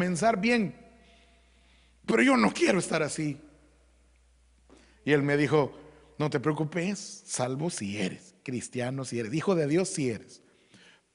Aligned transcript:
comenzar 0.00 0.40
bien. 0.40 0.74
Pero 2.06 2.22
yo 2.22 2.34
no 2.38 2.54
quiero 2.54 2.78
estar 2.78 3.02
así. 3.02 3.38
Y 5.04 5.12
él 5.12 5.22
me 5.22 5.36
dijo, 5.36 5.78
no 6.18 6.30
te 6.30 6.40
preocupes, 6.40 7.22
salvo 7.26 7.68
si 7.68 7.98
eres 7.98 8.34
cristiano, 8.42 9.04
si 9.04 9.18
eres 9.18 9.34
hijo 9.34 9.54
de 9.54 9.66
Dios, 9.66 9.90
si 9.90 10.08
eres. 10.08 10.42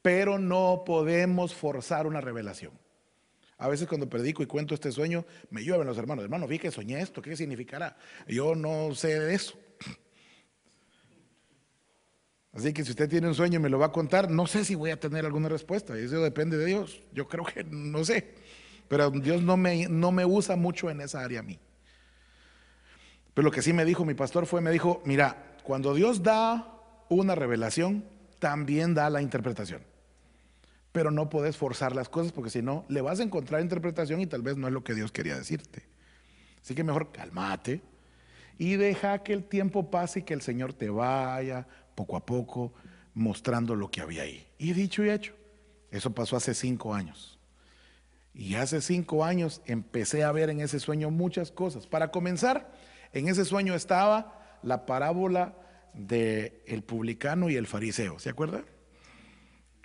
Pero 0.03 0.37
no 0.37 0.83
podemos 0.85 1.55
forzar 1.55 2.05
una 2.05 2.21
revelación. 2.21 2.73
A 3.57 3.67
veces 3.69 3.87
cuando 3.87 4.07
predico 4.07 4.43
y 4.43 4.45
cuento 4.45 4.75
este 4.75 4.91
sueño, 4.91 5.25
me 5.49 5.63
llueven 5.63 5.87
los 5.87 5.97
hermanos. 5.97 6.23
Hermano, 6.23 6.47
vi 6.47 6.59
que 6.59 6.69
soñé 6.69 7.01
esto, 7.01 7.23
¿qué 7.23 7.35
significará? 7.35 7.97
Yo 8.27 8.53
no 8.53 8.93
sé 8.93 9.19
de 9.19 9.33
eso. 9.33 9.57
Así 12.53 12.71
que 12.71 12.85
si 12.85 12.91
usted 12.91 13.09
tiene 13.09 13.27
un 13.27 13.35
sueño 13.35 13.59
y 13.59 13.63
me 13.63 13.69
lo 13.69 13.79
va 13.79 13.87
a 13.87 13.91
contar, 13.91 14.29
no 14.29 14.45
sé 14.47 14.63
si 14.63 14.75
voy 14.75 14.91
a 14.91 14.99
tener 14.99 15.25
alguna 15.25 15.49
respuesta. 15.49 15.97
Eso 15.97 16.21
depende 16.21 16.57
de 16.57 16.65
Dios. 16.67 17.01
Yo 17.11 17.27
creo 17.27 17.43
que 17.43 17.63
no 17.65 18.05
sé. 18.05 18.44
Pero 18.87 19.09
Dios 19.11 19.41
no 19.41 19.57
me, 19.57 19.87
no 19.87 20.11
me 20.11 20.25
usa 20.25 20.55
mucho 20.55 20.89
en 20.89 21.01
esa 21.01 21.23
área 21.23 21.39
a 21.39 21.43
mí. 21.43 21.59
Pero 23.33 23.45
lo 23.45 23.51
que 23.51 23.61
sí 23.61 23.73
me 23.73 23.85
dijo 23.85 24.05
mi 24.05 24.13
pastor 24.13 24.45
fue, 24.45 24.61
me 24.61 24.71
dijo, 24.71 25.01
mira, 25.05 25.57
cuando 25.63 25.93
Dios 25.93 26.23
da 26.23 26.71
una 27.09 27.35
revelación, 27.35 28.05
también 28.39 28.93
da 28.93 29.09
la 29.09 29.21
interpretación. 29.21 29.81
Pero 30.91 31.11
no 31.11 31.29
puedes 31.29 31.57
forzar 31.57 31.95
las 31.95 32.07
cosas 32.07 32.31
porque 32.31 32.49
si 32.49 32.61
no, 32.61 32.85
le 32.87 33.01
vas 33.01 33.19
a 33.19 33.23
encontrar 33.23 33.61
interpretación 33.61 34.21
y 34.21 34.27
tal 34.27 34.41
vez 34.41 34.55
no 34.55 34.67
es 34.67 34.73
lo 34.73 34.83
que 34.83 34.93
Dios 34.93 35.11
quería 35.11 35.35
decirte. 35.35 35.83
Así 36.61 36.73
que 36.73 36.83
mejor 36.83 37.11
cálmate 37.11 37.81
y 38.57 38.75
deja 38.75 39.19
que 39.19 39.33
el 39.33 39.43
tiempo 39.43 39.91
pase 39.91 40.19
y 40.19 40.23
que 40.23 40.33
el 40.33 40.41
Señor 40.41 40.73
te 40.73 40.89
vaya 40.89 41.67
poco 41.95 42.15
a 42.15 42.25
poco 42.25 42.73
mostrando 43.13 43.75
lo 43.75 43.89
que 43.89 44.01
había 44.01 44.23
ahí. 44.23 44.45
Y 44.57 44.73
dicho 44.73 45.03
y 45.03 45.09
hecho, 45.09 45.33
eso 45.91 46.13
pasó 46.13 46.37
hace 46.37 46.53
cinco 46.53 46.93
años. 46.93 47.34
Y 48.35 48.55
hace 48.55 48.81
cinco 48.81 49.23
años 49.23 49.61
empecé 49.65 50.25
a 50.25 50.31
ver 50.33 50.49
en 50.49 50.59
ese 50.59 50.81
sueño 50.81 51.09
muchas 51.09 51.51
cosas. 51.51 51.87
Para 51.87 52.11
comenzar, 52.11 52.69
en 53.13 53.29
ese 53.29 53.45
sueño 53.45 53.73
estaba 53.75 54.59
la 54.61 54.85
parábola 54.85 55.55
del 55.93 56.53
el 56.65 56.83
publicano 56.83 57.49
y 57.49 57.55
el 57.55 57.65
fariseo. 57.65 58.19
¿Se 58.19 58.29
acuerda? 58.29 58.65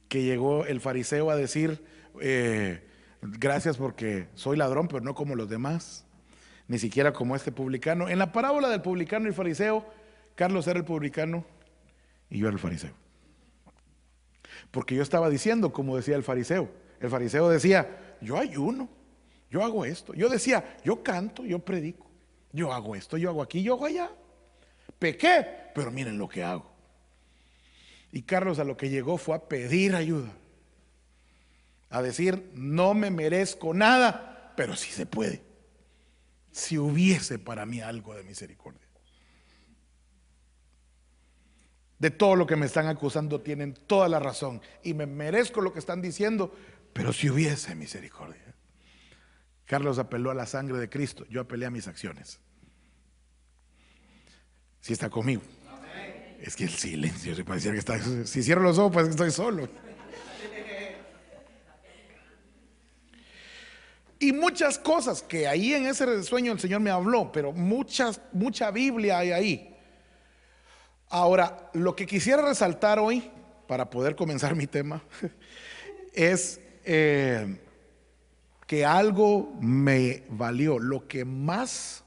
Que 0.09 0.25
llegó 0.25 0.67
el 0.67 0.81
fariseo 0.81 1.31
a 1.31 1.37
decir, 1.37 1.85
eh, 2.21 2.83
gracias 3.23 3.77
porque 3.77 4.27
soy 4.35 4.57
ladrón, 4.57 4.89
pero 4.89 5.01
no 5.01 5.15
como 5.15 5.37
los 5.37 5.49
demás, 5.49 6.05
ni 6.67 6.81
siquiera 6.81 7.13
como 7.13 7.37
este 7.37 7.53
publicano. 7.53 8.09
En 8.09 8.19
la 8.19 8.33
parábola 8.33 8.69
del 8.69 8.83
publicano 8.83 9.27
y 9.27 9.29
el 9.29 9.35
fariseo, 9.35 9.87
Carlos 10.35 10.67
era 10.67 10.81
el 10.81 10.85
publicano 10.85 11.45
y 12.29 12.39
yo 12.39 12.49
era 12.49 12.55
el 12.55 12.61
fariseo. 12.61 12.95
Porque 14.73 14.97
yo 14.97 15.03
estaba 15.03 15.31
diciendo, 15.31 15.73
como 15.73 15.97
decía 15.97 16.17
el 16.17 16.25
fariseo, 16.25 16.69
el 16.99 17.11
fariseo 17.11 17.49
decía, 17.49 18.10
yo 18.21 18.39
ayuno, 18.39 18.89
yo 19.51 19.63
hago 19.63 19.85
esto. 19.85 20.15
Yo 20.15 20.29
decía, 20.29 20.79
yo 20.85 21.03
canto, 21.03 21.45
yo 21.45 21.59
predico, 21.59 22.07
yo 22.53 22.73
hago 22.73 22.95
esto, 22.95 23.17
yo 23.17 23.31
hago 23.31 23.43
aquí, 23.43 23.63
yo 23.63 23.75
hago 23.75 23.87
allá. 23.87 24.11
Pequé, 24.99 25.47
pero 25.75 25.91
miren 25.91 26.19
lo 26.19 26.29
que 26.29 26.43
hago. 26.43 26.71
Y 28.13 28.23
Carlos 28.23 28.59
a 28.59 28.65
lo 28.65 28.77
que 28.77 28.91
llegó 28.91 29.17
fue 29.19 29.37
a 29.37 29.49
pedir 29.49 29.95
ayuda. 29.95 30.33
A 31.89 32.03
decir, 32.03 32.51
no 32.55 32.95
me 32.95 33.11
merezco 33.11 33.75
nada, 33.75 34.53
pero 34.57 34.77
sí 34.77 34.91
se 34.91 35.07
puede. 35.07 35.43
Si 36.51 36.79
hubiese 36.79 37.39
para 37.39 37.67
mí 37.67 37.81
algo 37.81 38.15
de 38.15 38.25
misericordia. 38.25 38.91
de 42.01 42.11
todo 42.11 42.35
lo 42.35 42.47
que 42.47 42.57
me 42.57 42.67
están 42.67 42.87
acusando 42.89 43.43
tienen 43.43 43.75
toda 43.75 44.09
la 44.09 44.19
razón 44.19 44.61
y 44.83 44.95
me 44.95 45.07
merezco 45.07 45.61
lo 45.61 45.73
que 45.73 45.79
están 45.79 46.01
diciendo, 46.01 46.53
pero 46.93 47.13
si 47.13 47.31
hubiese 47.31 47.75
misericordia. 47.75 48.55
Carlos 49.67 49.99
apeló 49.99 50.31
a 50.31 50.35
la 50.35 50.47
sangre 50.47 50.79
de 50.79 50.89
Cristo, 50.89 51.25
yo 51.29 51.41
apelé 51.41 51.67
a 51.67 51.71
mis 51.71 51.87
acciones. 51.87 52.41
Si 54.81 54.93
está 54.93 55.11
conmigo. 55.11 55.43
Es 56.41 56.57
que 56.57 56.65
el 56.65 56.71
silencio 56.71 57.35
se 57.35 57.45
parecía 57.45 57.73
que 57.73 57.79
está. 57.79 58.01
Si 58.27 58.43
cierro 58.43 58.63
los 58.63 58.79
ojos, 58.79 58.93
pues 58.93 59.09
estoy 59.09 59.31
solo. 59.31 59.69
Y 64.19 64.33
muchas 64.33 64.79
cosas 64.79 65.23
que 65.23 65.47
ahí 65.47 65.73
en 65.73 65.87
ese 65.87 66.23
sueño 66.23 66.53
el 66.53 66.61
Señor 66.61 66.81
me 66.81 66.91
habló, 66.91 67.31
pero 67.31 67.53
muchas, 67.53 68.21
mucha 68.33 68.71
Biblia 68.71 69.19
hay 69.19 69.33
ahí 69.33 69.71
Ahora, 71.13 71.69
lo 71.73 71.97
que 71.97 72.07
quisiera 72.07 72.41
resaltar 72.41 73.01
hoy, 73.01 73.29
para 73.67 73.91
poder 73.91 74.15
comenzar 74.15 74.55
mi 74.55 74.69
tema, 74.69 75.03
es 76.15 76.61
eh, 76.93 77.57
que 78.67 78.85
algo 78.85 79.57
me 79.61 80.25
valió. 80.29 80.81
Lo 80.81 81.07
que 81.07 81.25
más 81.25 82.03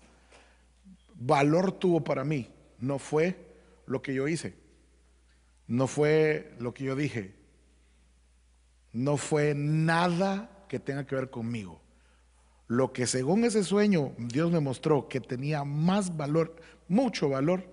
valor 1.16 1.72
tuvo 1.72 2.04
para 2.04 2.26
mí 2.26 2.50
no 2.80 3.00
fue 3.00 3.38
lo 3.86 4.02
que 4.02 4.14
yo 4.14 4.28
hice, 4.28 4.56
no 5.68 5.88
fue 5.88 6.54
lo 6.60 6.74
que 6.74 6.84
yo 6.84 6.98
dije, 6.98 7.34
no 8.92 9.16
fue 9.16 9.54
nada 9.56 10.66
que 10.68 10.80
tenga 10.80 11.08
que 11.08 11.16
ver 11.16 11.30
conmigo. 11.30 11.80
Lo 12.68 12.92
que 12.92 13.08
según 13.08 13.46
ese 13.46 13.64
sueño 13.64 14.12
Dios 14.18 14.52
me 14.52 14.60
mostró 14.60 15.08
que 15.08 15.22
tenía 15.22 15.64
más 15.64 16.18
valor, 16.18 16.58
mucho 16.90 17.30
valor, 17.30 17.70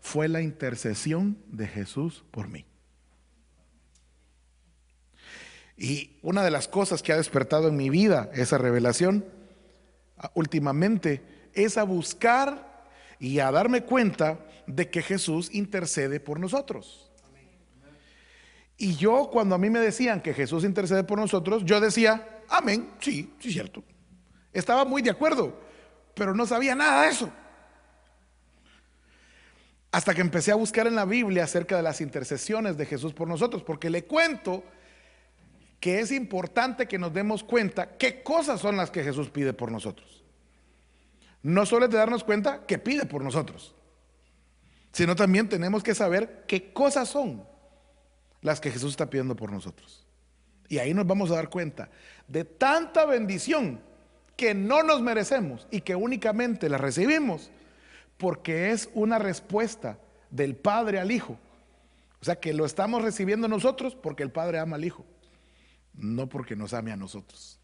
fue 0.00 0.28
la 0.28 0.42
intercesión 0.42 1.38
de 1.48 1.66
Jesús 1.66 2.24
por 2.30 2.46
mí. 2.46 2.64
Y 5.76 6.18
una 6.22 6.44
de 6.44 6.50
las 6.50 6.68
cosas 6.68 7.02
que 7.02 7.12
ha 7.12 7.16
despertado 7.16 7.68
en 7.68 7.76
mi 7.76 7.90
vida 7.90 8.30
esa 8.34 8.58
revelación 8.58 9.24
ah, 10.18 10.30
últimamente 10.34 11.22
es 11.54 11.76
a 11.78 11.84
buscar 11.84 12.86
y 13.18 13.38
a 13.38 13.50
darme 13.50 13.82
cuenta 13.82 14.38
de 14.66 14.90
que 14.90 15.02
Jesús 15.02 15.48
intercede 15.52 16.20
por 16.20 16.40
nosotros. 16.40 17.10
Y 18.76 18.96
yo 18.96 19.30
cuando 19.30 19.54
a 19.54 19.58
mí 19.58 19.70
me 19.70 19.78
decían 19.78 20.20
que 20.20 20.34
Jesús 20.34 20.64
intercede 20.64 21.04
por 21.04 21.18
nosotros, 21.18 21.64
yo 21.64 21.80
decía, 21.80 22.40
amén, 22.48 22.90
sí, 23.00 23.32
sí, 23.38 23.52
cierto. 23.52 23.84
Estaba 24.52 24.84
muy 24.84 25.02
de 25.02 25.10
acuerdo, 25.10 25.56
pero 26.14 26.34
no 26.34 26.46
sabía 26.46 26.74
nada 26.74 27.02
de 27.02 27.10
eso. 27.10 27.32
Hasta 29.92 30.14
que 30.14 30.20
empecé 30.20 30.50
a 30.50 30.56
buscar 30.56 30.86
en 30.86 30.96
la 30.96 31.04
Biblia 31.04 31.44
acerca 31.44 31.76
de 31.76 31.82
las 31.82 32.00
intercesiones 32.00 32.76
de 32.76 32.86
Jesús 32.86 33.12
por 33.12 33.28
nosotros, 33.28 33.62
porque 33.62 33.90
le 33.90 34.04
cuento 34.04 34.64
que 35.82 35.98
es 35.98 36.12
importante 36.12 36.86
que 36.86 36.96
nos 36.96 37.12
demos 37.12 37.42
cuenta 37.42 37.98
qué 37.98 38.22
cosas 38.22 38.60
son 38.60 38.76
las 38.76 38.92
que 38.92 39.02
Jesús 39.02 39.30
pide 39.30 39.52
por 39.52 39.72
nosotros. 39.72 40.22
No 41.42 41.66
solo 41.66 41.86
es 41.86 41.90
de 41.90 41.98
darnos 41.98 42.22
cuenta 42.22 42.64
que 42.66 42.78
pide 42.78 43.04
por 43.04 43.24
nosotros, 43.24 43.74
sino 44.92 45.16
también 45.16 45.48
tenemos 45.48 45.82
que 45.82 45.96
saber 45.96 46.44
qué 46.46 46.72
cosas 46.72 47.08
son 47.08 47.44
las 48.42 48.60
que 48.60 48.70
Jesús 48.70 48.92
está 48.92 49.10
pidiendo 49.10 49.34
por 49.34 49.50
nosotros. 49.50 50.06
Y 50.68 50.78
ahí 50.78 50.94
nos 50.94 51.04
vamos 51.04 51.32
a 51.32 51.34
dar 51.34 51.48
cuenta 51.48 51.90
de 52.28 52.44
tanta 52.44 53.04
bendición 53.04 53.80
que 54.36 54.54
no 54.54 54.84
nos 54.84 55.02
merecemos 55.02 55.66
y 55.72 55.80
que 55.80 55.96
únicamente 55.96 56.68
la 56.68 56.78
recibimos 56.78 57.50
porque 58.18 58.70
es 58.70 58.88
una 58.94 59.18
respuesta 59.18 59.98
del 60.30 60.54
Padre 60.54 61.00
al 61.00 61.10
Hijo. 61.10 61.38
O 62.20 62.24
sea 62.24 62.36
que 62.36 62.52
lo 62.52 62.66
estamos 62.66 63.02
recibiendo 63.02 63.48
nosotros 63.48 63.96
porque 63.96 64.22
el 64.22 64.30
Padre 64.30 64.60
ama 64.60 64.76
al 64.76 64.84
Hijo, 64.84 65.04
no 65.94 66.28
porque 66.28 66.56
nos 66.56 66.74
ame 66.74 66.92
a 66.92 66.96
nosotros. 66.96 67.58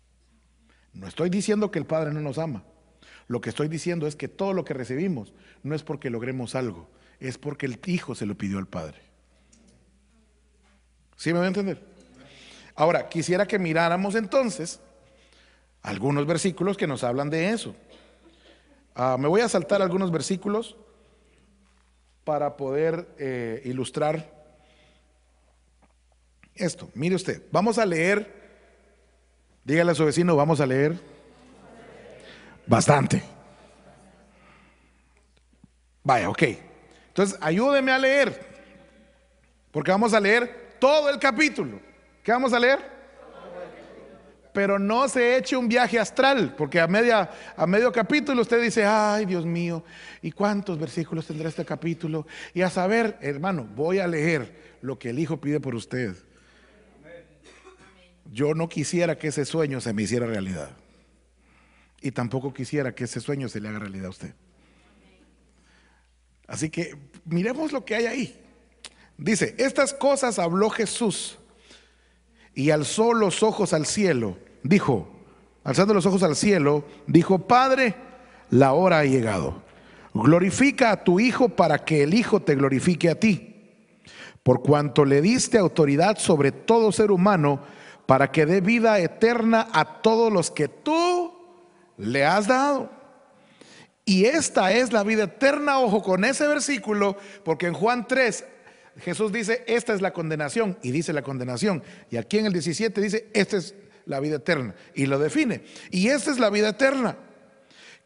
No 0.93 1.07
estoy 1.07 1.31
diciendo 1.31 1.71
que 1.71 1.79
el 1.79 1.87
Padre 1.87 2.13
no 2.13 2.21
nos 2.21 2.39
ama. 2.39 2.65
Lo 3.27 3.41
que 3.41 3.51
estoy 3.51 3.69
diciendo 3.69 4.07
es 4.07 4.17
que 4.17 4.29
todo 4.29 4.53
lo 4.53 4.65
que 4.65 4.75
recibimos 4.75 5.35
no 5.63 5.75
es 5.75 5.83
porque 5.83 6.11
logremos 6.11 6.55
algo, 6.55 6.89
es 7.21 7.39
porque 7.39 7.67
el 7.67 7.79
Hijo 7.87 8.15
se 8.15 8.27
lo 8.27 8.37
pidió 8.37 8.59
al 8.59 8.67
Padre. 8.67 9.01
¿Sí 11.17 11.33
me 11.33 11.39
va 11.39 11.45
a 11.45 11.49
entender? 11.49 11.85
Ahora, 12.75 13.09
quisiera 13.09 13.47
que 13.47 13.59
miráramos 13.59 14.15
entonces 14.15 14.81
algunos 15.83 16.27
versículos 16.27 16.77
que 16.77 16.87
nos 16.87 17.05
hablan 17.05 17.29
de 17.29 17.51
eso. 17.51 17.75
Ah, 18.95 19.17
me 19.19 19.29
voy 19.29 19.41
a 19.41 19.49
saltar 19.49 19.83
algunos 19.83 20.11
versículos 20.11 20.77
para 22.25 22.57
poder 22.57 23.09
eh, 23.19 23.63
ilustrar 23.65 24.38
esto. 26.59 26.91
Mire 26.95 27.15
usted, 27.15 27.43
vamos 27.51 27.79
a 27.79 27.87
leer, 27.87 28.33
dígale 29.65 29.93
a 29.93 29.95
su 29.95 30.05
vecino, 30.05 30.37
vamos 30.37 30.61
a 30.61 30.67
leer 30.67 30.99
bastante. 32.67 33.23
Vaya, 36.03 36.31
ok. 36.31 36.43
Entonces, 37.09 37.39
ayúdeme 37.41 37.93
a 37.93 37.99
leer, 37.99 38.47
porque 39.71 39.91
vamos 39.91 40.15
a 40.15 40.21
leer 40.21 40.77
todo 40.79 41.11
el 41.11 41.19
capítulo. 41.19 41.81
¿Qué 42.23 42.33
vamos 42.33 42.53
a 42.53 42.59
leer? 42.59 42.99
pero 44.59 44.77
no 44.77 45.09
se 45.09 45.37
eche 45.37 45.57
un 45.57 45.69
viaje 45.69 46.01
astral, 46.01 46.53
porque 46.59 46.81
a, 46.81 46.89
media, 46.89 47.31
a 47.57 47.65
medio 47.65 47.93
capítulo 47.93 48.43
usted 48.43 48.61
dice, 48.61 48.85
ay 48.85 49.25
Dios 49.25 49.47
mío, 49.47 49.85
¿y 50.21 50.33
cuántos 50.33 50.77
versículos 50.81 51.29
tendrá 51.29 51.49
este 51.49 51.65
capítulo? 51.65 52.27
Y 52.55 52.63
a 52.63 52.69
saber, 52.69 53.17
hermano, 53.21 53.69
voy 53.77 54.01
a 54.01 54.09
leer 54.09 54.79
lo 54.81 54.99
que 54.99 55.11
el 55.11 55.21
Hijo 55.21 55.41
pide 55.41 55.61
por 55.61 55.77
usted. 55.77 56.17
Yo 58.31 58.55
no 58.55 58.69
quisiera 58.69 59.19
que 59.19 59.29
ese 59.29 59.45
sueño 59.45 59.81
se 59.81 59.93
me 59.93 60.03
hiciera 60.03 60.27
realidad. 60.27 60.71
Y 62.01 62.13
tampoco 62.13 62.53
quisiera 62.53 62.95
que 62.95 63.05
ese 63.05 63.21
sueño 63.21 63.49
se 63.49 63.61
le 63.61 63.69
haga 63.69 63.81
realidad 63.81 64.07
a 64.07 64.11
usted. 64.11 64.35
Así 66.47 66.71
que 66.71 66.97
miremos 67.25 67.73
lo 67.73 67.85
que 67.85 67.95
hay 67.95 68.07
ahí. 68.07 68.41
Dice, 69.17 69.55
estas 69.59 69.93
cosas 69.93 70.39
habló 70.39 70.71
Jesús 70.71 71.39
y 72.55 72.71
alzó 72.71 73.13
los 73.13 73.43
ojos 73.43 73.73
al 73.73 73.85
cielo. 73.85 74.39
Dijo, 74.63 75.09
alzando 75.65 75.93
los 75.93 76.07
ojos 76.07 76.23
al 76.23 76.37
cielo, 76.37 76.85
dijo, 77.07 77.47
Padre, 77.47 77.95
la 78.51 78.73
hora 78.73 79.01
ha 79.01 79.05
llegado. 79.05 79.63
Glorifica 80.15 80.93
a 80.93 81.05
tu 81.05 81.21
Hijo 81.21 81.49
para 81.51 81.85
que 81.85 82.03
el 82.03 82.15
Hijo 82.15 82.41
te 82.41 82.55
glorifique 82.55 83.11
a 83.11 83.19
ti. 83.19 83.55
Por 84.43 84.63
cuanto 84.63 85.05
le 85.05 85.21
diste 85.21 85.59
autoridad 85.59 86.19
sobre 86.19 86.53
todo 86.53 86.93
ser 86.93 87.11
humano, 87.11 87.61
para 88.09 88.33
que 88.33 88.47
dé 88.47 88.63
vida 88.63 88.99
eterna 89.01 89.69
a 89.71 90.01
todos 90.01 90.33
los 90.33 90.51
que 90.51 90.67
tú 90.67 91.31
le 91.99 92.25
has 92.25 92.47
dado. 92.47 92.91
Y 94.07 94.25
esta 94.25 94.73
es 94.73 94.95
la 94.95 95.03
vida 95.03 95.25
eterna, 95.25 95.79
ojo 95.81 96.03
con 96.03 96.25
ese 96.25 96.49
versículo, 96.49 97.19
porque 97.45 97.67
en 97.67 97.75
Juan 97.75 98.09
3 98.09 98.47
Jesús 99.01 99.31
dice, 99.31 99.63
esta 99.67 99.93
es 99.93 100.01
la 100.01 100.15
condenación, 100.15 100.79
y 100.83 100.91
dice 100.91 101.13
la 101.13 101.21
condenación. 101.21 101.83
Y 102.11 102.17
aquí 102.17 102.39
en 102.39 102.47
el 102.47 102.55
17 102.55 102.99
dice, 102.99 103.29
esta 103.35 103.59
es 103.59 103.75
la 104.07 104.21
vida 104.21 104.37
eterna, 104.37 104.75
y 104.95 105.05
lo 105.05 105.19
define. 105.19 105.65
Y 105.91 106.09
esta 106.09 106.31
es 106.31 106.39
la 106.39 106.49
vida 106.49 106.71
eterna, 106.71 107.19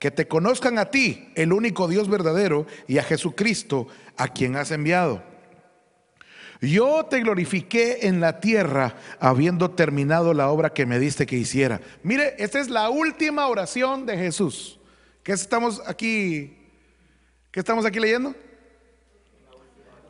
que 0.00 0.10
te 0.10 0.26
conozcan 0.26 0.78
a 0.78 0.86
ti, 0.86 1.30
el 1.36 1.52
único 1.52 1.86
Dios 1.86 2.08
verdadero, 2.08 2.66
y 2.88 2.98
a 2.98 3.04
Jesucristo, 3.04 3.86
a 4.16 4.26
quien 4.26 4.56
has 4.56 4.72
enviado. 4.72 5.22
Yo 6.62 7.06
te 7.06 7.18
glorifiqué 7.18 8.06
en 8.06 8.20
la 8.20 8.38
tierra 8.38 8.94
habiendo 9.18 9.72
terminado 9.72 10.32
la 10.32 10.48
obra 10.48 10.72
que 10.72 10.86
me 10.86 11.00
diste 11.00 11.26
que 11.26 11.36
hiciera. 11.36 11.80
Mire, 12.04 12.36
esta 12.38 12.60
es 12.60 12.70
la 12.70 12.88
última 12.88 13.48
oración 13.48 14.06
de 14.06 14.16
Jesús. 14.16 14.78
¿Qué 15.24 15.32
estamos 15.32 15.82
aquí? 15.88 16.56
¿Qué 17.50 17.58
estamos 17.58 17.84
aquí 17.84 17.98
leyendo? 17.98 18.32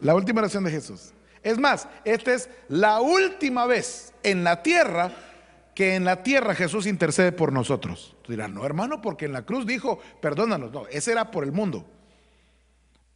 La 0.03 0.15
última 0.15 0.41
oración 0.41 0.63
de 0.65 0.71
Jesús. 0.71 1.15
Es 1.43 1.57
más, 1.57 1.89
esta 2.05 2.35
es 2.35 2.51
la 2.69 3.01
última 3.01 3.65
vez 3.65 4.13
en 4.23 4.45
la 4.45 4.63
tierra 4.63 5.11
que 5.75 5.95
en 5.95 6.05
la 6.05 6.23
tierra 6.23 6.55
Jesús 6.55 6.85
intercede 6.85 7.33
por 7.33 7.51
nosotros. 7.51 8.15
Tú 8.21 8.33
dirás, 8.33 8.51
no 8.51 8.67
hermano, 8.67 9.01
porque 9.01 9.25
en 9.25 9.33
la 9.33 9.47
cruz 9.47 9.67
dijo, 9.67 10.01
perdónanos. 10.21 10.71
No, 10.71 10.87
ese 10.89 11.13
era 11.13 11.31
por 11.31 11.45
el 11.45 11.53
mundo. 11.53 11.87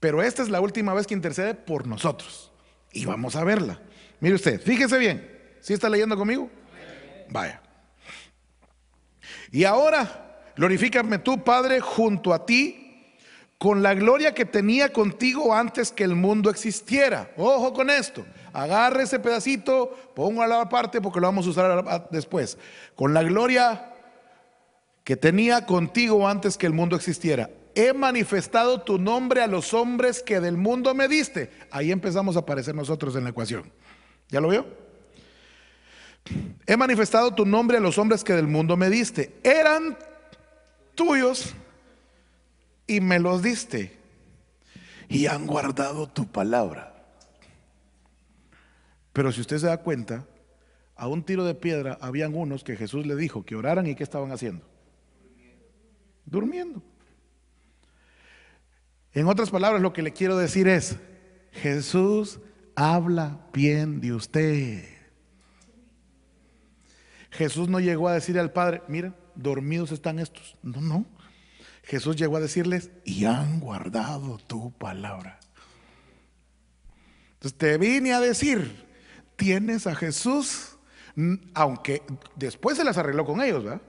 Pero 0.00 0.22
esta 0.22 0.42
es 0.42 0.48
la 0.48 0.62
última 0.62 0.94
vez 0.94 1.06
que 1.06 1.12
intercede 1.12 1.52
por 1.52 1.86
nosotros 1.86 2.50
y 2.96 3.04
vamos 3.04 3.36
a 3.36 3.44
verla. 3.44 3.78
Mire 4.20 4.36
usted, 4.36 4.60
fíjese 4.60 4.98
bien. 4.98 5.30
¿Sí 5.60 5.74
está 5.74 5.88
leyendo 5.88 6.16
conmigo? 6.16 6.50
Vaya. 7.28 7.60
Y 9.52 9.64
ahora, 9.64 10.40
glorifícame 10.56 11.18
tú, 11.18 11.44
Padre, 11.44 11.80
junto 11.80 12.32
a 12.32 12.46
ti, 12.46 13.14
con 13.58 13.82
la 13.82 13.94
gloria 13.94 14.32
que 14.32 14.46
tenía 14.46 14.92
contigo 14.92 15.54
antes 15.54 15.92
que 15.92 16.04
el 16.04 16.14
mundo 16.14 16.48
existiera. 16.48 17.30
Ojo 17.36 17.74
con 17.74 17.90
esto. 17.90 18.24
Agarre 18.52 19.02
ese 19.02 19.18
pedacito, 19.18 19.94
pongo 20.14 20.42
a 20.42 20.46
la 20.46 20.68
parte 20.68 21.02
porque 21.02 21.20
lo 21.20 21.26
vamos 21.26 21.46
a 21.46 21.50
usar 21.50 22.08
después. 22.10 22.56
Con 22.94 23.12
la 23.12 23.22
gloria 23.22 23.92
que 25.04 25.16
tenía 25.16 25.66
contigo 25.66 26.26
antes 26.26 26.56
que 26.56 26.66
el 26.66 26.72
mundo 26.72 26.96
existiera 26.96 27.50
he 27.76 27.92
manifestado 27.92 28.80
tu 28.80 28.98
nombre 28.98 29.42
a 29.42 29.46
los 29.46 29.74
hombres 29.74 30.22
que 30.22 30.40
del 30.40 30.56
mundo 30.56 30.94
me 30.94 31.08
diste. 31.08 31.50
Ahí 31.70 31.92
empezamos 31.92 32.34
a 32.34 32.40
aparecer 32.40 32.74
nosotros 32.74 33.14
en 33.16 33.24
la 33.24 33.30
ecuación. 33.30 33.70
¿Ya 34.30 34.40
lo 34.40 34.48
vio? 34.48 34.66
He 36.66 36.76
manifestado 36.76 37.34
tu 37.34 37.44
nombre 37.44 37.76
a 37.76 37.80
los 37.80 37.98
hombres 37.98 38.24
que 38.24 38.32
del 38.32 38.46
mundo 38.46 38.78
me 38.78 38.88
diste. 38.88 39.36
Eran 39.44 39.96
tuyos 40.94 41.54
y 42.86 43.02
me 43.02 43.20
los 43.20 43.42
diste. 43.42 43.94
Y 45.10 45.26
han 45.26 45.46
guardado 45.46 46.08
tu 46.08 46.26
palabra. 46.26 46.94
Pero 49.12 49.30
si 49.32 49.42
usted 49.42 49.58
se 49.58 49.66
da 49.66 49.82
cuenta, 49.82 50.24
a 50.96 51.08
un 51.08 51.22
tiro 51.22 51.44
de 51.44 51.54
piedra 51.54 51.98
habían 52.00 52.34
unos 52.34 52.64
que 52.64 52.74
Jesús 52.74 53.06
le 53.06 53.16
dijo 53.16 53.44
que 53.44 53.54
oraran 53.54 53.86
y 53.86 53.94
que 53.94 54.02
estaban 54.02 54.32
haciendo. 54.32 54.64
Durmiendo. 56.24 56.82
En 59.16 59.26
otras 59.28 59.48
palabras, 59.48 59.80
lo 59.80 59.94
que 59.94 60.02
le 60.02 60.12
quiero 60.12 60.36
decir 60.36 60.68
es, 60.68 60.96
Jesús 61.50 62.38
habla 62.74 63.40
bien 63.50 63.98
de 63.98 64.12
usted. 64.12 64.84
Jesús 67.30 67.66
no 67.70 67.80
llegó 67.80 68.08
a 68.08 68.12
decir 68.12 68.38
al 68.38 68.52
Padre, 68.52 68.82
mira, 68.88 69.14
dormidos 69.34 69.90
están 69.90 70.18
estos. 70.18 70.58
No, 70.62 70.82
no. 70.82 71.06
Jesús 71.84 72.16
llegó 72.16 72.36
a 72.36 72.40
decirles, 72.40 72.90
y 73.06 73.24
han 73.24 73.58
guardado 73.58 74.36
tu 74.36 74.70
palabra. 74.72 75.40
Entonces 77.36 77.56
te 77.56 77.78
vine 77.78 78.12
a 78.12 78.20
decir, 78.20 78.84
tienes 79.36 79.86
a 79.86 79.94
Jesús, 79.94 80.76
aunque 81.54 82.02
después 82.34 82.76
se 82.76 82.84
las 82.84 82.98
arregló 82.98 83.24
con 83.24 83.40
ellos, 83.40 83.64
¿verdad? 83.64 83.80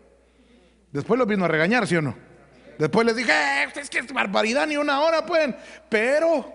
Después 0.93 1.17
los 1.17 1.27
vino 1.27 1.43
a 1.43 1.49
regañar, 1.49 1.85
¿sí 1.85 1.97
o 1.97 2.01
no? 2.01 2.26
Después 2.77 3.05
les 3.05 3.15
dije, 3.15 3.31
eh, 3.31 3.67
es 3.75 3.89
que 3.89 3.99
es 3.99 4.13
barbaridad, 4.13 4.67
ni 4.67 4.77
una 4.77 5.01
hora 5.01 5.25
pueden. 5.25 5.55
Pero 5.89 6.53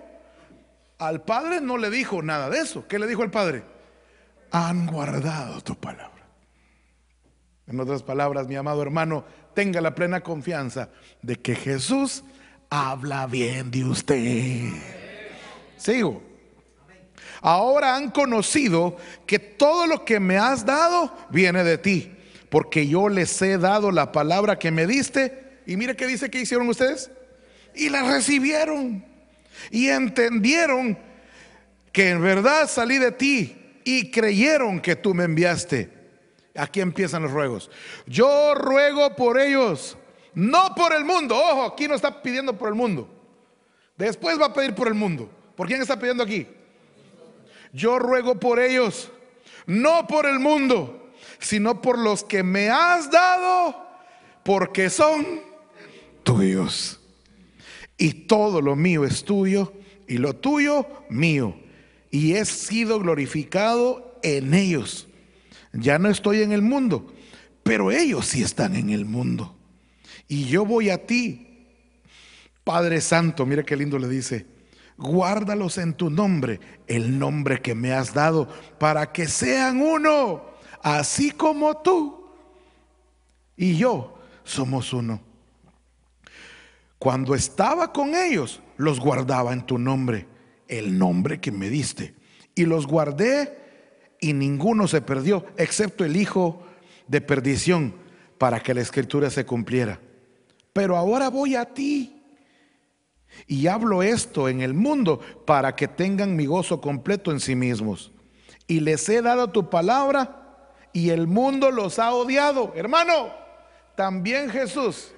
al 0.99 1.23
padre 1.23 1.61
no 1.61 1.77
le 1.77 1.91
dijo 1.91 2.23
nada 2.23 2.49
de 2.49 2.61
eso. 2.61 2.87
¿Qué 2.87 2.99
le 2.99 3.07
dijo 3.07 3.23
el 3.23 3.31
padre? 3.31 3.65
Han 4.53 4.87
guardado 4.87 5.61
tu 5.61 5.75
palabra. 5.75 6.11
En 7.67 7.81
otras 7.81 8.03
palabras, 8.03 8.47
mi 8.47 8.55
amado 8.55 8.83
hermano, 8.83 9.25
tenga 9.55 9.81
la 9.81 9.95
plena 9.95 10.21
confianza 10.21 10.91
de 11.23 11.37
que 11.37 11.55
Jesús 11.55 12.23
habla 12.71 13.27
bien 13.27 13.71
de 13.71 13.85
usted. 13.85 14.73
Sigo. 15.77 16.23
Ahora 17.41 17.97
han 17.97 18.11
conocido 18.11 18.97
que 19.27 19.41
todo 19.41 19.87
lo 19.89 20.05
que 20.05 20.21
me 20.21 20.39
has 20.39 20.65
dado 20.65 21.13
viene 21.31 21.65
de 21.65 21.79
ti, 21.79 22.17
porque 22.49 22.87
yo 22.87 23.09
les 23.09 23.43
he 23.43 23.59
dado 23.59 23.91
la 23.91 24.13
palabra 24.13 24.59
que 24.59 24.71
me 24.71 24.87
diste 24.87 25.42
y 25.67 25.76
mire 25.76 25.97
qué 25.97 26.06
dice 26.06 26.31
que 26.31 26.41
hicieron 26.41 26.69
ustedes. 26.69 27.11
Y 27.75 27.88
la 27.88 28.03
recibieron. 28.03 29.05
Y 29.70 29.88
entendieron 29.88 30.99
que 31.93 32.11
en 32.11 32.23
verdad 32.23 32.69
salí 32.69 32.99
de 32.99 33.12
ti. 33.12 33.56
Y 33.85 34.11
creyeron 34.11 34.81
que 34.81 34.97
tú 34.97 35.14
me 35.14 35.25
enviaste. 35.25 35.91
Aquí 36.55 36.81
empiezan 36.81 37.23
los 37.23 37.31
ruegos. 37.31 37.70
Yo 38.06 38.55
ruego 38.55 39.16
por 39.16 39.40
ellos, 39.40 39.97
no 40.35 40.75
por 40.75 40.92
el 40.92 41.04
mundo. 41.04 41.37
Ojo, 41.37 41.64
aquí 41.64 41.88
no 41.88 41.95
está 41.95 42.23
pidiendo 42.23 42.57
por 42.57 42.69
el 42.69 42.75
mundo. 42.75 43.09
Después 43.97 44.40
va 44.40 44.47
a 44.47 44.52
pedir 44.52 44.75
por 44.75 44.88
el 44.88 44.95
mundo. 44.95 45.31
¿Por 45.57 45.66
quién 45.66 45.81
está 45.81 45.99
pidiendo 45.99 46.23
aquí? 46.23 46.47
Yo 47.73 47.99
ruego 47.99 48.38
por 48.38 48.61
ellos, 48.61 49.11
no 49.66 50.07
por 50.07 50.26
el 50.26 50.38
mundo, 50.38 51.11
sino 51.38 51.81
por 51.81 51.99
los 51.99 52.23
que 52.23 52.42
me 52.42 52.69
has 52.69 53.11
dado, 53.11 53.87
porque 54.42 54.90
son 54.90 55.40
tuyos. 56.23 57.00
Y 57.97 58.12
todo 58.12 58.61
lo 58.61 58.76
mío 58.76 59.05
es 59.05 59.25
tuyo 59.25 59.73
y 60.09 60.19
lo 60.19 60.35
tuyo 60.35 60.87
mío. 61.09 61.57
Y 62.11 62.35
he 62.35 62.45
sido 62.45 62.99
glorificado 62.99 64.19
en 64.23 64.55
ellos. 64.55 65.09
Ya 65.73 65.99
no 65.99 66.09
estoy 66.09 66.43
en 66.43 66.52
el 66.52 66.62
mundo, 66.62 67.12
pero 67.62 67.91
ellos 67.91 68.26
sí 68.26 68.43
están 68.43 68.76
en 68.76 68.91
el 68.91 69.05
mundo. 69.05 69.57
Y 70.29 70.45
yo 70.45 70.64
voy 70.64 70.91
a 70.91 71.07
ti, 71.07 71.67
Padre 72.64 73.00
Santo, 73.00 73.47
mire 73.47 73.64
qué 73.64 73.76
lindo 73.76 73.99
le 73.99 74.09
dice, 74.09 74.47
guárdalos 74.97 75.79
en 75.79 75.95
tu 75.95 76.11
nombre, 76.11 76.61
el 76.87 77.19
nombre 77.19 77.61
que 77.61 77.75
me 77.75 77.93
has 77.93 78.14
dado, 78.14 78.49
para 78.79 79.12
que 79.12 79.26
sean 79.29 79.81
uno, 79.81 80.45
así 80.83 81.31
como 81.31 81.79
tú 81.79 82.26
y 83.57 83.76
yo 83.76 84.19
somos 84.45 84.93
uno. 84.93 85.32
Cuando 87.02 87.35
estaba 87.35 87.92
con 87.92 88.14
ellos, 88.14 88.61
los 88.76 89.00
guardaba 89.00 89.52
en 89.52 89.66
tu 89.66 89.76
nombre, 89.76 90.28
el 90.68 90.97
nombre 90.97 91.40
que 91.40 91.50
me 91.50 91.68
diste. 91.68 92.14
Y 92.54 92.64
los 92.64 92.87
guardé 92.87 93.59
y 94.21 94.35
ninguno 94.35 94.87
se 94.87 95.00
perdió, 95.00 95.44
excepto 95.56 96.04
el 96.04 96.14
hijo 96.14 96.62
de 97.09 97.21
perdición, 97.21 97.97
para 98.38 98.61
que 98.61 98.73
la 98.73 98.82
escritura 98.82 99.30
se 99.30 99.44
cumpliera. 99.44 99.99
Pero 100.73 100.97
ahora 100.97 101.28
voy 101.28 101.56
a 101.56 101.64
ti. 101.64 102.23
Y 103.49 103.66
hablo 103.66 104.04
esto 104.04 104.49
en 104.49 104.61
el 104.61 104.73
mundo 104.73 105.18
para 105.44 105.75
que 105.75 105.88
tengan 105.88 106.37
mi 106.37 106.47
gozo 106.47 106.80
completo 106.80 107.32
en 107.32 107.40
sí 107.40 107.56
mismos. 107.56 108.12
Y 108.68 108.78
les 108.78 109.09
he 109.09 109.23
dado 109.23 109.50
tu 109.50 109.68
palabra 109.71 110.71
y 110.92 111.11
el 111.11 111.26
mundo 111.26 111.73
los 111.73 111.99
ha 111.99 112.14
odiado. 112.14 112.73
Hermano, 112.76 113.35
también 113.97 114.50
Jesús 114.50 115.12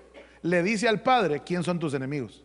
le 0.44 0.62
dice 0.62 0.88
al 0.88 1.00
Padre, 1.00 1.40
¿quién 1.42 1.64
son 1.64 1.78
tus 1.78 1.94
enemigos? 1.94 2.44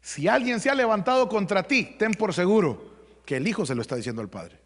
Si 0.00 0.28
alguien 0.28 0.60
se 0.60 0.70
ha 0.70 0.74
levantado 0.74 1.28
contra 1.28 1.64
ti, 1.64 1.96
ten 1.98 2.12
por 2.12 2.32
seguro 2.32 2.94
que 3.26 3.36
el 3.36 3.48
Hijo 3.48 3.66
se 3.66 3.74
lo 3.74 3.82
está 3.82 3.96
diciendo 3.96 4.22
al 4.22 4.28
Padre. 4.28 4.60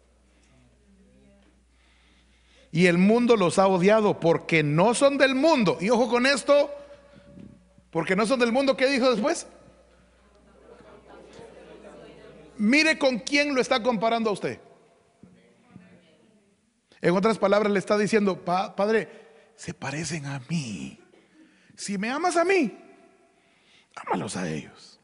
Y 2.71 2.85
el 2.85 2.99
mundo 2.99 3.35
los 3.37 3.57
ha 3.57 3.65
odiado 3.65 4.19
porque 4.19 4.61
no 4.61 4.93
son 4.93 5.17
del 5.17 5.33
mundo. 5.33 5.79
Y 5.81 5.89
ojo 5.89 6.07
con 6.07 6.27
esto, 6.27 6.69
porque 7.89 8.15
no 8.15 8.27
son 8.27 8.39
del 8.39 8.51
mundo, 8.51 8.77
¿qué 8.77 8.85
dijo 8.87 9.09
después? 9.09 9.47
Mire 12.59 12.99
con 12.99 13.17
quién 13.17 13.55
lo 13.55 13.61
está 13.61 13.81
comparando 13.81 14.29
a 14.29 14.33
usted. 14.33 14.59
En 17.01 17.15
otras 17.15 17.39
palabras, 17.39 17.71
le 17.71 17.79
está 17.79 17.97
diciendo, 17.97 18.45
Padre, 18.45 19.24
se 19.55 19.73
parecen 19.73 20.25
a 20.25 20.41
mí. 20.49 20.99
Si 21.75 21.97
me 21.97 22.09
amas 22.09 22.37
a 22.37 22.45
mí, 22.45 22.77
ámalos 23.95 24.35
a 24.35 24.49
ellos. 24.49 24.99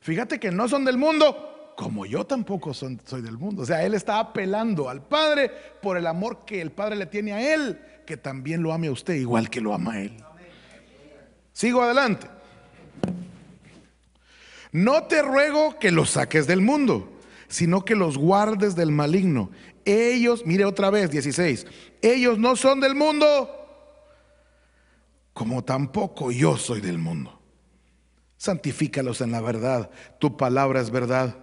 Fíjate 0.00 0.38
que 0.38 0.50
no 0.50 0.68
son 0.68 0.84
del 0.84 0.98
mundo, 0.98 1.74
como 1.76 2.06
yo 2.06 2.24
tampoco 2.24 2.72
soy 2.72 3.22
del 3.22 3.38
mundo. 3.38 3.62
O 3.62 3.66
sea, 3.66 3.84
Él 3.84 3.94
está 3.94 4.18
apelando 4.18 4.88
al 4.88 5.02
Padre 5.02 5.50
por 5.82 5.96
el 5.96 6.06
amor 6.06 6.44
que 6.44 6.60
el 6.60 6.70
Padre 6.70 6.96
le 6.96 7.06
tiene 7.06 7.32
a 7.32 7.54
Él, 7.54 7.80
que 8.06 8.16
también 8.16 8.62
lo 8.62 8.72
ame 8.72 8.86
a 8.86 8.92
usted 8.92 9.14
igual 9.14 9.50
que 9.50 9.60
lo 9.60 9.74
ama 9.74 9.94
a 9.94 10.00
Él. 10.02 10.16
Sigo 11.52 11.82
adelante. 11.82 12.28
No 14.72 15.04
te 15.04 15.22
ruego 15.22 15.78
que 15.78 15.90
los 15.90 16.10
saques 16.10 16.46
del 16.46 16.60
mundo, 16.60 17.18
sino 17.48 17.84
que 17.84 17.94
los 17.94 18.18
guardes 18.18 18.76
del 18.76 18.92
maligno. 18.92 19.50
Ellos, 19.84 20.44
mire 20.44 20.64
otra 20.64 20.90
vez, 20.90 21.10
16, 21.10 21.66
ellos 22.02 22.38
no 22.38 22.56
son 22.56 22.80
del 22.80 22.94
mundo, 22.94 23.65
como 25.36 25.62
tampoco 25.62 26.32
yo 26.32 26.56
soy 26.56 26.80
del 26.80 26.96
mundo. 26.96 27.38
Santifícalos 28.38 29.20
en 29.20 29.32
la 29.32 29.42
verdad, 29.42 29.90
tu 30.18 30.34
palabra 30.38 30.80
es 30.80 30.90
verdad. 30.90 31.36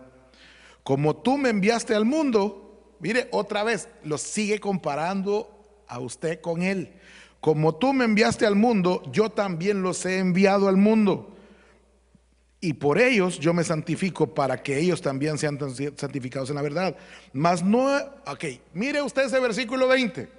Como 0.82 1.18
tú 1.18 1.38
me 1.38 1.50
enviaste 1.50 1.94
al 1.94 2.04
mundo, 2.04 2.96
mire 3.00 3.28
otra 3.32 3.64
vez, 3.64 3.90
lo 4.04 4.18
sigue 4.18 4.58
comparando 4.58 5.84
a 5.88 6.00
usted 6.00 6.42
con 6.42 6.64
él. 6.64 6.92
Como 7.40 7.76
tú 7.76 7.94
me 7.94 8.06
enviaste 8.06 8.48
al 8.48 8.56
mundo, 8.56 9.04
yo 9.12 9.30
también 9.30 9.84
los 9.84 10.04
he 10.08 10.18
enviado 10.18 10.68
al 10.68 10.78
mundo 10.78 11.38
y 12.64 12.74
por 12.74 12.98
ellos 12.98 13.40
yo 13.40 13.54
me 13.54 13.64
santifico 13.64 14.34
para 14.34 14.64
que 14.64 14.80
ellos 14.80 15.02
también 15.02 15.38
sean 15.38 15.60
santificados 15.96 16.50
en 16.50 16.56
la 16.56 16.64
verdad. 16.64 16.96
Mas 17.32 17.62
no, 17.62 17.96
ok, 18.26 18.46
mire 18.74 19.04
usted 19.04 19.26
ese 19.26 19.40
versículo 19.40 19.88
20, 19.88 20.30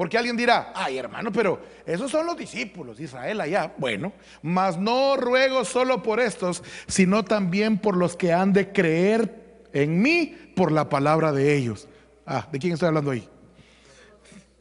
porque 0.00 0.16
alguien 0.16 0.34
dirá, 0.34 0.72
ay 0.74 0.96
hermano, 0.96 1.30
pero 1.30 1.60
esos 1.84 2.10
son 2.10 2.24
los 2.24 2.34
discípulos 2.34 2.96
de 2.96 3.04
Israel 3.04 3.38
allá. 3.38 3.74
Bueno, 3.76 4.14
mas 4.40 4.78
no 4.78 5.14
ruego 5.18 5.62
solo 5.62 6.02
por 6.02 6.20
estos, 6.20 6.62
sino 6.86 7.22
también 7.22 7.76
por 7.76 7.98
los 7.98 8.16
que 8.16 8.32
han 8.32 8.54
de 8.54 8.72
creer 8.72 9.66
en 9.74 10.00
mí 10.00 10.34
por 10.56 10.72
la 10.72 10.88
palabra 10.88 11.32
de 11.32 11.54
ellos. 11.54 11.86
Ah, 12.24 12.48
¿de 12.50 12.58
quién 12.58 12.72
estoy 12.72 12.88
hablando 12.88 13.10
ahí? 13.10 13.28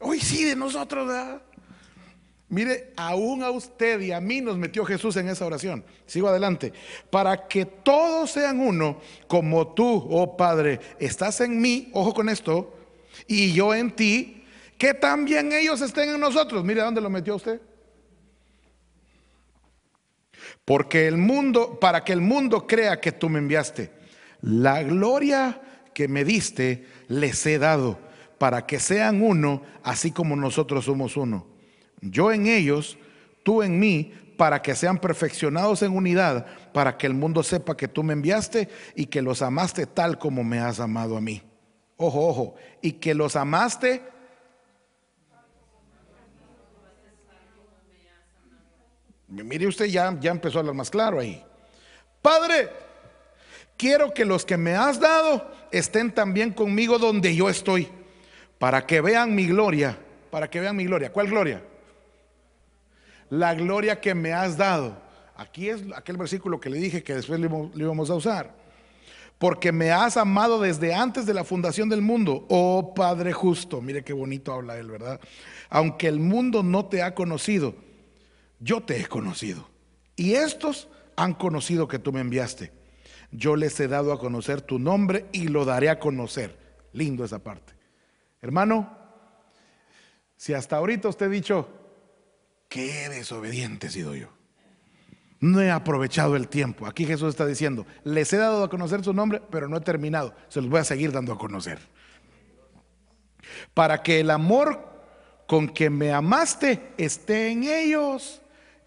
Hoy 0.01 0.19
sí, 0.19 0.43
de 0.43 0.57
nosotros, 0.57 1.07
¿verdad? 1.07 1.41
Mire, 2.49 2.91
aún 2.97 3.41
a 3.41 3.49
usted 3.49 4.01
y 4.01 4.11
a 4.11 4.19
mí 4.19 4.41
nos 4.41 4.57
metió 4.57 4.83
Jesús 4.83 5.15
en 5.15 5.29
esa 5.29 5.45
oración. 5.45 5.85
Sigo 6.05 6.27
adelante. 6.27 6.73
Para 7.09 7.47
que 7.47 7.63
todos 7.63 8.31
sean 8.31 8.59
uno, 8.59 8.99
como 9.29 9.69
tú, 9.69 10.05
oh 10.09 10.35
Padre, 10.35 10.81
estás 10.99 11.39
en 11.39 11.61
mí, 11.61 11.89
ojo 11.93 12.13
con 12.13 12.27
esto, 12.27 12.75
y 13.25 13.53
yo 13.53 13.73
en 13.73 13.91
ti, 13.91 14.38
que 14.79 14.95
también 14.95 15.51
ellos 15.51 15.81
estén 15.81 16.09
en 16.09 16.19
nosotros. 16.19 16.63
Mire, 16.63 16.81
¿dónde 16.81 17.01
lo 17.01 17.11
metió 17.11 17.35
usted? 17.35 17.61
Porque 20.65 21.07
el 21.07 21.17
mundo, 21.17 21.79
para 21.79 22.03
que 22.03 22.13
el 22.13 22.21
mundo 22.21 22.65
crea 22.65 22.99
que 22.99 23.11
tú 23.11 23.29
me 23.29 23.37
enviaste, 23.37 23.91
la 24.41 24.81
gloria 24.81 25.61
que 25.93 26.07
me 26.07 26.23
diste 26.23 26.87
les 27.07 27.45
he 27.45 27.59
dado, 27.59 27.99
para 28.39 28.65
que 28.65 28.79
sean 28.79 29.21
uno, 29.21 29.61
así 29.83 30.11
como 30.11 30.35
nosotros 30.35 30.85
somos 30.85 31.15
uno 31.15 31.59
yo 32.01 32.31
en 32.31 32.47
ellos, 32.47 32.97
tú 33.43 33.61
en 33.61 33.79
mí, 33.79 34.13
para 34.37 34.61
que 34.61 34.75
sean 34.75 34.99
perfeccionados 34.99 35.81
en 35.81 35.95
unidad, 35.95 36.45
para 36.73 36.97
que 36.97 37.07
el 37.07 37.13
mundo 37.13 37.43
sepa 37.43 37.75
que 37.75 37.87
tú 37.87 38.03
me 38.03 38.13
enviaste 38.13 38.69
y 38.95 39.07
que 39.07 39.21
los 39.21 39.41
amaste 39.41 39.85
tal 39.85 40.17
como 40.17 40.43
me 40.43 40.59
has 40.59 40.79
amado 40.79 41.17
a 41.17 41.21
mí. 41.21 41.41
Ojo, 41.97 42.27
ojo, 42.27 42.55
y 42.81 42.93
que 42.93 43.13
los 43.13 43.35
amaste. 43.35 44.01
Mire 49.29 49.67
usted, 49.67 49.85
ya, 49.85 50.15
ya 50.19 50.31
empezó 50.31 50.57
a 50.57 50.61
hablar 50.61 50.75
más 50.75 50.89
claro 50.89 51.19
ahí. 51.19 51.43
Padre, 52.21 52.69
quiero 53.77 54.13
que 54.13 54.25
los 54.25 54.45
que 54.45 54.57
me 54.57 54.75
has 54.75 54.99
dado 54.99 55.49
estén 55.71 56.11
también 56.11 56.51
conmigo 56.51 56.97
donde 56.97 57.35
yo 57.35 57.49
estoy, 57.49 57.87
para 58.57 58.85
que 58.85 59.01
vean 59.01 59.35
mi 59.35 59.47
gloria, 59.47 59.97
para 60.31 60.49
que 60.49 60.59
vean 60.59 60.75
mi 60.75 60.85
gloria. 60.85 61.11
¿Cuál 61.11 61.27
gloria? 61.27 61.61
la 63.29 63.53
gloria 63.53 63.99
que 63.99 64.15
me 64.15 64.33
has 64.33 64.57
dado. 64.57 64.97
Aquí 65.35 65.69
es 65.69 65.81
aquel 65.95 66.17
versículo 66.17 66.59
que 66.59 66.69
le 66.69 66.77
dije 66.77 67.03
que 67.03 67.15
después 67.15 67.39
le 67.39 67.49
íbamos 67.75 68.09
a 68.09 68.15
usar. 68.15 68.53
Porque 69.37 69.71
me 69.71 69.91
has 69.91 70.17
amado 70.17 70.59
desde 70.59 70.93
antes 70.93 71.25
de 71.25 71.33
la 71.33 71.45
fundación 71.45 71.87
del 71.87 72.01
mundo, 72.01 72.45
oh 72.49 72.93
Padre 72.93 73.31
justo. 73.31 73.81
Mire 73.81 74.03
qué 74.03 74.11
bonito 74.11 74.51
habla 74.51 74.77
él, 74.77 74.89
¿verdad? 74.89 75.21
Aunque 75.69 76.07
el 76.07 76.19
mundo 76.19 76.61
no 76.61 76.87
te 76.87 77.01
ha 77.03 77.15
conocido, 77.15 77.73
yo 78.59 78.81
te 78.81 78.99
he 78.99 79.05
conocido. 79.07 79.69
Y 80.15 80.33
estos 80.33 80.89
han 81.15 81.33
conocido 81.33 81.87
que 81.87 81.99
tú 81.99 82.11
me 82.11 82.21
enviaste. 82.21 82.71
Yo 83.31 83.55
les 83.55 83.79
he 83.79 83.87
dado 83.87 84.11
a 84.11 84.19
conocer 84.19 84.61
tu 84.61 84.79
nombre 84.79 85.25
y 85.31 85.47
lo 85.47 85.65
daré 85.65 85.89
a 85.89 85.99
conocer. 85.99 86.57
Lindo 86.93 87.23
esa 87.23 87.39
parte. 87.39 87.73
Hermano, 88.41 88.97
si 90.35 90.53
hasta 90.53 90.77
ahorita 90.77 91.09
usted 91.09 91.27
ha 91.27 91.29
dicho, 91.29 91.69
qué 92.67 93.09
desobediente 93.09 93.87
he 93.87 93.91
sido 93.91 94.15
yo. 94.15 94.29
No 95.39 95.61
he 95.61 95.71
aprovechado 95.71 96.35
el 96.35 96.49
tiempo. 96.49 96.85
Aquí 96.85 97.05
Jesús 97.05 97.29
está 97.29 97.45
diciendo, 97.45 97.85
les 98.03 98.31
he 98.33 98.37
dado 98.37 98.63
a 98.63 98.69
conocer 98.69 99.03
su 99.03 99.13
nombre, 99.13 99.41
pero 99.49 99.69
no 99.69 99.77
he 99.77 99.81
terminado. 99.81 100.35
Se 100.49 100.61
los 100.61 100.69
voy 100.69 100.79
a 100.79 100.83
seguir 100.83 101.11
dando 101.11 101.33
a 101.33 101.37
conocer. 101.37 101.79
Para 103.73 104.03
que 104.03 104.19
el 104.19 104.31
amor 104.31 104.89
con 105.47 105.69
que 105.69 105.89
me 105.89 106.11
amaste 106.11 106.93
esté 106.97 107.51
en 107.51 107.63
ellos 107.63 108.38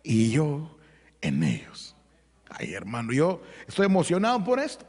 y 0.02 0.30
yo 0.30 0.76
en 1.20 1.42
ellos. 1.42 1.94
Ay, 2.48 2.74
hermano, 2.74 3.12
yo 3.12 3.42
estoy 3.66 3.86
emocionado 3.86 4.42
por 4.44 4.58
esto. 4.58 4.84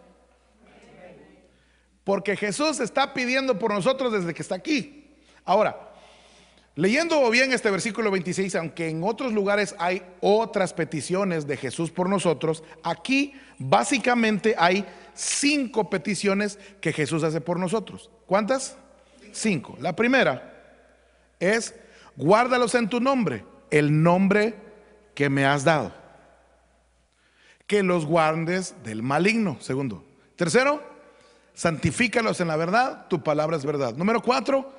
Porque 2.04 2.36
Jesús 2.36 2.80
está 2.80 3.14
pidiendo 3.14 3.58
por 3.58 3.74
nosotros 3.74 4.12
desde 4.12 4.34
que 4.34 4.42
está 4.42 4.56
aquí. 4.56 5.08
Ahora, 5.46 5.94
Leyendo 6.76 7.30
bien 7.30 7.54
este 7.54 7.70
versículo 7.70 8.10
26, 8.10 8.56
aunque 8.56 8.90
en 8.90 9.04
otros 9.04 9.32
lugares 9.32 9.76
hay 9.78 10.02
otras 10.22 10.74
peticiones 10.74 11.46
de 11.46 11.56
Jesús 11.56 11.92
por 11.92 12.10
nosotros, 12.10 12.64
aquí 12.82 13.36
básicamente 13.60 14.56
hay 14.58 14.84
cinco 15.14 15.88
peticiones 15.92 16.58
que 16.82 16.92
Jesús 16.92 17.22
hace 17.22 17.42
por 17.42 17.60
nosotros. 17.60 18.10
¿Cuántas? 18.26 18.76
Cinco. 19.32 19.78
La 19.80 19.96
primera 19.96 20.52
es, 21.40 21.76
guárdalos 22.16 22.74
en 22.74 22.90
tu 22.90 23.00
nombre, 23.00 23.46
el 23.70 24.02
nombre 24.02 24.56
que 25.14 25.30
me 25.30 25.46
has 25.46 25.64
dado. 25.64 25.94
Que 27.68 27.84
los 27.84 28.06
guardes 28.06 28.76
del 28.84 29.04
maligno. 29.04 29.58
Segundo. 29.60 30.04
Tercero, 30.36 30.82
santifícalos 31.54 32.40
en 32.42 32.48
la 32.48 32.56
verdad, 32.56 33.08
tu 33.08 33.24
palabra 33.24 33.58
es 33.58 33.66
verdad. 33.66 33.96
Número 33.96 34.22
cuatro, 34.22 34.72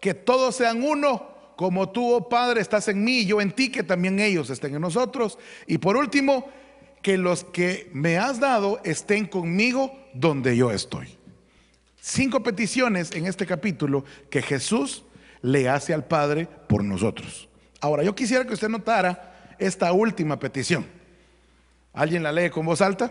que 0.00 0.14
todos 0.14 0.56
sean 0.56 0.82
uno 0.82 1.34
como 1.56 1.88
tú, 1.88 2.12
oh 2.14 2.28
Padre, 2.28 2.60
estás 2.60 2.88
en 2.88 3.02
mí 3.02 3.20
y 3.20 3.26
yo 3.26 3.40
en 3.40 3.50
ti, 3.50 3.70
que 3.70 3.82
también 3.82 4.20
ellos 4.20 4.50
estén 4.50 4.74
en 4.74 4.82
nosotros. 4.82 5.38
Y 5.66 5.78
por 5.78 5.96
último, 5.96 6.50
que 7.00 7.16
los 7.16 7.44
que 7.44 7.88
me 7.92 8.18
has 8.18 8.40
dado 8.40 8.80
estén 8.84 9.26
conmigo 9.26 9.96
donde 10.12 10.56
yo 10.56 10.70
estoy. 10.70 11.16
Cinco 12.00 12.42
peticiones 12.42 13.12
en 13.12 13.26
este 13.26 13.46
capítulo 13.46 14.04
que 14.28 14.42
Jesús 14.42 15.04
le 15.40 15.68
hace 15.68 15.94
al 15.94 16.04
Padre 16.04 16.46
por 16.68 16.84
nosotros. 16.84 17.48
Ahora, 17.80 18.02
yo 18.02 18.14
quisiera 18.14 18.44
que 18.44 18.54
usted 18.54 18.68
notara 18.68 19.35
esta 19.58 19.92
última 19.92 20.38
petición. 20.38 20.86
¿Alguien 21.92 22.22
la 22.22 22.32
lee 22.32 22.50
con 22.50 22.66
voz 22.66 22.80
alta? 22.80 23.10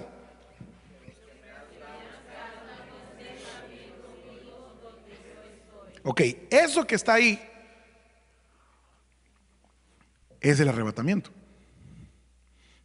Ok, 6.04 6.22
eso 6.52 6.86
que 6.86 6.94
está 6.94 7.16
ahí 7.16 7.42
es 10.40 10.60
el 10.60 10.70
arrebatamiento. 10.70 11.32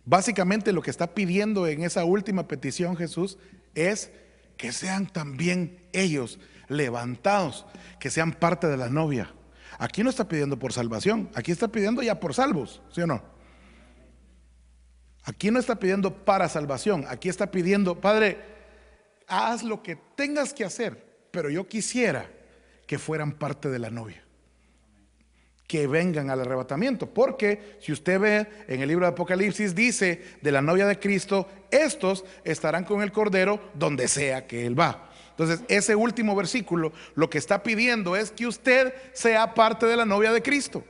Básicamente 0.07 0.73
lo 0.73 0.81
que 0.81 0.91
está 0.91 1.15
pidiendo 1.15 1.67
en 1.67 1.83
esa 1.83 2.05
última 2.05 2.49
petición 2.49 2.97
Jesús 2.97 3.37
es 3.75 4.11
que 4.57 4.73
sean 4.73 5.07
también 5.07 5.85
ellos 5.93 6.39
levantados, 6.69 7.67
que 7.99 8.09
sean 8.09 8.33
parte 8.33 8.67
de 8.69 8.79
la 8.79 8.89
novia. 8.89 9.35
Aquí 9.79 10.03
no 10.03 10.09
está 10.09 10.27
pidiendo 10.27 10.59
por 10.59 10.73
salvación, 10.73 11.31
aquí 11.35 11.53
está 11.53 11.69
pidiendo 11.69 12.03
ya 12.03 12.19
por 12.21 12.33
salvos, 12.33 12.81
¿sí 12.91 13.03
o 13.03 13.07
no? 13.07 13.23
Aquí 15.31 15.51
no 15.51 15.61
está 15.61 15.77
pidiendo 15.77 16.13
para 16.13 16.49
salvación, 16.49 17.05
aquí 17.09 17.29
está 17.29 17.51
pidiendo, 17.51 18.01
Padre, 18.01 18.39
haz 19.29 19.63
lo 19.63 19.81
que 19.83 19.97
tengas 20.17 20.53
que 20.53 20.65
hacer, 20.65 21.07
pero 21.31 21.49
yo 21.49 21.69
quisiera 21.69 22.29
que 22.87 22.99
fueran 22.99 23.33
parte 23.33 23.69
de 23.71 23.79
la 23.79 23.91
novia. 23.91 24.25
que 25.71 25.87
vengan 25.87 26.31
al 26.31 26.41
arrebatamiento. 26.41 27.07
Porque 27.07 27.77
si 27.81 27.93
usted 27.93 28.19
ve 28.19 28.49
en 28.67 28.81
el 28.81 28.89
libro 28.89 29.07
de 29.07 29.13
Apocalipsis, 29.13 29.73
dice 29.73 30.21
de 30.43 30.51
la 30.51 30.61
novia 30.61 30.85
de 30.85 30.99
Cristo, 30.99 31.47
estos 31.71 32.25
estarán 32.43 32.83
con 32.83 33.03
el 33.03 33.13
Cordero 33.13 33.71
donde 33.75 34.09
sea 34.09 34.49
que 34.49 34.67
Él 34.67 34.77
va. 34.77 35.13
Entonces, 35.31 35.61
ese 35.69 35.95
último 35.95 36.35
versículo 36.35 36.93
lo 37.15 37.31
que 37.31 37.39
está 37.39 37.63
pidiendo 37.63 38.17
es 38.17 38.33
que 38.33 38.49
usted 38.49 38.93
sea 39.13 39.55
parte 39.55 39.87
de 39.87 39.97
la 39.97 40.05
novia 40.05 40.33
de 40.33 40.43
Cristo. 40.43 40.83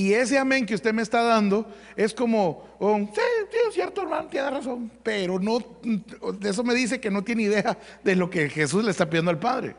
Y 0.00 0.14
ese 0.14 0.38
amén 0.38 0.64
que 0.64 0.74
usted 0.74 0.94
me 0.94 1.02
está 1.02 1.22
dando 1.22 1.70
es 1.94 2.14
como, 2.14 2.66
sí, 3.14 3.20
sí, 3.50 3.56
es 3.68 3.74
cierto, 3.74 4.00
hermano, 4.00 4.28
tiene 4.28 4.48
razón, 4.48 4.90
pero 5.02 5.38
no, 5.38 5.58
eso 6.42 6.64
me 6.64 6.72
dice 6.72 6.98
que 6.98 7.10
no 7.10 7.22
tiene 7.22 7.42
idea 7.42 7.76
de 8.02 8.16
lo 8.16 8.30
que 8.30 8.48
Jesús 8.48 8.82
le 8.82 8.92
está 8.92 9.10
pidiendo 9.10 9.30
al 9.30 9.38
Padre. 9.38 9.76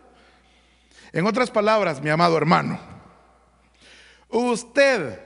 En 1.11 1.25
otras 1.25 1.49
palabras, 1.49 2.03
mi 2.03 2.11
amado 2.11 2.37
hermano, 2.37 2.79
usted, 4.29 5.19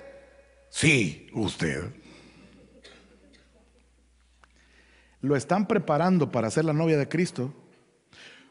sí, 0.69 1.27
usted, 1.33 1.91
lo 5.19 5.35
están 5.35 5.67
preparando 5.67 6.31
para 6.31 6.49
ser 6.49 6.63
la 6.63 6.71
novia 6.71 6.97
de 6.97 7.09
Cristo, 7.09 7.53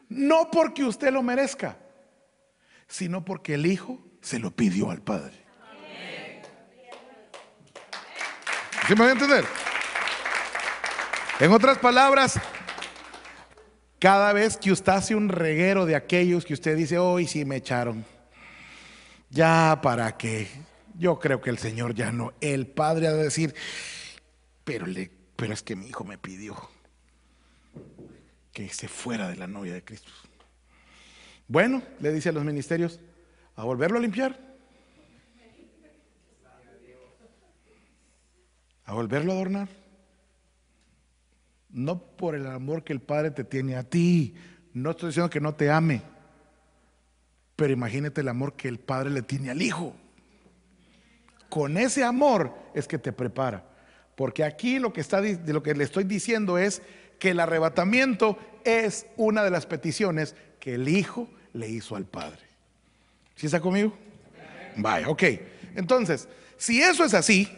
no 0.09 0.51
porque 0.51 0.83
usted 0.83 1.11
lo 1.11 1.23
merezca, 1.23 1.79
sino 2.87 3.25
porque 3.25 3.55
el 3.55 3.65
Hijo 3.65 3.99
se 4.21 4.37
lo 4.37 4.51
pidió 4.51 4.91
al 4.91 5.01
Padre. 5.01 5.44
¿Sí 8.87 8.93
me 8.93 8.99
voy 8.99 9.09
a 9.09 9.13
entender? 9.13 9.45
En 11.39 11.51
otras 11.51 11.79
palabras, 11.79 12.39
cada 13.97 14.31
vez 14.31 14.57
que 14.57 14.71
usted 14.71 14.91
hace 14.91 15.15
un 15.15 15.27
reguero 15.27 15.87
de 15.87 15.95
aquellos 15.95 16.45
que 16.45 16.53
usted 16.53 16.77
dice, 16.77 16.99
hoy 16.99 17.25
sí 17.25 17.45
me 17.45 17.55
echaron, 17.55 18.05
ya 19.31 19.79
para 19.81 20.15
qué, 20.17 20.47
yo 20.99 21.17
creo 21.17 21.41
que 21.41 21.49
el 21.49 21.57
Señor 21.57 21.95
ya 21.95 22.11
no, 22.11 22.33
el 22.41 22.67
Padre 22.67 23.07
ha 23.07 23.13
de 23.13 23.23
decir, 23.23 23.55
pero, 24.63 24.85
le, 24.85 25.09
pero 25.35 25.53
es 25.53 25.63
que 25.63 25.75
mi 25.75 25.87
hijo 25.87 26.03
me 26.03 26.19
pidió 26.19 26.55
que 28.53 28.69
se 28.69 28.87
fuera 28.87 29.27
de 29.29 29.35
la 29.35 29.47
novia 29.47 29.73
de 29.73 29.83
Cristo. 29.83 30.11
Bueno, 31.47 31.81
le 31.99 32.13
dice 32.13 32.29
a 32.29 32.33
los 32.33 32.45
ministerios, 32.45 32.99
a 33.55 33.63
volverlo 33.63 33.97
a 33.97 34.01
limpiar, 34.01 34.44
a 38.85 38.93
volverlo 38.93 39.31
a 39.31 39.35
adornar 39.35 39.85
no 41.75 41.99
por 41.99 42.35
el 42.35 42.47
amor 42.47 42.85
que 42.85 42.93
el 42.93 43.01
Padre 43.01 43.31
te 43.31 43.43
tiene 43.43 43.75
a 43.75 43.83
ti. 43.83 44.33
No 44.73 44.91
estoy 44.91 45.09
diciendo 45.09 45.29
que 45.29 45.41
no 45.41 45.53
te 45.53 45.69
ame, 45.69 46.01
pero 47.57 47.73
imagínate 47.73 48.21
el 48.21 48.29
amor 48.29 48.53
que 48.53 48.69
el 48.69 48.79
Padre 48.79 49.09
le 49.09 49.21
tiene 49.21 49.51
al 49.51 49.61
Hijo. 49.61 49.93
Con 51.49 51.77
ese 51.77 52.03
amor 52.05 52.53
es 52.73 52.87
que 52.87 52.97
te 52.97 53.11
prepara. 53.11 53.65
Porque 54.15 54.45
aquí 54.45 54.79
lo 54.79 54.93
que, 54.93 55.01
está, 55.01 55.21
lo 55.21 55.61
que 55.61 55.75
le 55.75 55.83
estoy 55.83 56.05
diciendo 56.05 56.57
es 56.57 56.81
que 57.19 57.31
el 57.31 57.41
arrebatamiento 57.41 58.37
es 58.63 59.05
una 59.17 59.43
de 59.43 59.51
las 59.51 59.65
peticiones 59.65 60.33
que 60.61 60.75
el 60.75 60.87
Hijo 60.87 61.29
le 61.51 61.67
hizo 61.67 61.97
al 61.97 62.05
Padre. 62.05 62.39
¿Sí 63.35 63.47
está 63.47 63.59
conmigo? 63.59 63.93
Vaya, 64.77 65.09
ok. 65.09 65.23
Entonces, 65.75 66.29
si 66.55 66.81
eso 66.81 67.03
es 67.03 67.13
así, 67.13 67.49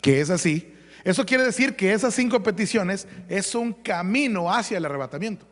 que 0.00 0.22
es 0.22 0.30
así, 0.30 0.72
eso 1.06 1.24
quiere 1.24 1.44
decir 1.44 1.76
que 1.76 1.92
esas 1.92 2.14
cinco 2.14 2.42
peticiones 2.42 3.06
es 3.28 3.54
un 3.54 3.72
camino 3.72 4.52
hacia 4.52 4.76
el 4.76 4.84
arrebatamiento. 4.84 5.46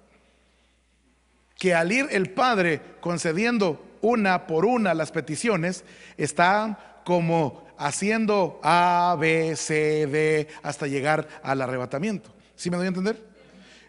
Que 1.57 1.73
al 1.73 1.93
ir 1.93 2.09
el 2.11 2.31
Padre 2.31 2.81
concediendo 3.01 3.81
una 4.01 4.49
por 4.49 4.65
una 4.65 4.95
las 4.95 5.13
peticiones, 5.13 5.85
está 6.17 7.01
como 7.05 7.65
haciendo 7.79 8.59
A, 8.65 9.17
B, 9.17 9.55
C, 9.55 10.09
D, 10.09 10.49
hasta 10.65 10.89
llegar 10.89 11.29
al 11.45 11.63
arrebatamiento. 11.63 12.35
¿Sí 12.57 12.69
me 12.69 12.77
doy 12.77 12.87
a 12.87 12.89
entender? 12.89 13.25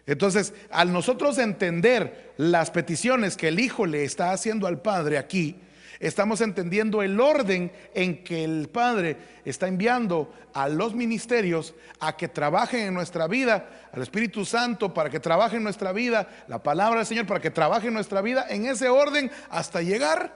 Entonces, 0.06 0.54
al 0.70 0.92
nosotros 0.92 1.36
entender 1.36 2.32
las 2.36 2.70
peticiones 2.70 3.36
que 3.36 3.48
el 3.48 3.58
Hijo 3.58 3.86
le 3.86 4.04
está 4.04 4.30
haciendo 4.30 4.68
al 4.68 4.80
Padre 4.82 5.18
aquí, 5.18 5.56
Estamos 5.98 6.40
entendiendo 6.40 7.02
el 7.02 7.20
orden 7.20 7.72
en 7.94 8.22
que 8.22 8.44
el 8.44 8.68
Padre 8.68 9.16
está 9.44 9.66
enviando 9.66 10.32
a 10.52 10.68
los 10.68 10.94
ministerios 10.94 11.74
a 12.00 12.16
que 12.16 12.28
trabajen 12.28 12.88
en 12.88 12.94
nuestra 12.94 13.26
vida, 13.26 13.88
al 13.92 14.02
Espíritu 14.02 14.44
Santo 14.44 14.92
para 14.92 15.08
que 15.08 15.20
trabaje 15.20 15.56
en 15.56 15.62
nuestra 15.62 15.92
vida, 15.92 16.28
la 16.48 16.62
palabra 16.62 16.98
del 16.98 17.06
Señor 17.06 17.26
para 17.26 17.40
que 17.40 17.50
trabaje 17.50 17.88
en 17.88 17.94
nuestra 17.94 18.20
vida, 18.20 18.46
en 18.48 18.66
ese 18.66 18.88
orden 18.88 19.30
hasta 19.48 19.82
llegar 19.82 20.34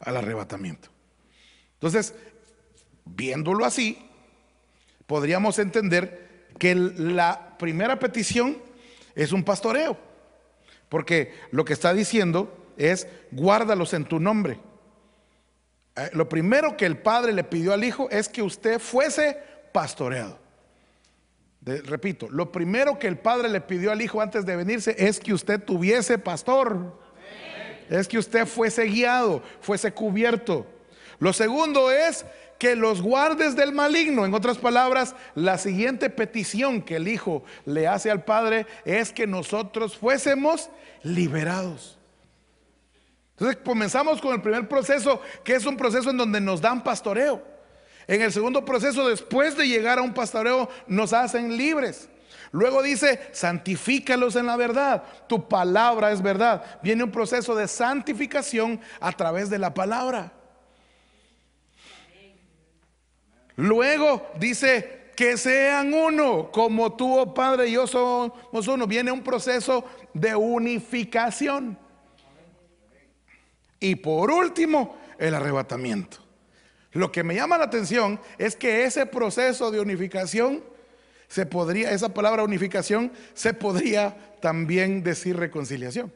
al 0.00 0.16
arrebatamiento. 0.16 0.88
Entonces, 1.74 2.14
viéndolo 3.04 3.64
así, 3.64 3.98
podríamos 5.06 5.58
entender 5.58 6.48
que 6.58 6.74
la 6.74 7.56
primera 7.58 7.98
petición 7.98 8.58
es 9.14 9.32
un 9.32 9.44
pastoreo, 9.44 9.96
porque 10.88 11.34
lo 11.50 11.64
que 11.64 11.72
está 11.72 11.94
diciendo 11.94 12.72
es 12.76 13.06
guárdalos 13.30 13.94
en 13.94 14.04
tu 14.04 14.20
nombre. 14.20 14.58
Eh, 15.96 16.10
lo 16.12 16.28
primero 16.28 16.76
que 16.76 16.86
el 16.86 16.98
padre 16.98 17.32
le 17.32 17.44
pidió 17.44 17.72
al 17.72 17.84
hijo 17.84 18.08
es 18.10 18.28
que 18.28 18.42
usted 18.42 18.78
fuese 18.78 19.38
pastoreado. 19.72 20.38
repito, 21.64 22.28
lo 22.30 22.52
primero 22.52 22.98
que 22.98 23.08
el 23.08 23.18
padre 23.18 23.48
le 23.48 23.60
pidió 23.60 23.90
al 23.90 24.00
hijo 24.00 24.20
antes 24.20 24.46
de 24.46 24.54
venirse 24.54 24.94
es 24.98 25.18
que 25.18 25.34
usted 25.34 25.60
tuviese 25.60 26.18
pastor. 26.18 26.98
Es 27.90 28.08
que 28.08 28.18
usted 28.18 28.46
fuese 28.46 28.84
guiado, 28.84 29.42
fuese 29.60 29.92
cubierto. 29.92 30.66
Lo 31.18 31.32
segundo 31.32 31.90
es 31.90 32.24
que 32.58 32.76
los 32.76 33.02
guardes 33.02 33.56
del 33.56 33.72
maligno. 33.72 34.24
En 34.24 34.34
otras 34.34 34.58
palabras, 34.58 35.14
la 35.34 35.58
siguiente 35.58 36.10
petición 36.10 36.82
que 36.82 36.96
el 36.96 37.08
Hijo 37.08 37.44
le 37.64 37.86
hace 37.86 38.10
al 38.10 38.24
Padre 38.24 38.66
es 38.84 39.12
que 39.12 39.26
nosotros 39.26 39.96
fuésemos 39.96 40.70
liberados. 41.02 41.95
Entonces 43.38 43.58
comenzamos 43.62 44.20
con 44.20 44.32
el 44.32 44.40
primer 44.40 44.66
proceso, 44.66 45.20
que 45.44 45.54
es 45.54 45.66
un 45.66 45.76
proceso 45.76 46.08
en 46.08 46.16
donde 46.16 46.40
nos 46.40 46.62
dan 46.62 46.82
pastoreo. 46.82 47.42
En 48.06 48.22
el 48.22 48.32
segundo 48.32 48.64
proceso, 48.64 49.06
después 49.06 49.56
de 49.56 49.68
llegar 49.68 49.98
a 49.98 50.02
un 50.02 50.14
pastoreo, 50.14 50.70
nos 50.86 51.12
hacen 51.12 51.54
libres. 51.56 52.08
Luego 52.50 52.82
dice, 52.82 53.20
santifícalos 53.32 54.36
en 54.36 54.46
la 54.46 54.56
verdad. 54.56 55.02
Tu 55.28 55.46
palabra 55.48 56.12
es 56.12 56.22
verdad. 56.22 56.64
Viene 56.82 57.04
un 57.04 57.10
proceso 57.10 57.54
de 57.54 57.68
santificación 57.68 58.80
a 59.00 59.12
través 59.12 59.50
de 59.50 59.58
la 59.58 59.74
palabra. 59.74 60.32
Luego 63.56 64.30
dice, 64.38 65.10
que 65.16 65.36
sean 65.38 65.92
uno, 65.94 66.50
como 66.52 66.94
tú, 66.94 67.18
oh 67.18 67.34
Padre, 67.34 67.68
y 67.68 67.72
yo 67.72 67.86
somos 67.86 68.68
uno. 68.68 68.86
Viene 68.86 69.10
un 69.10 69.22
proceso 69.22 69.84
de 70.12 70.36
unificación. 70.36 71.78
Y 73.86 73.94
por 73.94 74.32
último, 74.32 74.96
el 75.16 75.32
arrebatamiento. 75.32 76.16
Lo 76.90 77.12
que 77.12 77.22
me 77.22 77.36
llama 77.36 77.56
la 77.56 77.66
atención 77.66 78.20
es 78.36 78.56
que 78.56 78.82
ese 78.82 79.06
proceso 79.06 79.70
de 79.70 79.78
unificación 79.78 80.64
se 81.28 81.46
podría, 81.46 81.92
esa 81.92 82.12
palabra 82.12 82.42
unificación 82.42 83.12
se 83.32 83.54
podría 83.54 84.34
también 84.40 85.04
decir 85.04 85.36
reconciliación. 85.36 86.12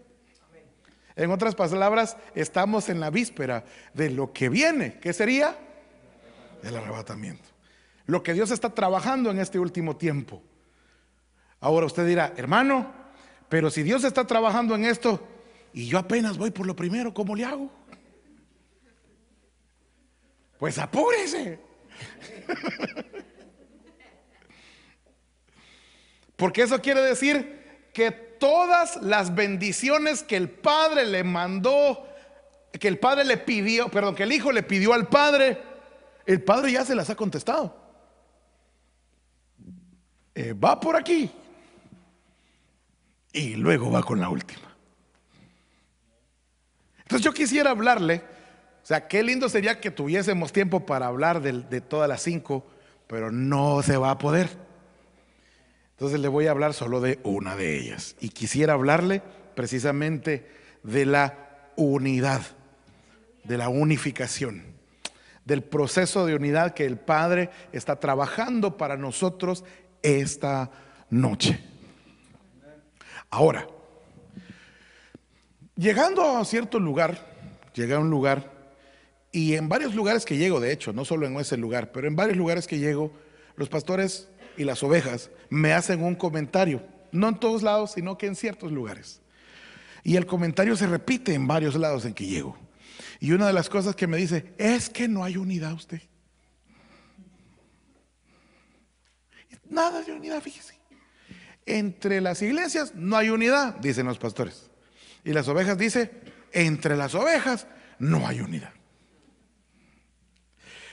En 1.14 1.30
otras 1.30 1.54
palabras, 1.54 2.16
estamos 2.34 2.88
en 2.88 2.98
la 2.98 3.10
víspera 3.10 3.64
de 3.94 4.10
lo 4.10 4.32
que 4.32 4.48
viene, 4.48 4.98
que 4.98 5.12
sería 5.12 5.56
el 6.64 6.76
arrebatamiento. 6.76 7.48
Lo 8.06 8.24
que 8.24 8.34
Dios 8.34 8.50
está 8.50 8.74
trabajando 8.74 9.30
en 9.30 9.38
este 9.38 9.60
último 9.60 9.96
tiempo. 9.96 10.42
Ahora 11.60 11.86
usted 11.86 12.04
dirá, 12.04 12.32
hermano, 12.36 12.92
pero 13.48 13.70
si 13.70 13.84
Dios 13.84 14.02
está 14.02 14.26
trabajando 14.26 14.74
en 14.74 14.86
esto, 14.86 15.24
y 15.72 15.86
yo 15.86 15.98
apenas 15.98 16.36
voy 16.38 16.50
por 16.50 16.66
lo 16.66 16.74
primero, 16.74 17.14
¿cómo 17.14 17.36
le 17.36 17.44
hago? 17.44 17.70
Pues 20.58 20.78
apúrese. 20.78 21.60
Porque 26.36 26.62
eso 26.62 26.80
quiere 26.80 27.02
decir 27.02 27.60
que 27.92 28.10
todas 28.10 28.96
las 29.02 29.34
bendiciones 29.34 30.22
que 30.22 30.36
el 30.36 30.48
Padre 30.48 31.04
le 31.06 31.22
mandó, 31.22 32.06
que 32.72 32.88
el 32.88 32.98
Padre 32.98 33.24
le 33.24 33.36
pidió, 33.36 33.88
perdón, 33.90 34.14
que 34.14 34.22
el 34.22 34.32
Hijo 34.32 34.50
le 34.50 34.62
pidió 34.62 34.94
al 34.94 35.08
Padre, 35.08 35.60
el 36.26 36.42
Padre 36.42 36.72
ya 36.72 36.84
se 36.84 36.94
las 36.94 37.10
ha 37.10 37.14
contestado. 37.14 37.76
Eh, 40.34 40.54
va 40.54 40.80
por 40.80 40.96
aquí 40.96 41.30
y 43.32 43.54
luego 43.56 43.90
va 43.90 44.02
con 44.02 44.20
la 44.20 44.28
última. 44.28 44.69
Entonces 47.10 47.24
yo 47.24 47.34
quisiera 47.34 47.70
hablarle, 47.70 48.22
o 48.84 48.86
sea, 48.86 49.08
qué 49.08 49.24
lindo 49.24 49.48
sería 49.48 49.80
que 49.80 49.90
tuviésemos 49.90 50.52
tiempo 50.52 50.86
para 50.86 51.08
hablar 51.08 51.42
de, 51.42 51.80
todas 51.80 52.08
las 52.08 52.22
cinco, 52.22 52.64
pero 53.08 53.32
no 53.32 53.82
se 53.82 53.96
va 53.96 54.12
a 54.12 54.18
poder. 54.18 54.48
Entonces 55.90 56.20
le 56.20 56.28
voy 56.28 56.46
a 56.46 56.52
hablar 56.52 56.72
solo 56.72 57.00
de 57.00 57.18
una 57.24 57.56
de 57.56 57.76
ellas. 57.76 58.14
Y 58.20 58.28
quisiera 58.28 58.74
hablarle 58.74 59.22
precisamente 59.56 60.48
de 60.84 61.04
la 61.04 61.72
unidad, 61.74 62.42
de 63.42 63.58
la 63.58 63.70
unificación. 63.70 64.62
del 65.44 65.64
proceso 65.64 66.26
de 66.26 66.36
unidad 66.36 66.74
que 66.74 66.86
el 66.86 66.96
Padre 66.96 67.50
está 67.72 67.96
trabajando 67.96 68.76
para 68.76 68.96
nosotros 68.96 69.64
esta 70.00 70.70
noche. 71.08 71.58
Ahora, 73.30 73.66
llegando 75.80 76.36
a 76.36 76.44
cierto 76.44 76.78
lugar, 76.78 77.26
llegué 77.74 77.94
a 77.94 77.98
un 77.98 78.10
lugar, 78.10 78.52
y 79.32 79.54
en 79.54 79.68
varios 79.68 79.94
lugares 79.94 80.26
que 80.26 80.36
llego, 80.36 80.60
de 80.60 80.72
hecho, 80.72 80.92
no 80.92 81.04
solo 81.04 81.26
en 81.26 81.36
ese 81.36 81.56
lugar, 81.56 81.90
pero 81.90 82.06
en 82.06 82.16
varios 82.16 82.36
lugares 82.36 82.66
que 82.66 82.78
llego, 82.78 83.12
los 83.56 83.68
pastores 83.68 84.28
y 84.56 84.64
las 84.64 84.82
ovejas 84.82 85.30
me 85.48 85.72
hacen 85.72 86.02
un 86.02 86.16
comentario, 86.16 86.82
no 87.12 87.28
en 87.28 87.40
todos 87.40 87.62
lados, 87.62 87.92
sino 87.92 88.18
que 88.18 88.26
en 88.26 88.36
ciertos 88.36 88.72
lugares. 88.72 89.22
Y 90.04 90.16
el 90.16 90.26
comentario 90.26 90.76
se 90.76 90.86
repite 90.86 91.32
en 91.32 91.46
varios 91.46 91.74
lados 91.76 92.04
en 92.04 92.12
que 92.12 92.26
llego. 92.26 92.58
Y 93.18 93.32
una 93.32 93.46
de 93.46 93.52
las 93.52 93.68
cosas 93.68 93.96
que 93.96 94.06
me 94.06 94.16
dice 94.16 94.52
es 94.58 94.90
que 94.90 95.08
no 95.08 95.24
hay 95.24 95.36
unidad 95.36 95.72
usted. 95.72 96.02
Nada 99.68 100.02
de 100.02 100.12
unidad, 100.12 100.42
fíjese. 100.42 100.74
Entre 101.64 102.20
las 102.20 102.42
iglesias 102.42 102.94
no 102.94 103.16
hay 103.16 103.30
unidad, 103.30 103.76
dicen 103.76 104.06
los 104.06 104.18
pastores. 104.18 104.69
Y 105.24 105.32
las 105.32 105.48
ovejas 105.48 105.76
dice, 105.76 106.10
entre 106.52 106.96
las 106.96 107.14
ovejas 107.14 107.66
no 107.98 108.26
hay 108.26 108.40
unidad. 108.40 108.72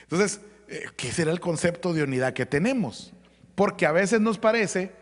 Entonces, 0.02 0.40
eh, 0.68 0.86
¿qué 0.96 1.12
será 1.12 1.30
el 1.32 1.40
concepto 1.40 1.92
de 1.92 2.02
unidad 2.02 2.32
que 2.32 2.46
tenemos? 2.46 3.12
Porque 3.54 3.86
a 3.86 3.92
veces 3.92 4.20
nos 4.20 4.38
parece 4.38 4.92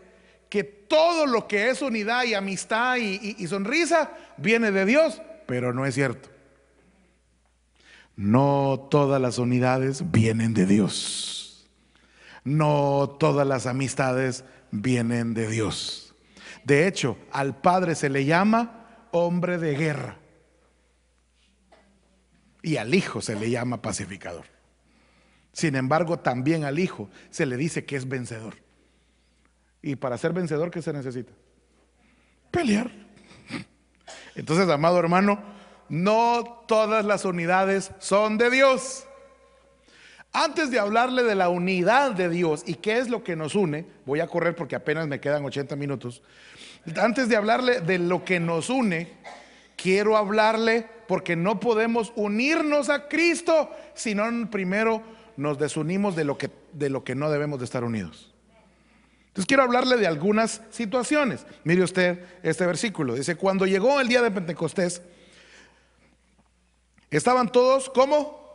que 0.49 0.63
todo 0.63 1.25
lo 1.25 1.47
que 1.47 1.69
es 1.69 1.81
unidad 1.81 2.23
y 2.23 2.33
amistad 2.33 2.97
y, 2.97 3.45
sonrisa 3.47 4.11
viene 4.37 4.71
de 4.71 4.85
Dios, 4.85 5.21
pero 5.45 5.73
no 5.73 5.85
es 5.85 5.95
cierto. 5.95 6.29
No 8.15 8.87
todas 8.89 9.21
las 9.21 9.37
unidades 9.37 10.11
vienen 10.11 10.53
de 10.53 10.65
Dios. 10.65 11.69
No 12.43 13.15
todas 13.19 13.45
las 13.45 13.67
amistades 13.67 14.43
vienen 14.71 15.33
de 15.33 15.47
Dios. 15.49 16.15
De 16.63 16.87
hecho, 16.87 17.17
al 17.31 17.59
Padre 17.61 17.95
se 17.95 18.09
le 18.09 18.25
llama 18.25 18.86
hombre 19.11 19.57
de 19.57 19.75
guerra. 19.75 20.17
Y 22.61 22.77
al 22.77 22.93
Hijo 22.93 23.21
se 23.21 23.35
le 23.35 23.49
llama 23.49 23.81
pacificador. 23.81 24.45
Sin 25.53 25.75
embargo, 25.75 26.19
también 26.19 26.65
al 26.65 26.79
Hijo 26.79 27.09
se 27.29 27.45
le 27.45 27.57
dice 27.57 27.85
que 27.85 27.95
es 27.95 28.07
vencedor. 28.07 28.55
Y 29.81 29.95
para 29.95 30.17
ser 30.17 30.33
vencedor, 30.33 30.69
¿qué 30.69 30.81
se 30.81 30.93
necesita? 30.93 31.31
Pelear. 32.51 32.91
Entonces, 34.35 34.69
amado 34.69 34.99
hermano, 34.99 35.41
no 35.89 36.63
todas 36.67 37.05
las 37.05 37.25
unidades 37.25 37.91
son 37.99 38.37
de 38.37 38.49
Dios. 38.49 39.05
Antes 40.33 40.69
de 40.69 40.79
hablarle 40.79 41.23
de 41.23 41.35
la 41.35 41.49
unidad 41.49 42.11
de 42.11 42.29
Dios 42.29 42.63
y 42.65 42.75
qué 42.75 42.99
es 42.99 43.09
lo 43.09 43.23
que 43.23 43.35
nos 43.35 43.55
une, 43.55 43.87
voy 44.05 44.19
a 44.19 44.27
correr 44.27 44.55
porque 44.55 44.75
apenas 44.75 45.07
me 45.07 45.19
quedan 45.19 45.43
80 45.43 45.75
minutos. 45.75 46.21
Antes 46.95 47.27
de 47.27 47.35
hablarle 47.35 47.81
de 47.81 47.99
lo 47.99 48.23
que 48.23 48.39
nos 48.39 48.69
une, 48.69 49.09
quiero 49.75 50.15
hablarle 50.15 50.87
porque 51.07 51.35
no 51.35 51.59
podemos 51.59 52.13
unirnos 52.15 52.89
a 52.89 53.07
Cristo 53.07 53.69
si 53.93 54.15
no 54.15 54.49
primero 54.49 55.03
nos 55.35 55.59
desunimos 55.59 56.15
de 56.15 56.23
lo 56.23 56.37
que, 56.37 56.49
de 56.73 56.89
lo 56.89 57.03
que 57.03 57.15
no 57.15 57.29
debemos 57.29 57.59
de 57.59 57.65
estar 57.65 57.83
unidos. 57.83 58.33
Entonces 59.27 59.45
quiero 59.47 59.63
hablarle 59.63 59.97
de 59.97 60.07
algunas 60.07 60.61
situaciones. 60.71 61.45
Mire 61.63 61.83
usted 61.83 62.25
este 62.41 62.65
versículo. 62.65 63.13
Dice, 63.13 63.35
cuando 63.35 63.67
llegó 63.67 63.99
el 63.99 64.07
día 64.07 64.21
de 64.21 64.31
Pentecostés, 64.31 65.01
estaban 67.11 67.51
todos 67.51 67.89
como... 67.89 68.47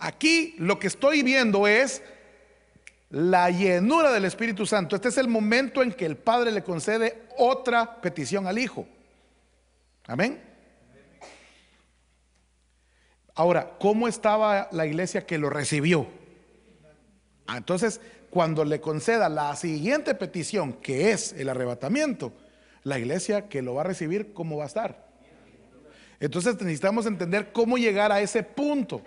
Aquí 0.00 0.54
lo 0.58 0.78
que 0.78 0.86
estoy 0.86 1.24
viendo 1.24 1.66
es 1.66 2.04
la 3.10 3.50
llenura 3.50 4.12
del 4.12 4.24
Espíritu 4.24 4.66
Santo. 4.66 4.96
Este 4.96 5.08
es 5.08 5.18
el 5.18 5.28
momento 5.28 5.82
en 5.82 5.92
que 5.92 6.06
el 6.06 6.16
Padre 6.16 6.52
le 6.52 6.62
concede 6.62 7.22
otra 7.36 8.00
petición 8.00 8.46
al 8.46 8.58
Hijo. 8.58 8.86
Amén. 10.06 10.42
Ahora, 13.34 13.76
¿cómo 13.78 14.08
estaba 14.08 14.68
la 14.72 14.84
iglesia 14.84 15.24
que 15.24 15.38
lo 15.38 15.48
recibió? 15.48 16.06
Ah, 17.46 17.56
entonces, 17.56 18.00
cuando 18.30 18.64
le 18.64 18.80
conceda 18.80 19.28
la 19.28 19.54
siguiente 19.56 20.14
petición, 20.14 20.74
que 20.74 21.12
es 21.12 21.32
el 21.32 21.48
arrebatamiento, 21.48 22.32
la 22.82 22.98
iglesia 22.98 23.48
que 23.48 23.62
lo 23.62 23.74
va 23.74 23.82
a 23.82 23.84
recibir, 23.84 24.32
¿cómo 24.32 24.56
va 24.56 24.64
a 24.64 24.66
estar? 24.66 25.08
Entonces 26.20 26.54
necesitamos 26.60 27.06
entender 27.06 27.52
cómo 27.52 27.78
llegar 27.78 28.10
a 28.10 28.20
ese 28.20 28.42
punto 28.42 29.02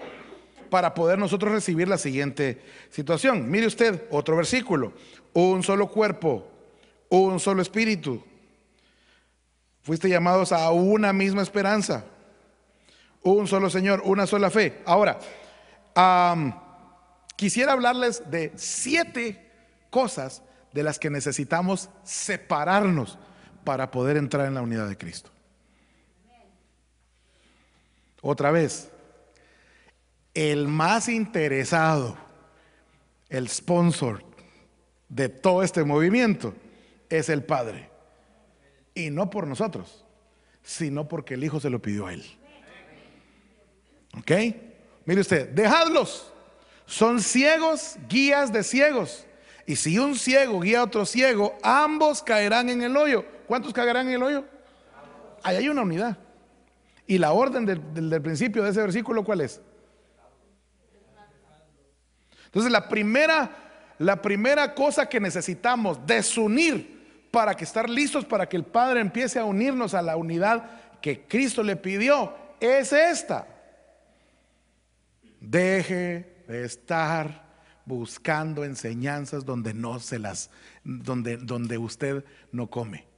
para 0.71 0.95
poder 0.95 1.19
nosotros 1.19 1.51
recibir 1.51 1.87
la 1.87 1.99
siguiente 1.99 2.59
situación. 2.89 3.51
Mire 3.51 3.67
usted 3.67 4.05
otro 4.09 4.35
versículo, 4.35 4.93
un 5.33 5.61
solo 5.61 5.87
cuerpo, 5.87 6.47
un 7.09 7.39
solo 7.39 7.61
espíritu. 7.61 8.23
Fuiste 9.83 10.09
llamados 10.09 10.51
a 10.51 10.71
una 10.71 11.13
misma 11.13 11.43
esperanza, 11.43 12.05
un 13.21 13.47
solo 13.47 13.69
Señor, 13.69 14.01
una 14.03 14.25
sola 14.25 14.49
fe. 14.49 14.81
Ahora, 14.85 15.19
Quisiera 17.41 17.71
hablarles 17.71 18.29
de 18.29 18.51
siete 18.55 19.49
cosas 19.89 20.43
de 20.73 20.83
las 20.83 20.99
que 20.99 21.09
necesitamos 21.09 21.89
separarnos 22.03 23.17
para 23.63 23.89
poder 23.89 24.15
entrar 24.15 24.45
en 24.45 24.53
la 24.53 24.61
unidad 24.61 24.87
de 24.87 24.95
Cristo. 24.95 25.31
Otra 28.21 28.51
vez, 28.51 28.90
el 30.33 30.67
más 30.67 31.09
interesado, 31.09 32.17
el 33.29 33.49
sponsor 33.49 34.23
de 35.09 35.29
todo 35.29 35.63
este 35.63 35.83
movimiento 35.83 36.53
es 37.09 37.29
el 37.29 37.43
Padre. 37.43 37.89
Y 38.93 39.09
no 39.09 39.29
por 39.29 39.47
nosotros, 39.47 40.05
sino 40.63 41.07
porque 41.07 41.35
el 41.35 41.43
Hijo 41.43 41.59
se 41.59 41.69
lo 41.69 41.81
pidió 41.81 42.07
a 42.07 42.13
Él. 42.13 42.23
¿Ok? 44.17 44.31
Mire 45.05 45.21
usted, 45.21 45.49
dejadlos 45.49 46.31
son 46.91 47.21
ciegos, 47.21 47.95
guías 48.09 48.51
de 48.51 48.63
ciegos. 48.63 49.25
Y 49.65 49.77
si 49.77 49.97
un 49.97 50.15
ciego 50.15 50.59
guía 50.59 50.81
a 50.81 50.83
otro 50.83 51.05
ciego, 51.05 51.57
ambos 51.63 52.21
caerán 52.21 52.67
en 52.69 52.81
el 52.81 52.97
hoyo. 52.97 53.23
¿Cuántos 53.47 53.71
caerán 53.71 54.09
en 54.09 54.15
el 54.15 54.23
hoyo? 54.23 54.45
Ahí 55.41 55.55
hay 55.55 55.69
una 55.69 55.83
unidad. 55.83 56.17
Y 57.07 57.17
la 57.17 57.31
orden 57.31 57.65
del, 57.65 58.21
principio 58.21 58.63
de 58.63 58.71
ese 58.71 58.81
versículo, 58.81 59.23
¿cuál 59.23 59.39
es? 59.39 59.61
Entonces 62.51 62.71
la 62.71 62.89
primera, 62.89 63.49
la 63.97 64.21
primera 64.21 64.73
cosa 64.75 65.07
que 65.07 65.21
necesitamos 65.21 66.05
desunir 66.05 66.99
para 67.31 67.55
que 67.55 67.63
estar 67.63 67.89
listos 67.89 68.25
para 68.25 68.47
que 68.47 68.57
el 68.57 68.65
Padre 68.65 68.99
empiece 68.99 69.39
a 69.39 69.45
unirnos 69.45 69.93
a 69.93 70.01
la 70.01 70.17
unidad 70.17 70.69
que 71.01 71.25
Cristo 71.25 71.63
le 71.63 71.77
pidió 71.77 72.35
es 72.59 72.91
esta. 72.91 73.47
Deje 75.39 76.43
de 76.47 76.65
estar 76.65 77.49
buscando 77.85 78.65
enseñanzas 78.65 79.45
donde 79.45 79.73
no 79.73 79.99
se 79.99 80.19
las, 80.19 80.49
donde, 80.83 81.37
donde 81.37 81.77
usted 81.77 82.25
no 82.51 82.67
come. 82.67 83.10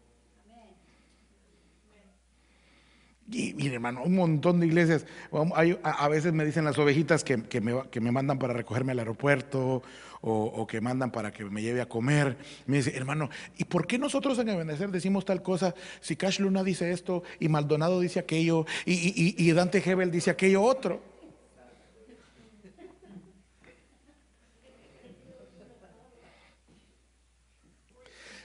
Y 3.31 3.53
mire, 3.53 3.75
hermano, 3.75 4.03
un 4.03 4.15
montón 4.15 4.59
de 4.59 4.67
iglesias. 4.67 5.05
a, 5.31 6.07
veces 6.09 6.33
me 6.33 6.45
dicen 6.45 6.65
las 6.65 6.77
ovejitas 6.77 7.23
que, 7.23 7.37
me, 7.61 8.11
mandan 8.11 8.37
para 8.37 8.53
recogerme 8.53 8.91
al 8.91 8.99
aeropuerto 8.99 9.81
o, 10.21 10.67
que 10.67 10.81
mandan 10.81 11.11
para 11.11 11.31
que 11.31 11.45
me 11.45 11.61
lleve 11.61 11.81
a 11.81 11.87
comer. 11.87 12.37
Me 12.65 12.77
dice, 12.77 12.95
hermano, 12.95 13.29
¿y 13.57 13.63
por 13.63 13.87
qué 13.87 13.97
nosotros 13.97 14.37
en 14.39 14.49
Ebenezer 14.49 14.91
decimos 14.91 15.25
tal 15.25 15.41
cosa 15.41 15.73
si 16.01 16.15
Cash 16.15 16.39
Luna 16.39 16.63
dice 16.63 16.91
esto 16.91 17.23
y 17.39 17.47
Maldonado 17.47 17.99
dice 18.01 18.19
aquello 18.19 18.65
y, 18.85 19.35
y 19.37 19.51
Dante 19.53 19.81
Hebel 19.83 20.11
dice 20.11 20.29
aquello 20.29 20.61
otro? 20.61 21.13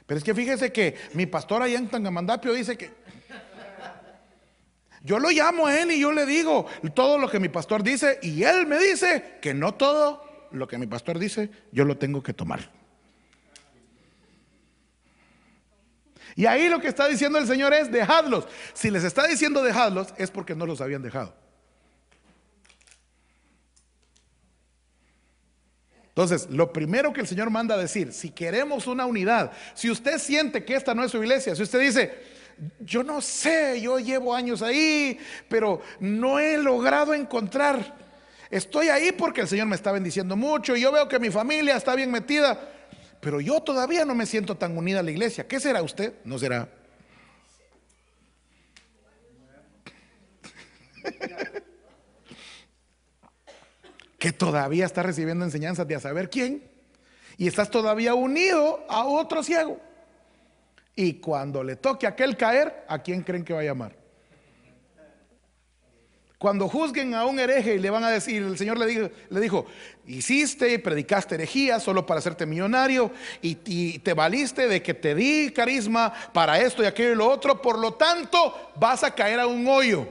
Pero 0.08 0.16
es 0.16 0.24
que 0.24 0.34
fíjese 0.34 0.72
que 0.72 0.94
mi 1.12 1.26
pastor 1.26 1.62
allá 1.62 1.76
en 1.76 1.88
Tangamandapio 1.88 2.54
dice 2.54 2.78
que 2.78 2.92
yo 5.08 5.18
lo 5.18 5.30
llamo 5.30 5.66
a 5.66 5.80
él 5.80 5.90
y 5.90 6.00
yo 6.00 6.12
le 6.12 6.26
digo 6.26 6.66
todo 6.94 7.16
lo 7.16 7.30
que 7.30 7.40
mi 7.40 7.48
pastor 7.48 7.82
dice 7.82 8.18
y 8.20 8.42
él 8.42 8.66
me 8.66 8.78
dice 8.78 9.38
que 9.40 9.54
no 9.54 9.72
todo 9.72 10.22
lo 10.52 10.68
que 10.68 10.76
mi 10.76 10.86
pastor 10.86 11.18
dice 11.18 11.48
yo 11.72 11.86
lo 11.86 11.96
tengo 11.96 12.22
que 12.22 12.34
tomar. 12.34 12.70
Y 16.36 16.44
ahí 16.44 16.68
lo 16.68 16.78
que 16.78 16.88
está 16.88 17.08
diciendo 17.08 17.38
el 17.38 17.46
Señor 17.46 17.72
es 17.72 17.90
dejadlos. 17.90 18.46
Si 18.74 18.90
les 18.90 19.02
está 19.02 19.26
diciendo 19.26 19.62
dejadlos 19.62 20.12
es 20.18 20.30
porque 20.30 20.54
no 20.54 20.66
los 20.66 20.82
habían 20.82 21.00
dejado. 21.00 21.34
Entonces, 26.10 26.50
lo 26.50 26.70
primero 26.70 27.14
que 27.14 27.22
el 27.22 27.26
Señor 27.26 27.48
manda 27.48 27.76
a 27.76 27.78
decir, 27.78 28.12
si 28.12 28.30
queremos 28.30 28.86
una 28.86 29.06
unidad, 29.06 29.52
si 29.72 29.90
usted 29.90 30.18
siente 30.18 30.66
que 30.66 30.74
esta 30.74 30.94
no 30.94 31.02
es 31.02 31.12
su 31.12 31.22
iglesia, 31.22 31.56
si 31.56 31.62
usted 31.62 31.80
dice, 31.80 32.37
yo 32.80 33.02
no 33.02 33.20
sé, 33.20 33.80
yo 33.80 33.98
llevo 33.98 34.34
años 34.34 34.62
ahí, 34.62 35.18
pero 35.48 35.80
no 36.00 36.38
he 36.38 36.58
logrado 36.58 37.14
encontrar 37.14 37.96
Estoy 38.50 38.88
ahí 38.88 39.12
porque 39.12 39.42
el 39.42 39.48
Señor 39.48 39.66
me 39.66 39.76
está 39.76 39.92
bendiciendo 39.92 40.34
mucho 40.36 40.74
y 40.74 40.80
yo 40.80 40.90
veo 40.90 41.06
que 41.06 41.18
mi 41.18 41.30
familia 41.30 41.76
está 41.76 41.94
bien 41.94 42.10
metida, 42.10 42.58
pero 43.20 43.42
yo 43.42 43.60
todavía 43.60 44.06
no 44.06 44.14
me 44.14 44.24
siento 44.24 44.56
tan 44.56 44.76
unida 44.76 45.00
a 45.00 45.02
la 45.02 45.10
iglesia. 45.10 45.46
¿Qué 45.46 45.60
será 45.60 45.82
usted? 45.82 46.14
No 46.24 46.38
será. 46.38 46.66
que 54.18 54.32
todavía 54.32 54.86
está 54.86 55.02
recibiendo 55.02 55.44
enseñanzas 55.44 55.86
de 55.86 55.94
a 55.94 56.00
saber 56.00 56.30
quién 56.30 56.66
y 57.36 57.48
estás 57.48 57.70
todavía 57.70 58.14
unido 58.14 58.82
a 58.88 59.04
otro 59.04 59.42
ciego. 59.42 59.78
Y 61.00 61.14
cuando 61.20 61.62
le 61.62 61.76
toque 61.76 62.06
a 62.06 62.08
aquel 62.08 62.36
caer, 62.36 62.84
¿a 62.88 62.98
quién 62.98 63.22
creen 63.22 63.44
que 63.44 63.52
va 63.52 63.60
a 63.60 63.62
llamar? 63.62 63.94
Cuando 66.38 66.68
juzguen 66.68 67.14
a 67.14 67.24
un 67.24 67.38
hereje 67.38 67.76
y 67.76 67.78
le 67.78 67.88
van 67.88 68.02
a 68.02 68.10
decir, 68.10 68.42
el 68.42 68.58
Señor 68.58 68.78
le 68.78 68.86
dijo, 68.86 69.10
le 69.30 69.40
dijo 69.40 69.64
hiciste 70.08 70.72
y 70.72 70.78
predicaste 70.78 71.36
herejía 71.36 71.78
solo 71.78 72.04
para 72.04 72.18
hacerte 72.18 72.46
millonario 72.46 73.12
y, 73.40 74.00
te 74.00 74.12
valiste 74.12 74.66
de 74.66 74.82
que 74.82 74.92
te 74.92 75.14
di 75.14 75.52
carisma 75.52 76.12
para 76.32 76.60
esto 76.60 76.82
y 76.82 76.86
aquello 76.86 77.12
y 77.12 77.14
lo 77.16 77.30
otro, 77.30 77.62
por 77.62 77.78
lo 77.78 77.94
tanto 77.94 78.72
vas 78.74 79.04
a 79.04 79.14
caer 79.14 79.38
a 79.38 79.46
un 79.46 79.68
hoyo, 79.68 80.04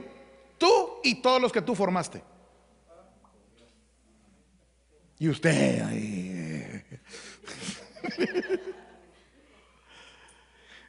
tú 0.56 1.00
y 1.04 1.16
todos 1.16 1.42
los 1.42 1.52
que 1.52 1.60
tú 1.60 1.74
formaste. 1.74 2.22
Y 5.18 5.28
usted 5.28 5.82
ahí. 5.82 6.82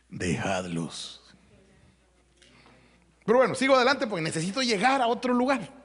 Dejadlos. 0.09 1.21
Pero 3.25 3.39
bueno, 3.39 3.55
sigo 3.55 3.75
adelante 3.75 4.07
porque 4.07 4.23
necesito 4.23 4.61
llegar 4.61 5.01
a 5.01 5.07
otro 5.07 5.33
lugar. 5.33 5.79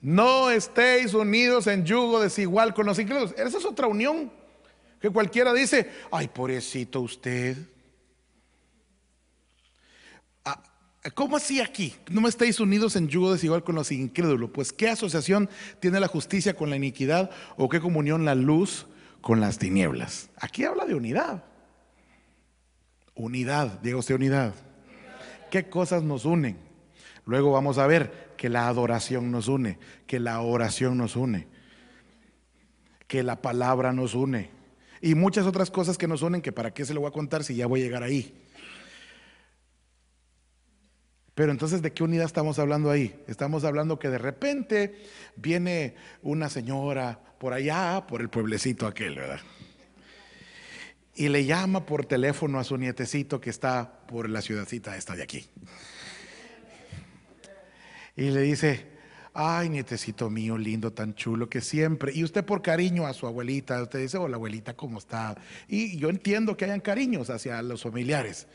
No 0.00 0.50
estéis 0.50 1.14
unidos 1.14 1.66
en 1.66 1.84
yugo 1.84 2.20
desigual 2.20 2.74
con 2.74 2.86
los 2.86 2.98
incrédulos. 2.98 3.32
Esa 3.32 3.58
es 3.58 3.64
otra 3.64 3.88
unión 3.88 4.32
que 5.00 5.10
cualquiera 5.10 5.52
dice, 5.52 5.90
ay, 6.12 6.28
pobrecito 6.28 7.00
usted. 7.00 7.56
Ah, 10.44 10.62
¿Cómo 11.14 11.36
así 11.36 11.60
aquí? 11.60 11.94
No 12.10 12.26
estéis 12.26 12.60
unidos 12.60 12.96
en 12.96 13.08
yugo 13.08 13.32
desigual 13.32 13.62
con 13.62 13.74
los 13.74 13.92
incrédulos. 13.92 14.50
Pues 14.50 14.72
¿qué 14.72 14.88
asociación 14.88 15.48
tiene 15.80 16.00
la 16.00 16.08
justicia 16.08 16.56
con 16.56 16.70
la 16.70 16.76
iniquidad 16.76 17.30
o 17.56 17.68
qué 17.68 17.80
comunión 17.80 18.24
la 18.24 18.34
luz 18.34 18.86
con 19.20 19.40
las 19.40 19.58
tinieblas? 19.58 20.30
Aquí 20.36 20.64
habla 20.64 20.84
de 20.84 20.94
unidad. 20.94 21.44
Unidad, 23.14 23.80
diga 23.80 23.98
usted 23.98 24.14
unidad. 24.14 24.54
¿Qué 25.50 25.68
cosas 25.68 26.02
nos 26.02 26.24
unen? 26.24 26.58
Luego 27.24 27.52
vamos 27.52 27.78
a 27.78 27.86
ver 27.86 28.34
que 28.36 28.48
la 28.48 28.68
adoración 28.68 29.30
nos 29.30 29.48
une, 29.48 29.78
que 30.06 30.20
la 30.20 30.40
oración 30.40 30.98
nos 30.98 31.16
une, 31.16 31.48
que 33.06 33.22
la 33.22 33.40
palabra 33.42 33.92
nos 33.92 34.14
une 34.14 34.50
y 35.00 35.14
muchas 35.14 35.46
otras 35.46 35.70
cosas 35.70 35.98
que 35.98 36.08
nos 36.08 36.22
unen 36.22 36.42
que 36.42 36.52
para 36.52 36.72
qué 36.72 36.84
se 36.84 36.94
lo 36.94 37.00
voy 37.00 37.08
a 37.08 37.12
contar 37.12 37.44
si 37.44 37.54
ya 37.54 37.66
voy 37.66 37.80
a 37.80 37.84
llegar 37.84 38.02
ahí. 38.02 38.34
Pero 41.36 41.52
entonces, 41.52 41.82
¿de 41.82 41.92
qué 41.92 42.02
unidad 42.02 42.26
estamos 42.26 42.58
hablando 42.58 42.90
ahí? 42.90 43.14
Estamos 43.28 43.62
hablando 43.62 44.00
que 44.00 44.08
de 44.08 44.18
repente 44.18 44.96
viene 45.36 45.94
una 46.22 46.48
señora 46.48 47.20
por 47.38 47.52
allá, 47.52 48.04
por 48.08 48.20
el 48.20 48.28
pueblecito 48.28 48.88
aquel, 48.88 49.14
¿verdad? 49.14 49.40
y 51.16 51.28
le 51.30 51.46
llama 51.46 51.86
por 51.86 52.04
teléfono 52.04 52.60
a 52.60 52.64
su 52.64 52.76
nietecito 52.76 53.40
que 53.40 53.50
está 53.50 54.00
por 54.06 54.28
la 54.28 54.42
ciudadcita 54.42 54.96
esta 54.96 55.16
de 55.16 55.22
aquí. 55.22 55.46
Y 58.14 58.30
le 58.30 58.42
dice, 58.42 58.86
ay 59.32 59.70
nietecito 59.70 60.28
mío, 60.28 60.58
lindo, 60.58 60.92
tan 60.92 61.14
chulo 61.14 61.48
que 61.48 61.62
siempre. 61.62 62.12
Y 62.14 62.22
usted 62.22 62.44
por 62.44 62.60
cariño 62.60 63.06
a 63.06 63.14
su 63.14 63.26
abuelita, 63.26 63.82
usted 63.82 64.00
dice, 64.00 64.18
hola 64.18 64.36
abuelita, 64.36 64.74
¿cómo 64.74 64.98
está? 64.98 65.34
Y 65.68 65.96
yo 65.96 66.10
entiendo 66.10 66.56
que 66.56 66.66
hayan 66.66 66.80
cariños 66.80 67.30
hacia 67.30 67.62
los 67.62 67.82
familiares. 67.82 68.46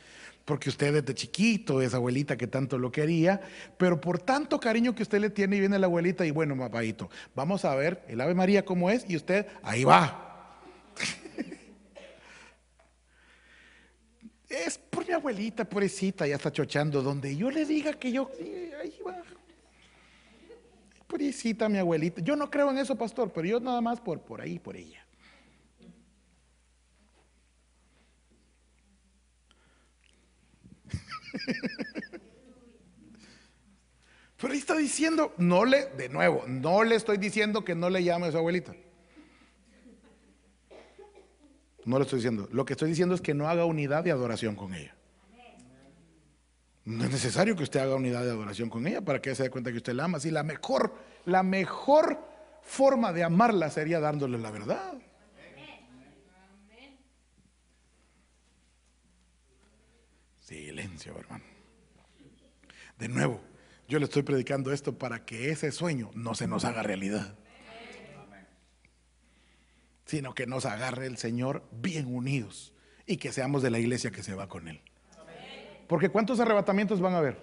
Porque 0.52 0.68
usted 0.68 0.92
desde 0.92 1.16
chiquito, 1.16 1.82
esa 1.82 1.96
abuelita 1.96 2.36
que 2.36 2.46
tanto 2.46 2.78
lo 2.78 2.92
quería, 2.92 3.40
pero 3.78 4.02
por 4.02 4.20
tanto 4.20 4.60
cariño 4.60 4.94
que 4.94 5.04
usted 5.04 5.22
le 5.22 5.30
tiene 5.30 5.56
y 5.56 5.62
viene 5.62 5.80
la 5.80 5.86
abuelita 5.86 6.26
y 6.26 6.32
bueno, 6.32 6.58
papadito, 6.58 7.10
vamos 7.34 7.64
a 7.64 7.74
ver 7.74 8.04
el 8.10 8.20
Ave 8.20 8.36
María 8.36 8.66
cómo 8.66 8.90
es 8.90 9.10
y 9.10 9.16
usted 9.16 9.48
ahí 9.64 9.86
va. 9.86 10.60
Es 14.50 14.78
por 14.78 15.08
mi 15.08 15.14
abuelita, 15.14 15.64
pobrecita, 15.64 16.28
ya 16.28 16.36
está 16.36 16.52
chochando. 16.52 17.02
Donde 17.02 17.34
yo 17.34 17.50
le 17.50 17.66
diga 17.66 17.94
que 17.94 18.12
yo, 18.12 18.30
ahí 18.38 19.00
va. 19.08 19.24
Pobrecita 21.08 21.70
mi 21.70 21.78
abuelita. 21.78 22.22
Yo 22.22 22.36
no 22.36 22.52
creo 22.52 22.70
en 22.72 22.80
eso, 22.80 22.98
pastor, 22.98 23.32
pero 23.32 23.48
yo 23.48 23.62
nada 23.62 23.80
más 23.80 24.02
por, 24.02 24.20
por 24.20 24.42
ahí, 24.42 24.60
por 24.60 24.76
ella. 24.76 25.01
Pero 34.38 34.54
ahí 34.54 34.60
está 34.60 34.76
diciendo, 34.76 35.34
no 35.38 35.66
le, 35.66 35.86
de 35.98 36.10
nuevo, 36.10 36.46
no 36.48 36.84
le 36.84 36.96
estoy 36.96 37.18
diciendo 37.18 37.64
que 37.64 37.76
no 37.76 37.92
le 37.92 38.04
llame 38.04 38.28
a 38.28 38.32
su 38.32 38.38
abuelita. 38.38 38.74
No 41.86 41.98
lo 41.98 42.04
estoy 42.04 42.18
diciendo. 42.18 42.48
Lo 42.52 42.66
que 42.66 42.74
estoy 42.74 42.90
diciendo 42.90 43.16
es 43.16 43.22
que 43.22 43.34
no 43.34 43.48
haga 43.48 43.66
unidad 43.66 44.04
de 44.04 44.12
adoración 44.12 44.56
con 44.56 44.74
ella. 44.74 44.96
No 46.86 47.04
es 47.04 47.12
necesario 47.12 47.56
que 47.56 47.64
usted 47.64 47.80
haga 47.80 47.96
unidad 47.96 48.24
de 48.24 48.32
adoración 48.32 48.70
con 48.70 48.88
ella 48.88 49.02
para 49.02 49.22
que 49.22 49.30
ella 49.30 49.38
se 49.38 49.44
dé 49.44 49.50
cuenta 49.52 49.72
que 49.72 49.78
usted 49.78 49.94
la 49.94 50.06
ama. 50.06 50.20
Si 50.20 50.32
la 50.32 50.42
mejor, 50.44 50.96
la 51.26 51.44
mejor 51.44 52.20
forma 52.64 53.14
de 53.14 53.24
amarla 53.24 53.70
sería 53.70 54.00
dándole 54.00 54.40
la 54.40 54.50
verdad. 54.50 54.94
De 62.98 63.08
nuevo, 63.08 63.42
yo 63.88 64.00
le 64.00 64.06
estoy 64.06 64.24
predicando 64.24 64.72
esto 64.72 64.98
para 64.98 65.26
que 65.26 65.52
ese 65.52 65.72
sueño 65.72 66.12
no 66.14 66.36
se 66.36 66.48
nos 66.48 66.66
haga 66.66 66.84
realidad 66.84 67.36
sino 70.12 70.34
que 70.34 70.46
nos 70.46 70.66
agarre 70.66 71.06
el 71.06 71.18
Señor 71.18 71.64
bien 71.72 72.14
unidos 72.14 72.74
y 73.06 73.16
que 73.16 73.32
seamos 73.32 73.62
de 73.62 73.70
la 73.70 73.80
iglesia 73.80 74.12
que 74.12 74.22
se 74.22 74.36
va 74.36 74.50
con 74.50 74.68
Él. 74.68 74.82
Porque 75.88 76.10
¿cuántos 76.10 76.42
arrebatamientos 76.42 77.00
van 77.00 77.14
a 77.14 77.20
haber? 77.20 77.38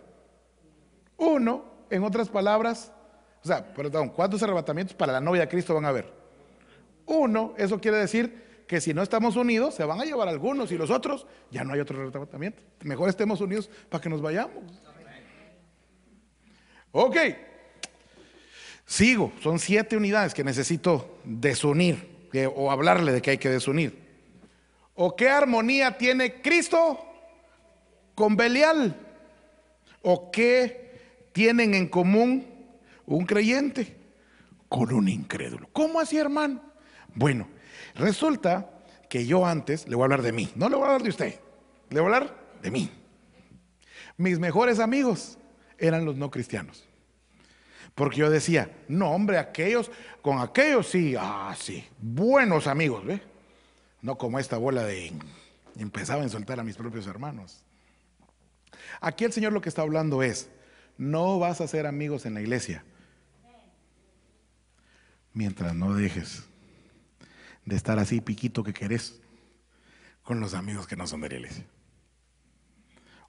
Uno, 1.16 1.64
en 1.88 2.04
otras 2.04 2.28
palabras, 2.28 2.92
o 3.42 3.46
sea, 3.46 3.72
perdón, 3.72 4.10
¿cuántos 4.10 4.42
arrebatamientos 4.42 4.94
para 4.94 5.14
la 5.14 5.20
novia 5.22 5.40
de 5.40 5.48
Cristo 5.48 5.72
van 5.72 5.86
a 5.86 5.88
haber? 5.88 6.12
Uno, 7.06 7.54
eso 7.56 7.80
quiere 7.80 7.96
decir 7.96 8.47
que 8.68 8.82
si 8.82 8.92
no 8.92 9.02
estamos 9.02 9.34
unidos, 9.34 9.74
se 9.74 9.84
van 9.84 9.98
a 9.98 10.04
llevar 10.04 10.28
algunos 10.28 10.70
y 10.70 10.76
los 10.76 10.90
otros, 10.90 11.26
ya 11.50 11.64
no 11.64 11.72
hay 11.72 11.80
otro 11.80 11.98
arrebatamiento. 11.98 12.62
Mejor 12.84 13.08
estemos 13.08 13.40
unidos 13.40 13.70
para 13.88 14.02
que 14.02 14.10
nos 14.10 14.20
vayamos. 14.20 14.62
Ok, 16.92 17.16
sigo, 18.84 19.32
son 19.42 19.58
siete 19.58 19.96
unidades 19.96 20.34
que 20.34 20.44
necesito 20.44 21.18
desunir 21.24 22.28
o 22.54 22.70
hablarle 22.70 23.12
de 23.12 23.22
que 23.22 23.30
hay 23.30 23.38
que 23.38 23.48
desunir. 23.48 24.06
¿O 24.94 25.16
qué 25.16 25.30
armonía 25.30 25.96
tiene 25.96 26.42
Cristo 26.42 26.98
con 28.14 28.36
Belial? 28.36 28.96
¿O 30.02 30.30
qué 30.30 31.30
tienen 31.32 31.72
en 31.72 31.88
común 31.88 32.46
un 33.06 33.24
creyente 33.24 33.96
con 34.68 34.92
un 34.92 35.08
incrédulo? 35.08 35.68
¿Cómo 35.72 36.00
así, 36.00 36.18
hermano? 36.18 36.60
Bueno, 37.14 37.48
resulta 37.98 38.70
que 39.10 39.26
yo 39.26 39.44
antes, 39.44 39.86
le 39.88 39.96
voy 39.96 40.04
a 40.04 40.06
hablar 40.06 40.22
de 40.22 40.32
mí, 40.32 40.50
no 40.54 40.68
le 40.68 40.76
voy 40.76 40.84
a 40.84 40.86
hablar 40.86 41.02
de 41.02 41.10
usted, 41.10 41.40
le 41.90 42.00
voy 42.00 42.12
a 42.12 42.16
hablar 42.16 42.36
de 42.62 42.70
mí. 42.70 42.90
Mis 44.16 44.38
mejores 44.38 44.78
amigos 44.80 45.38
eran 45.78 46.04
los 46.04 46.16
no 46.16 46.30
cristianos. 46.30 46.84
Porque 47.94 48.18
yo 48.18 48.30
decía, 48.30 48.70
no, 48.88 49.10
hombre, 49.10 49.38
aquellos, 49.38 49.90
con 50.22 50.38
aquellos 50.38 50.88
sí, 50.88 51.14
ah, 51.18 51.54
sí, 51.58 51.84
buenos 51.98 52.66
amigos. 52.66 53.04
No 54.00 54.16
como 54.16 54.38
esta 54.38 54.56
bola 54.56 54.84
de. 54.84 55.12
Empezaba 55.76 56.22
a 56.22 56.24
insultar 56.24 56.60
a 56.60 56.64
mis 56.64 56.76
propios 56.76 57.06
hermanos. 57.06 57.64
Aquí 59.00 59.24
el 59.24 59.32
Señor 59.32 59.52
lo 59.52 59.60
que 59.60 59.68
está 59.68 59.82
hablando 59.82 60.22
es: 60.22 60.48
no 60.96 61.40
vas 61.40 61.60
a 61.60 61.66
ser 61.66 61.86
amigos 61.86 62.24
en 62.24 62.34
la 62.34 62.40
iglesia 62.40 62.84
mientras 65.38 65.72
no 65.72 65.94
dejes 65.94 66.47
de 67.68 67.76
estar 67.76 67.98
así 67.98 68.20
piquito 68.20 68.64
que 68.64 68.72
querés 68.72 69.20
con 70.22 70.40
los 70.40 70.54
amigos 70.54 70.86
que 70.86 70.96
no 70.96 71.06
son 71.06 71.20
de 71.20 71.28
la 71.28 71.34
iglesia. 71.36 71.66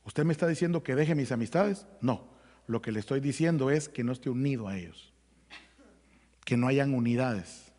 ¿Usted 0.06 0.24
me 0.24 0.32
está 0.32 0.48
diciendo 0.48 0.82
que 0.82 0.96
deje 0.96 1.14
mis 1.14 1.32
amistades? 1.32 1.86
No. 2.02 2.28
Lo 2.66 2.82
que 2.82 2.92
le 2.92 3.00
estoy 3.00 3.20
diciendo 3.20 3.70
es 3.70 3.90
que 3.90 4.04
no 4.04 4.12
esté 4.12 4.30
unido 4.30 4.68
a 4.68 4.78
ellos, 4.78 5.14
que 6.46 6.56
no 6.56 6.68
hayan 6.68 6.94
unidades. 6.94 7.74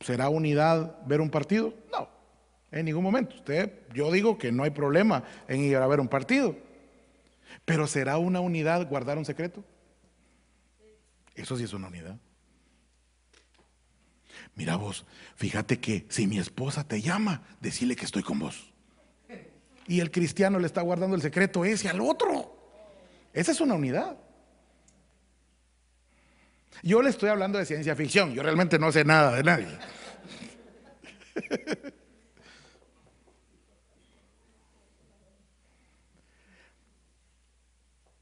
¿Será 0.00 0.28
unidad 0.28 0.98
ver 1.06 1.20
un 1.20 1.30
partido? 1.30 1.72
No, 1.90 2.08
en 2.70 2.84
ningún 2.84 3.04
momento. 3.04 3.36
Usted, 3.36 3.72
yo 3.94 4.10
digo 4.12 4.36
que 4.36 4.52
no 4.52 4.64
hay 4.64 4.70
problema 4.70 5.24
en 5.48 5.60
ir 5.60 5.76
a 5.76 5.86
ver 5.86 6.00
un 6.00 6.08
partido. 6.08 6.56
Pero 7.64 7.86
¿será 7.86 8.18
una 8.18 8.40
unidad 8.40 8.86
guardar 8.88 9.16
un 9.16 9.24
secreto? 9.24 9.64
Eso 11.34 11.56
sí 11.56 11.64
es 11.64 11.72
una 11.72 11.88
unidad. 11.88 12.18
Mira 14.56 14.76
vos, 14.76 15.04
fíjate 15.34 15.80
que 15.80 16.06
si 16.08 16.26
mi 16.26 16.38
esposa 16.38 16.86
te 16.86 17.00
llama, 17.00 17.42
decile 17.60 17.96
que 17.96 18.04
estoy 18.04 18.22
con 18.22 18.38
vos. 18.38 18.72
Y 19.86 20.00
el 20.00 20.10
cristiano 20.10 20.58
le 20.58 20.66
está 20.66 20.80
guardando 20.80 21.16
el 21.16 21.22
secreto 21.22 21.64
ese 21.64 21.88
al 21.88 22.00
otro. 22.00 22.56
Esa 23.32 23.52
es 23.52 23.60
una 23.60 23.74
unidad. 23.74 24.16
Yo 26.82 27.02
le 27.02 27.10
estoy 27.10 27.30
hablando 27.30 27.58
de 27.58 27.66
ciencia 27.66 27.96
ficción, 27.96 28.32
yo 28.34 28.42
realmente 28.42 28.78
no 28.78 28.92
sé 28.92 29.04
nada 29.04 29.34
de 29.34 29.42
nadie. 29.42 29.68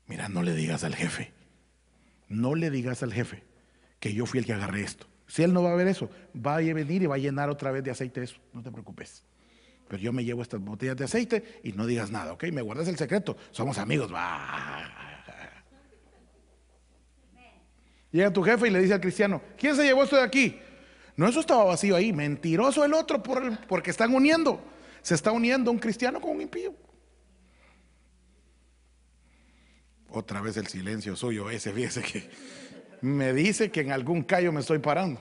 Mira, 0.07 0.29
no 0.29 0.43
le 0.43 0.55
digas 0.55 0.85
al 0.85 0.95
jefe, 0.95 1.33
no 2.29 2.55
le 2.55 2.71
digas 2.71 3.03
al 3.03 3.13
jefe 3.13 3.43
que 3.99 4.13
yo 4.15 4.27
fui 4.27 4.39
el 4.39 4.47
que 4.47 4.53
agarré 4.53 4.83
esto. 4.83 5.12
Si 5.33 5.43
él 5.43 5.55
no 5.55 5.63
va 5.63 5.73
a 5.73 5.75
ver 5.75 5.89
eso, 5.89 6.11
va 6.37 6.57
a 6.57 6.59
venir 6.59 7.03
y 7.03 7.07
va 7.07 7.15
a 7.15 7.19
llenar 7.19 7.49
otra 7.49 7.71
vez 7.71 7.83
de 7.83 7.91
aceite 7.91 8.23
eso, 8.23 8.37
no 8.53 8.63
te 8.63 8.71
preocupes. 8.71 9.25
Pero 9.89 10.03
yo 10.03 10.13
me 10.13 10.23
llevo 10.23 10.43
estas 10.43 10.61
botellas 10.61 10.95
de 10.95 11.05
aceite 11.05 11.61
y 11.63 11.73
no 11.73 11.87
digas 11.87 12.11
nada, 12.11 12.35
¿ok? 12.35 12.45
Me 12.53 12.61
guardas 12.61 12.87
el 12.89 12.99
secreto, 12.99 13.35
somos 13.51 13.79
amigos. 13.79 14.13
Llega 18.11 18.31
tu 18.31 18.43
jefe 18.43 18.69
y 18.69 18.71
le 18.73 18.83
dice 18.83 18.93
al 18.93 19.01
cristiano, 19.01 19.41
¿quién 19.57 19.75
se 19.75 19.85
llevó 19.85 20.05
esto 20.05 20.17
de 20.17 20.23
aquí? 20.23 20.59
No, 21.17 21.27
eso 21.27 21.41
estaba 21.41 21.65
vacío 21.65 21.97
ahí, 21.97 22.13
mentiroso 22.13 22.85
el 22.85 22.93
otro 22.93 23.23
por 23.23 23.67
porque 23.69 23.91
están 23.91 24.15
uniendo. 24.15 24.63
Se 25.01 25.15
está 25.15 25.33
uniendo 25.33 25.71
un 25.71 25.79
cristiano 25.79 26.21
con 26.21 26.33
un 26.33 26.43
impío. 26.43 26.75
Otra 30.11 30.43
vez 30.43 30.59
el 30.59 30.67
silencio 30.67 31.17
suyo, 31.17 31.49
ese, 31.49 31.73
fíjese 31.73 32.03
que 32.03 32.29
me 33.03 33.33
dice 33.33 33.71
que 33.71 33.81
en 33.81 33.93
algún 33.93 34.23
callo 34.23 34.53
me 34.53 34.61
estoy 34.61 34.79
parando. 34.79 35.21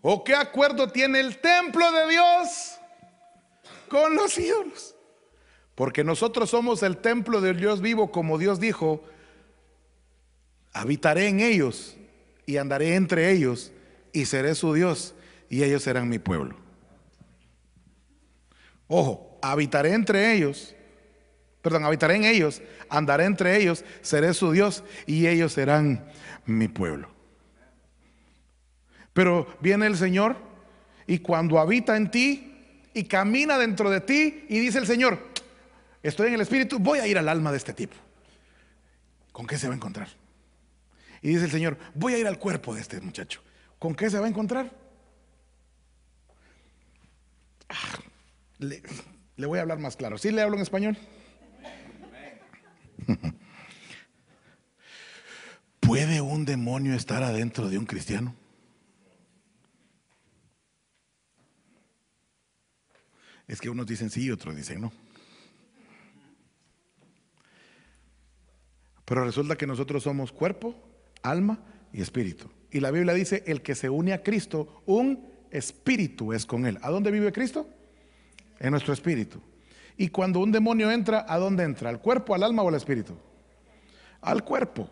¿O 0.00 0.22
qué 0.22 0.34
acuerdo 0.34 0.92
tiene 0.92 1.18
el 1.18 1.38
templo 1.38 1.90
de 1.90 2.08
Dios 2.10 2.78
con 3.88 4.14
los 4.14 4.38
ídolos? 4.38 4.94
Porque 5.74 6.04
nosotros 6.04 6.50
somos 6.50 6.82
el 6.82 6.98
templo 6.98 7.40
del 7.40 7.56
Dios 7.56 7.80
vivo, 7.80 8.12
como 8.12 8.38
Dios 8.38 8.60
dijo, 8.60 9.02
habitaré 10.72 11.28
en 11.28 11.40
ellos 11.40 11.96
y 12.46 12.58
andaré 12.58 12.94
entre 12.94 13.30
ellos 13.32 13.72
y 14.12 14.26
seré 14.26 14.54
su 14.54 14.74
Dios 14.74 15.14
y 15.48 15.62
ellos 15.62 15.82
serán 15.82 16.08
mi 16.08 16.18
pueblo. 16.18 16.56
Ojo, 18.86 19.38
habitaré 19.42 19.92
entre 19.94 20.34
ellos, 20.34 20.74
perdón, 21.62 21.84
habitaré 21.84 22.16
en 22.16 22.24
ellos, 22.24 22.62
andaré 22.88 23.24
entre 23.24 23.56
ellos, 23.56 23.84
seré 24.00 24.32
su 24.34 24.52
Dios 24.52 24.84
y 25.06 25.26
ellos 25.26 25.52
serán 25.52 26.08
mi 26.46 26.68
pueblo. 26.68 27.10
Pero 29.12 29.46
viene 29.60 29.86
el 29.86 29.96
Señor 29.96 30.36
y 31.06 31.18
cuando 31.18 31.58
habita 31.58 31.96
en 31.96 32.10
ti 32.10 32.82
y 32.94 33.04
camina 33.04 33.58
dentro 33.58 33.90
de 33.90 34.00
ti 34.00 34.44
y 34.48 34.60
dice 34.60 34.78
el 34.78 34.86
Señor, 34.86 35.18
estoy 36.02 36.28
en 36.28 36.34
el 36.34 36.40
Espíritu, 36.40 36.78
voy 36.78 37.00
a 37.00 37.06
ir 37.06 37.18
al 37.18 37.28
alma 37.28 37.50
de 37.50 37.56
este 37.56 37.72
tipo. 37.72 37.96
¿Con 39.32 39.46
qué 39.46 39.58
se 39.58 39.66
va 39.66 39.74
a 39.74 39.76
encontrar? 39.76 40.08
Y 41.20 41.28
dice 41.30 41.46
el 41.46 41.50
Señor, 41.50 41.76
voy 41.94 42.14
a 42.14 42.18
ir 42.18 42.26
al 42.26 42.38
cuerpo 42.38 42.74
de 42.74 42.80
este 42.80 43.00
muchacho. 43.00 43.42
¿Con 43.78 43.94
qué 43.94 44.08
se 44.08 44.18
va 44.18 44.26
a 44.26 44.28
encontrar? 44.28 44.70
Ah, 47.68 47.98
le 48.58 49.46
voy 49.46 49.58
a 49.58 49.62
hablar 49.62 49.78
más 49.78 49.96
claro. 49.96 50.18
¿Sí 50.18 50.30
le 50.30 50.42
hablo 50.42 50.56
en 50.56 50.62
español? 50.62 50.96
¿Puede 55.80 56.20
un 56.20 56.44
demonio 56.44 56.94
estar 56.94 57.22
adentro 57.22 57.68
de 57.68 57.78
un 57.78 57.86
cristiano? 57.86 58.34
Es 63.46 63.60
que 63.60 63.70
unos 63.70 63.86
dicen 63.86 64.10
sí 64.10 64.24
y 64.24 64.30
otros 64.30 64.54
dicen 64.54 64.82
no. 64.82 64.92
Pero 69.04 69.24
resulta 69.24 69.56
que 69.56 69.66
nosotros 69.66 70.02
somos 70.02 70.32
cuerpo, 70.32 70.74
alma 71.22 71.58
y 71.92 72.02
espíritu. 72.02 72.50
Y 72.70 72.80
la 72.80 72.90
Biblia 72.90 73.14
dice, 73.14 73.42
el 73.46 73.62
que 73.62 73.74
se 73.74 73.88
une 73.88 74.12
a 74.12 74.22
Cristo, 74.22 74.82
un 74.84 75.26
espíritu 75.50 76.34
es 76.34 76.44
con 76.44 76.66
él. 76.66 76.78
¿A 76.82 76.90
dónde 76.90 77.10
vive 77.10 77.32
Cristo? 77.32 77.66
en 78.60 78.70
nuestro 78.70 78.92
espíritu. 78.92 79.40
Y 80.00 80.10
cuando 80.10 80.38
un 80.38 80.52
demonio 80.52 80.92
entra, 80.92 81.26
¿a 81.28 81.38
dónde 81.38 81.64
entra? 81.64 81.90
¿Al 81.90 82.00
cuerpo, 82.00 82.32
al 82.32 82.44
alma 82.44 82.62
o 82.62 82.68
al 82.68 82.76
espíritu? 82.76 83.14
Al 84.20 84.44
cuerpo. 84.44 84.88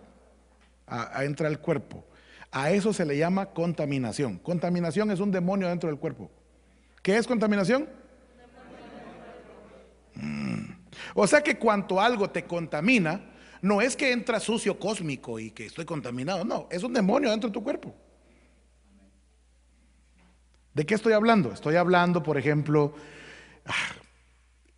A, 0.89 1.25
entra 1.25 1.47
al 1.47 1.61
cuerpo. 1.61 2.05
A 2.51 2.73
eso 2.73 2.93
se 2.93 3.07
le 3.07 3.17
llama 3.17 3.47
contaminación. 3.47 4.39
Contaminación 4.39 5.13
es 5.13 5.21
un 5.21 5.31
demonio 5.31 5.69
dentro 5.69 5.89
del 5.89 5.99
cuerpo. 6.01 6.29
¿Qué 7.03 7.17
es 7.17 7.25
contaminación? 7.25 7.89
Mm. 10.17 10.73
O 11.15 11.25
sea 11.29 11.41
que 11.41 11.57
cuanto 11.57 12.01
algo 12.01 12.29
te 12.29 12.45
contamina, 12.45 13.21
no 13.63 13.81
es 13.81 13.95
que 13.95 14.11
entra 14.11 14.41
sucio 14.41 14.77
cósmico 14.77 15.39
y 15.39 15.53
que 15.53 15.67
estoy 15.67 15.85
contaminado, 15.85 16.45
no, 16.45 16.67
es 16.69 16.83
un 16.83 16.93
demonio 16.93 17.31
dentro 17.31 17.49
de 17.49 17.55
tu 17.55 17.63
cuerpo. 17.63 17.95
¿De 20.75 20.85
qué 20.85 20.95
estoy 20.95 21.13
hablando? 21.13 21.53
Estoy 21.53 21.77
hablando, 21.77 22.25
por 22.25 22.39
ejemplo, 22.39 22.95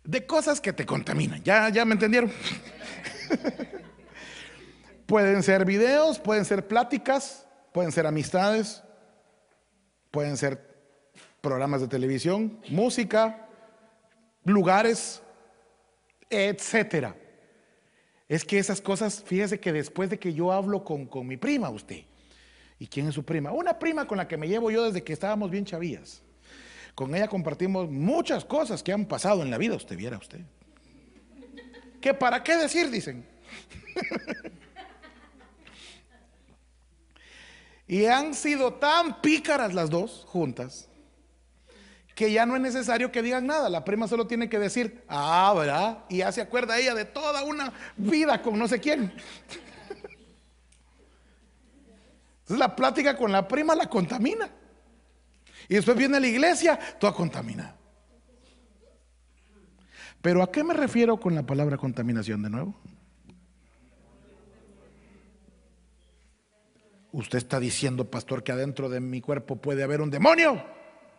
de 0.09 0.25
cosas 0.25 0.59
que 0.59 0.73
te 0.73 0.87
contaminan. 0.87 1.43
¿Ya, 1.43 1.69
ya 1.69 1.85
me 1.85 1.93
entendieron? 1.93 2.31
pueden 5.05 5.43
ser 5.43 5.65
videos, 5.65 6.17
pueden 6.17 6.45
ser 6.45 6.67
pláticas, 6.67 7.47
pueden 7.71 7.91
ser 7.91 8.07
amistades, 8.07 8.83
pueden 10.09 10.35
ser 10.35 10.67
programas 11.41 11.81
de 11.81 11.87
televisión, 11.87 12.59
música, 12.69 13.47
lugares, 14.45 15.21
etcétera. 16.27 17.15
Es 18.27 18.43
que 18.43 18.57
esas 18.57 18.81
cosas, 18.81 19.23
fíjese 19.23 19.59
que 19.59 19.71
después 19.71 20.09
de 20.09 20.17
que 20.17 20.33
yo 20.33 20.51
hablo 20.51 20.83
con, 20.83 21.05
con 21.05 21.27
mi 21.27 21.37
prima, 21.37 21.69
usted, 21.69 22.03
¿y 22.79 22.87
quién 22.87 23.07
es 23.07 23.13
su 23.13 23.23
prima? 23.23 23.51
Una 23.51 23.77
prima 23.77 24.07
con 24.07 24.17
la 24.17 24.27
que 24.27 24.37
me 24.37 24.47
llevo 24.47 24.71
yo 24.71 24.85
desde 24.85 25.03
que 25.03 25.13
estábamos 25.13 25.51
bien 25.51 25.65
chavillas. 25.65 26.23
Con 26.99 27.15
ella 27.15 27.29
compartimos 27.29 27.89
muchas 27.89 28.43
cosas 28.43 28.83
que 28.83 28.91
han 28.91 29.05
pasado 29.05 29.41
en 29.41 29.49
la 29.49 29.57
vida, 29.57 29.73
usted 29.73 29.95
viera 29.95 30.17
usted. 30.17 30.41
¿Qué 32.01 32.13
para 32.13 32.43
qué 32.43 32.57
decir? 32.57 32.89
Dicen. 32.89 33.25
y 37.87 38.03
han 38.03 38.33
sido 38.33 38.73
tan 38.73 39.21
pícaras 39.21 39.73
las 39.73 39.89
dos 39.89 40.25
juntas 40.27 40.89
que 42.15 42.33
ya 42.33 42.45
no 42.45 42.57
es 42.57 42.61
necesario 42.61 43.13
que 43.13 43.21
digan 43.21 43.47
nada. 43.47 43.69
La 43.69 43.85
prima 43.85 44.09
solo 44.09 44.27
tiene 44.27 44.49
que 44.49 44.59
decir, 44.59 45.01
ah, 45.07 45.53
¿verdad? 45.55 45.99
Y 46.09 46.17
ya 46.17 46.33
se 46.33 46.41
acuerda 46.41 46.77
ella 46.77 46.93
de 46.95 47.05
toda 47.05 47.43
una 47.43 47.71
vida 47.95 48.41
con 48.41 48.59
no 48.59 48.67
sé 48.67 48.81
quién. 48.81 49.03
Entonces 52.41 52.59
la 52.59 52.75
plática 52.75 53.15
con 53.15 53.31
la 53.31 53.47
prima 53.47 53.73
la 53.73 53.89
contamina. 53.89 54.58
Y 55.69 55.75
después 55.75 55.95
viene 55.95 56.17
a 56.17 56.19
la 56.19 56.27
iglesia 56.27 56.77
toda 56.99 57.13
contaminada. 57.13 57.77
Pero 60.21 60.43
¿a 60.43 60.51
qué 60.51 60.63
me 60.63 60.73
refiero 60.73 61.19
con 61.19 61.35
la 61.35 61.45
palabra 61.45 61.77
contaminación 61.77 62.41
de 62.41 62.49
nuevo? 62.49 62.75
Usted 67.11 67.37
está 67.37 67.59
diciendo, 67.59 68.09
pastor, 68.09 68.43
que 68.43 68.51
adentro 68.51 68.89
de 68.89 68.99
mi 68.99 69.21
cuerpo 69.21 69.57
puede 69.57 69.83
haber 69.83 70.01
un 70.01 70.09
demonio. 70.09 70.65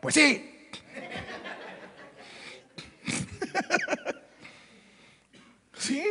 Pues 0.01 0.17
sí. 0.17 0.69
¿Sí? 5.75 6.05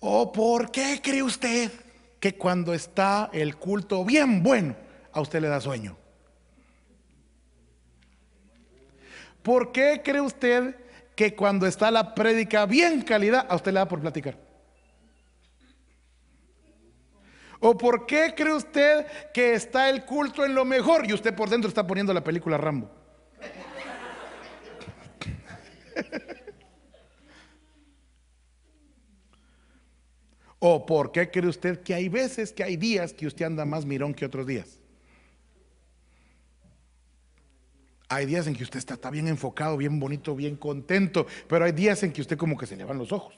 ¿O 0.00 0.32
por 0.32 0.70
qué 0.70 1.00
cree 1.02 1.22
usted 1.22 1.70
que 2.18 2.36
cuando 2.36 2.72
está 2.74 3.30
el 3.32 3.56
culto 3.56 4.04
bien 4.04 4.42
bueno, 4.42 4.76
a 5.14 5.20
usted 5.20 5.40
le 5.40 5.48
da 5.48 5.60
sueño? 5.60 5.96
¿Por 9.42 9.72
qué 9.72 10.02
cree 10.04 10.20
usted 10.20 10.76
que 11.14 11.34
cuando 11.34 11.66
está 11.66 11.90
la 11.90 12.14
prédica 12.14 12.66
bien 12.66 13.02
calidad, 13.02 13.46
a 13.48 13.54
usted 13.54 13.72
le 13.72 13.78
da 13.78 13.88
por 13.88 14.00
platicar? 14.00 14.36
¿O 17.60 17.78
por 17.78 18.06
qué 18.06 18.34
cree 18.36 18.52
usted 18.52 19.06
que 19.32 19.54
está 19.54 19.88
el 19.88 20.04
culto 20.04 20.44
en 20.44 20.54
lo 20.54 20.64
mejor 20.64 21.08
y 21.08 21.14
usted 21.14 21.34
por 21.34 21.48
dentro 21.48 21.68
está 21.68 21.86
poniendo 21.86 22.12
la 22.12 22.24
película 22.24 22.58
Rambo? 22.58 22.90
¿O 30.58 30.86
por 30.86 31.12
qué 31.12 31.30
cree 31.30 31.48
usted 31.48 31.82
que 31.82 31.94
hay 31.94 32.08
veces, 32.08 32.50
que 32.52 32.64
hay 32.64 32.76
días 32.76 33.12
que 33.12 33.26
usted 33.26 33.44
anda 33.44 33.66
más 33.66 33.84
mirón 33.84 34.14
que 34.14 34.24
otros 34.24 34.46
días? 34.46 34.80
Hay 38.14 38.26
días 38.26 38.46
en 38.46 38.54
que 38.54 38.62
usted 38.62 38.78
está, 38.78 39.10
bien 39.10 39.26
enfocado, 39.26 39.76
bien 39.76 39.98
bonito, 39.98 40.36
bien 40.36 40.54
contento, 40.54 41.26
pero 41.48 41.64
hay 41.64 41.72
días 41.72 42.00
en 42.04 42.12
que 42.12 42.20
usted 42.20 42.38
como 42.38 42.56
que 42.56 42.64
se 42.64 42.76
le 42.76 42.84
van 42.84 42.96
los 42.96 43.10
ojos. 43.10 43.34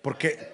Porque, 0.00 0.50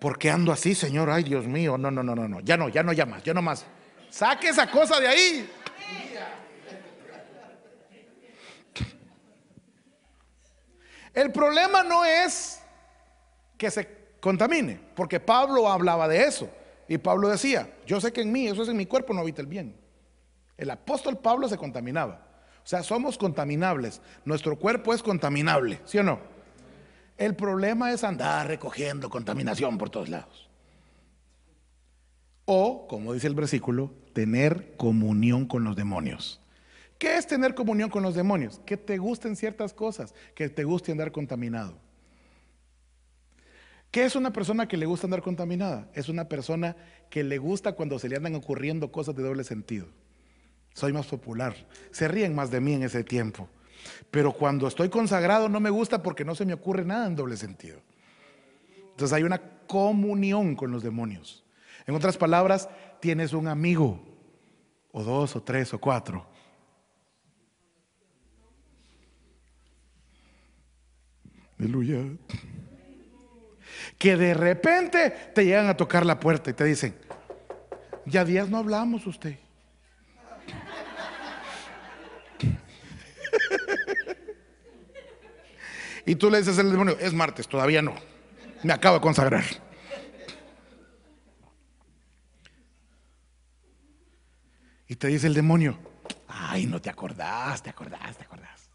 porque 0.00 0.30
ando 0.30 0.50
así, 0.50 0.74
Señor, 0.74 1.08
ay 1.08 1.22
Dios 1.22 1.46
mío, 1.46 1.78
no, 1.78 1.92
no, 1.92 2.02
no, 2.02 2.16
no, 2.16 2.26
no, 2.26 2.40
ya 2.40 2.56
no, 2.56 2.68
ya 2.68 2.82
no, 2.82 2.92
ya 2.92 3.06
más, 3.06 3.22
ya 3.22 3.32
no 3.32 3.40
más. 3.40 3.64
Saque 4.10 4.48
esa 4.48 4.68
cosa 4.68 4.98
de 4.98 5.06
ahí. 5.06 5.50
El 11.14 11.30
problema 11.30 11.84
no 11.84 12.04
es 12.04 12.60
que 13.56 13.70
se 13.70 13.88
contamine, 14.18 14.80
porque 14.96 15.20
Pablo 15.20 15.68
hablaba 15.68 16.08
de 16.08 16.24
eso. 16.24 16.50
Y 16.88 16.98
Pablo 16.98 17.28
decía, 17.28 17.70
yo 17.86 18.00
sé 18.00 18.12
que 18.12 18.22
en 18.22 18.32
mí, 18.32 18.48
eso 18.48 18.64
es 18.64 18.68
en 18.68 18.76
mi 18.76 18.86
cuerpo, 18.86 19.14
no 19.14 19.20
habita 19.20 19.40
el 19.40 19.46
bien. 19.46 19.85
El 20.56 20.70
apóstol 20.70 21.18
Pablo 21.18 21.48
se 21.48 21.56
contaminaba. 21.56 22.26
O 22.64 22.68
sea, 22.68 22.82
somos 22.82 23.16
contaminables. 23.18 24.00
Nuestro 24.24 24.58
cuerpo 24.58 24.92
es 24.92 25.02
contaminable, 25.02 25.80
¿sí 25.84 25.98
o 25.98 26.02
no? 26.02 26.18
El 27.16 27.34
problema 27.34 27.92
es 27.92 28.04
andar 28.04 28.48
recogiendo 28.48 29.08
contaminación 29.08 29.78
por 29.78 29.88
todos 29.88 30.08
lados. 30.08 30.48
O, 32.44 32.86
como 32.88 33.12
dice 33.12 33.26
el 33.26 33.34
versículo, 33.34 33.92
tener 34.12 34.76
comunión 34.76 35.46
con 35.46 35.64
los 35.64 35.76
demonios. 35.76 36.40
¿Qué 36.98 37.16
es 37.16 37.26
tener 37.26 37.54
comunión 37.54 37.90
con 37.90 38.02
los 38.02 38.14
demonios? 38.14 38.60
Que 38.64 38.76
te 38.76 38.98
gusten 38.98 39.36
ciertas 39.36 39.74
cosas, 39.74 40.14
que 40.34 40.48
te 40.48 40.64
guste 40.64 40.92
andar 40.92 41.12
contaminado. 41.12 41.78
¿Qué 43.90 44.04
es 44.04 44.16
una 44.16 44.32
persona 44.32 44.68
que 44.68 44.76
le 44.76 44.86
gusta 44.86 45.06
andar 45.06 45.22
contaminada? 45.22 45.88
Es 45.94 46.08
una 46.08 46.28
persona 46.28 46.76
que 47.10 47.24
le 47.24 47.38
gusta 47.38 47.72
cuando 47.72 47.98
se 47.98 48.08
le 48.08 48.16
andan 48.16 48.34
ocurriendo 48.34 48.92
cosas 48.92 49.14
de 49.14 49.22
doble 49.22 49.44
sentido. 49.44 49.86
Soy 50.76 50.92
más 50.92 51.06
popular. 51.06 51.56
Se 51.90 52.06
ríen 52.06 52.34
más 52.34 52.50
de 52.50 52.60
mí 52.60 52.74
en 52.74 52.82
ese 52.82 53.02
tiempo. 53.02 53.48
Pero 54.10 54.34
cuando 54.34 54.68
estoy 54.68 54.90
consagrado 54.90 55.48
no 55.48 55.58
me 55.58 55.70
gusta 55.70 56.02
porque 56.02 56.22
no 56.22 56.34
se 56.34 56.44
me 56.44 56.52
ocurre 56.52 56.84
nada 56.84 57.06
en 57.06 57.16
doble 57.16 57.38
sentido. 57.38 57.80
Entonces 58.90 59.14
hay 59.14 59.22
una 59.22 59.40
comunión 59.66 60.54
con 60.54 60.70
los 60.70 60.82
demonios. 60.82 61.46
En 61.86 61.94
otras 61.94 62.18
palabras, 62.18 62.68
tienes 63.00 63.32
un 63.32 63.48
amigo, 63.48 64.02
o 64.92 65.02
dos, 65.02 65.34
o 65.34 65.42
tres, 65.42 65.72
o 65.72 65.78
cuatro. 65.78 66.26
Aleluya. 71.58 72.02
Que 73.96 74.14
de 74.18 74.34
repente 74.34 75.10
te 75.34 75.46
llegan 75.46 75.68
a 75.68 75.76
tocar 75.78 76.04
la 76.04 76.20
puerta 76.20 76.50
y 76.50 76.52
te 76.52 76.64
dicen, 76.64 76.94
ya 78.04 78.26
días 78.26 78.50
no 78.50 78.58
hablamos 78.58 79.06
usted. 79.06 79.38
Y 86.06 86.14
tú 86.14 86.30
le 86.30 86.38
dices 86.38 86.58
al 86.58 86.70
demonio, 86.70 86.96
es 87.00 87.12
martes, 87.12 87.48
todavía 87.48 87.82
no. 87.82 87.94
Me 88.62 88.72
acabo 88.72 88.94
de 88.94 89.00
consagrar. 89.00 89.44
Y 94.88 94.94
te 94.94 95.08
dice 95.08 95.26
el 95.26 95.34
demonio, 95.34 95.76
ay, 96.28 96.66
no 96.66 96.80
te 96.80 96.88
acordás, 96.90 97.60
te 97.60 97.70
acordás, 97.70 98.16
te 98.16 98.24
acordás. 98.24 98.70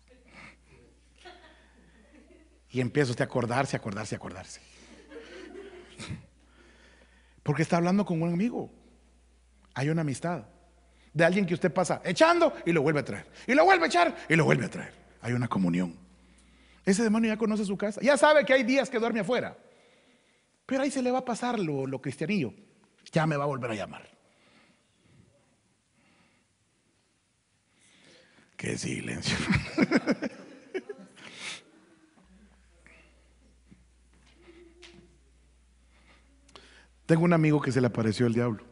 Y 2.70 2.82
empieza 2.82 3.12
usted 3.12 3.24
a 3.24 3.26
acordarse, 3.26 3.78
acordarse, 3.78 4.16
acordarse. 4.16 4.62
Porque 7.44 7.62
está 7.62 7.78
hablando 7.78 8.06
con 8.06 8.22
un 8.22 8.32
amigo. 8.34 8.72
Hay 9.74 9.90
una 9.90 10.02
amistad. 10.02 10.46
De 11.14 11.26
alguien 11.26 11.46
que 11.46 11.54
usted 11.54 11.72
pasa 11.74 12.02
echando 12.06 12.54
y 12.66 12.72
lo 12.72 12.82
vuelve 12.82 13.02
a 13.02 13.06
traer. 13.06 13.28
Y 13.48 13.54
lo 13.54 13.66
vuelve 13.66 13.86
a 13.86 13.88
echar 13.88 14.16
y 14.30 14.36
lo 14.36 14.46
vuelve 14.46 14.66
a 14.66 14.70
traer. 14.70 14.94
Hay 15.22 15.34
una 15.34 15.48
comunión. 15.48 15.98
Ese 16.86 17.04
demonio 17.04 17.30
ya 17.30 17.38
conoce 17.38 17.66
su 17.66 17.78
casa. 17.78 18.02
Ya 18.02 18.18
sabe 18.18 18.46
que 18.46 18.54
hay 18.54 18.64
días 18.64 18.90
que 18.90 18.98
duerme 19.00 19.20
afuera. 19.20 19.58
Pero 20.66 20.84
ahí 20.84 20.92
se 20.92 21.02
le 21.02 21.12
va 21.12 21.20
a 21.20 21.26
pasar 21.26 21.60
lo, 21.60 21.86
lo 21.86 22.02
cristianillo. 22.02 22.54
Ya 23.12 23.28
me 23.28 23.36
va 23.36 23.44
a 23.44 23.48
volver 23.48 23.72
a 23.72 23.76
llamar. 23.76 24.10
Qué 28.56 28.78
silencio. 28.78 29.38
Tengo 37.06 37.26
un 37.26 37.34
amigo 37.34 37.60
que 37.60 37.74
se 37.74 37.82
le 37.82 37.88
apareció 37.88 38.26
el 38.26 38.34
diablo. 38.34 38.64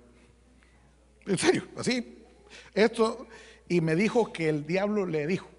En 1.25 1.37
serio, 1.37 1.67
así. 1.75 2.18
Esto, 2.73 3.27
y 3.67 3.81
me 3.81 3.95
dijo 3.95 4.31
que 4.31 4.49
el 4.49 4.65
diablo 4.65 5.05
le 5.05 5.27
dijo, 5.27 5.49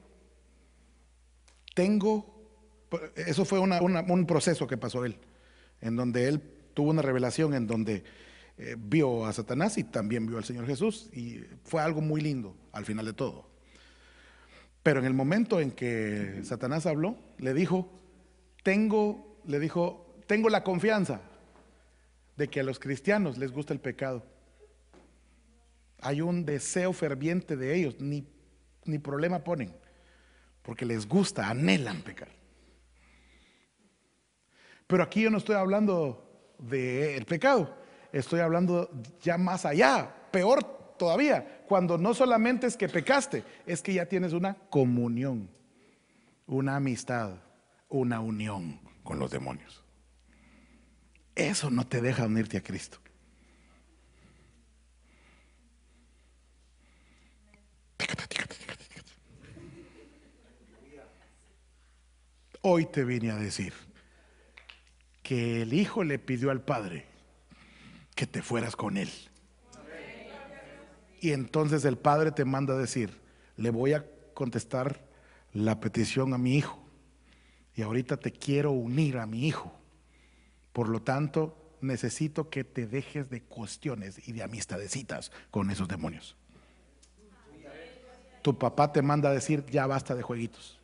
tengo 1.75 2.41
eso 3.15 3.45
fue 3.45 3.61
un 3.61 4.27
proceso 4.27 4.67
que 4.67 4.77
pasó 4.77 5.05
él, 5.05 5.17
en 5.81 5.97
donde 5.97 6.29
él 6.29 6.43
tuvo 6.75 6.91
una 6.91 7.03
revelación 7.03 7.55
en 7.55 7.67
donde 7.67 8.05
eh, 8.59 8.77
vio 8.79 9.27
a 9.27 9.33
Satanás 9.33 9.79
y 9.79 9.85
también 9.85 10.27
vio 10.27 10.39
al 10.39 10.45
Señor 10.45 10.67
Jesús 10.67 11.09
y 11.13 11.41
fue 11.65 11.83
algo 11.83 12.01
muy 12.01 12.21
lindo 12.21 12.57
al 12.73 12.85
final 12.85 13.07
de 13.07 13.13
todo. 13.13 13.49
Pero 14.83 15.01
en 15.01 15.07
el 15.07 15.15
momento 15.15 15.61
en 15.61 15.73
que 15.73 16.41
Satanás 16.43 16.87
habló, 16.87 17.17
le 17.39 17.55
dijo, 17.55 17.91
tengo, 18.63 19.39
le 19.47 19.61
dijo, 19.61 20.17
tengo 20.27 20.49
la 20.49 20.65
confianza 20.65 21.21
de 22.37 22.49
que 22.49 22.61
a 22.61 22.63
los 22.63 22.79
cristianos 22.79 23.37
les 23.37 23.53
gusta 23.53 23.75
el 23.75 23.81
pecado. 23.81 24.25
Hay 26.03 26.21
un 26.21 26.45
deseo 26.45 26.93
ferviente 26.93 27.57
de 27.57 27.75
ellos, 27.75 28.01
ni, 28.01 28.27
ni 28.85 28.99
problema 28.99 29.45
ponen, 29.45 29.75
porque 30.63 30.85
les 30.85 31.07
gusta, 31.07 31.49
anhelan 31.49 32.03
pecar. 32.03 32.29
Pero 34.87 35.03
aquí 35.03 35.23
yo 35.23 35.31
no 35.31 35.39
estoy 35.39 35.57
hablando 35.57 36.55
del 36.59 37.25
pecado, 37.25 37.77
estoy 38.13 38.41
hablando 38.41 38.91
ya 39.23 39.39
más 39.39 39.65
allá, 39.65 40.13
peor 40.31 40.65
todavía, 40.99 41.63
cuando 41.67 41.97
no 41.97 42.13
solamente 42.13 42.67
es 42.67 42.77
que 42.77 42.89
pecaste, 42.89 43.45
es 43.67 43.83
que 43.83 43.95
ya 43.95 44.07
tienes 44.07 44.33
una 44.33 44.55
comunión, 44.55 45.49
una 46.47 46.77
amistad, 46.77 47.37
una 47.89 48.21
unión 48.21 48.81
con 49.03 49.19
los 49.19 49.31
demonios. 49.31 49.85
Eso 51.35 51.71
no 51.71 51.87
te 51.87 52.01
deja 52.01 52.27
unirte 52.27 52.59
a 52.59 52.63
Cristo. 52.63 52.99
Hoy 62.63 62.87
te 62.87 63.05
vine 63.05 63.31
a 63.31 63.37
decir 63.37 63.73
que 65.23 65.63
el 65.63 65.73
hijo 65.73 66.05
le 66.05 66.19
pidió 66.19 66.51
al 66.51 66.61
padre 66.61 67.07
que 68.15 68.27
te 68.27 68.43
fueras 68.43 68.77
con 68.77 68.97
él. 68.97 69.11
Y 71.21 71.33
entonces 71.33 71.85
el 71.85 71.97
padre 71.97 72.33
te 72.33 72.45
manda 72.45 72.75
a 72.75 72.79
decir, 72.79 73.19
le 73.57 73.71
voy 73.71 73.93
a 73.93 74.05
contestar 74.35 75.01
la 75.53 75.81
petición 75.81 76.35
a 76.35 76.39
mi 76.39 76.57
hijo. 76.57 76.83
Y 77.75 77.83
ahorita 77.83 78.19
te 78.19 78.33
quiero 78.33 78.73
unir 78.73 79.19
a 79.19 79.27
mi 79.27 79.47
hijo. 79.47 79.73
Por 80.73 80.89
lo 80.89 81.03
tanto, 81.03 81.77
necesito 81.81 82.51
que 82.51 82.65
te 82.65 82.87
dejes 82.87 83.31
de 83.31 83.43
cuestiones 83.43 84.27
y 84.29 84.33
de 84.33 84.43
amistadecitas 84.43 85.33
con 85.51 85.71
esos 85.71 85.89
demonios. 85.89 86.37
Tu 88.43 88.59
papá 88.59 88.93
te 88.93 89.03
manda 89.03 89.29
a 89.29 89.33
decir, 89.33 89.65
ya 89.67 89.87
basta 89.87 90.15
de 90.15 90.23
jueguitos, 90.23 90.79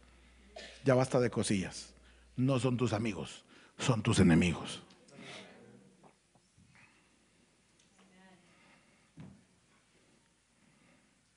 ya 0.84 0.94
basta 0.94 1.20
de 1.20 1.30
cosillas. 1.30 1.94
No 2.36 2.58
son 2.58 2.76
tus 2.76 2.92
amigos, 2.92 3.44
son 3.78 4.02
tus 4.02 4.18
enemigos. 4.18 4.82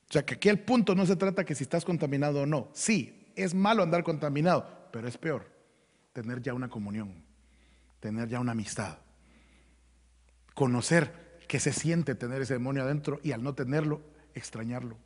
O 0.10 0.12
sea 0.12 0.26
que 0.26 0.34
aquí 0.34 0.50
el 0.50 0.60
punto 0.60 0.96
no 0.96 1.06
se 1.06 1.16
trata 1.16 1.46
que 1.46 1.54
si 1.54 1.64
estás 1.64 1.86
contaminado 1.86 2.42
o 2.42 2.46
no. 2.48 2.70
Sí, 2.74 3.32
es 3.36 3.54
malo 3.54 3.84
andar 3.84 4.04
contaminado, 4.04 4.68
pero 4.92 5.08
es 5.08 5.18
peor 5.18 5.46
tener 6.14 6.42
ya 6.42 6.54
una 6.54 6.68
comunión, 6.68 7.24
tener 8.00 8.28
ya 8.28 8.40
una 8.40 8.54
amistad, 8.54 8.98
conocer 10.56 11.40
que 11.48 11.60
se 11.60 11.72
siente 11.72 12.16
tener 12.16 12.42
ese 12.42 12.56
demonio 12.56 12.84
adentro 12.84 13.20
y 13.24 13.32
al 13.32 13.44
no 13.44 13.54
tenerlo, 13.54 14.02
extrañarlo. 14.34 14.98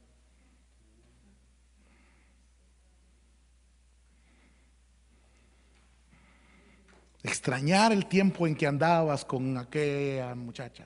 Extrañar 7.24 7.94
el 7.94 8.06
tiempo 8.08 8.46
en 8.46 8.56
que 8.56 8.68
andabas 8.68 9.24
con 9.24 9.58
aquella 9.58 10.36
muchacha. 10.36 10.86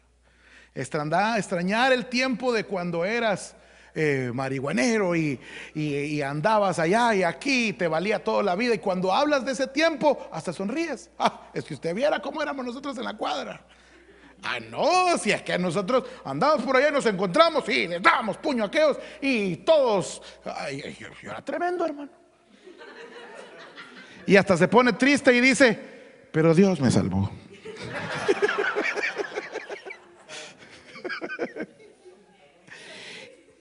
Extrañar 0.75 1.91
el 1.91 2.05
tiempo 2.05 2.53
de 2.53 2.63
cuando 2.63 3.03
eras 3.03 3.55
eh, 3.95 4.29
marihuanero 4.31 5.15
y, 5.15 6.21
andabas 6.21 6.77
allá 6.77 7.15
y 7.15 7.23
aquí, 7.23 7.73
te 7.73 7.87
valía 7.87 8.23
toda 8.23 8.43
la 8.43 8.55
vida. 8.55 8.75
Y 8.75 8.77
cuando 8.77 9.11
hablas 9.11 9.43
de 9.43 9.53
ese 9.53 9.65
tiempo, 9.65 10.29
hasta 10.31 10.53
sonríes. 10.53 11.09
Ah, 11.17 11.49
es 11.51 11.63
que 11.63 11.73
usted 11.73 11.95
viera 11.95 12.19
cómo 12.19 12.39
éramos 12.43 12.63
nosotros 12.63 12.95
en 12.99 13.05
la 13.05 13.17
cuadra. 13.17 13.59
Ah, 14.43 14.59
no, 14.59 15.17
si 15.17 15.31
es 15.31 15.41
que 15.41 15.57
nosotros 15.57 16.03
andamos 16.23 16.61
por 16.61 16.77
allá 16.77 16.89
y 16.89 16.91
nos 16.91 17.07
encontramos 17.07 17.67
y 17.69 17.87
les 17.87 17.99
damos 17.99 18.37
puño 18.37 18.65
a 18.65 18.67
aquellos 18.67 18.99
y 19.19 19.55
todos. 19.57 20.21
Yo 20.45 21.31
era 21.31 21.43
tremendo, 21.43 21.83
hermano. 21.83 22.11
Y 24.27 24.35
hasta 24.35 24.55
se 24.57 24.67
pone 24.67 24.93
triste 24.93 25.33
y 25.33 25.41
dice, 25.41 25.96
pero 26.37 26.53
Dios 26.53 26.79
me 26.79 26.91
salvó. 26.91 27.31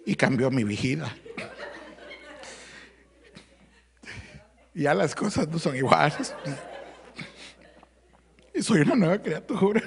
y 0.05 0.15
cambió 0.15 0.51
mi 0.51 0.63
vigida. 0.63 1.17
Y 4.75 4.83
ya 4.83 4.93
las 4.93 5.15
cosas 5.15 5.49
no 5.49 5.59
son 5.59 5.75
iguales. 5.75 6.35
Y 8.53 8.61
soy 8.61 8.83
una 8.83 8.95
nueva 8.95 9.23
criatura. 9.23 9.81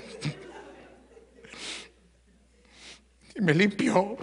Y 3.36 3.42
me 3.42 3.54
limpió. 3.54 4.18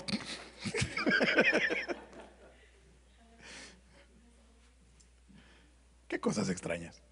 Qué 6.08 6.18
cosas 6.18 6.48
extrañas. 6.48 7.05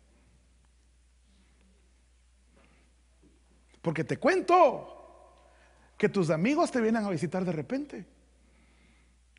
Porque 3.85 4.03
te 4.03 4.17
cuento 4.17 5.53
que 5.99 6.09
tus 6.09 6.31
amigos 6.31 6.71
te 6.71 6.81
vienen 6.81 7.05
a 7.05 7.11
visitar 7.11 7.45
de 7.45 7.53
repente. 7.53 8.07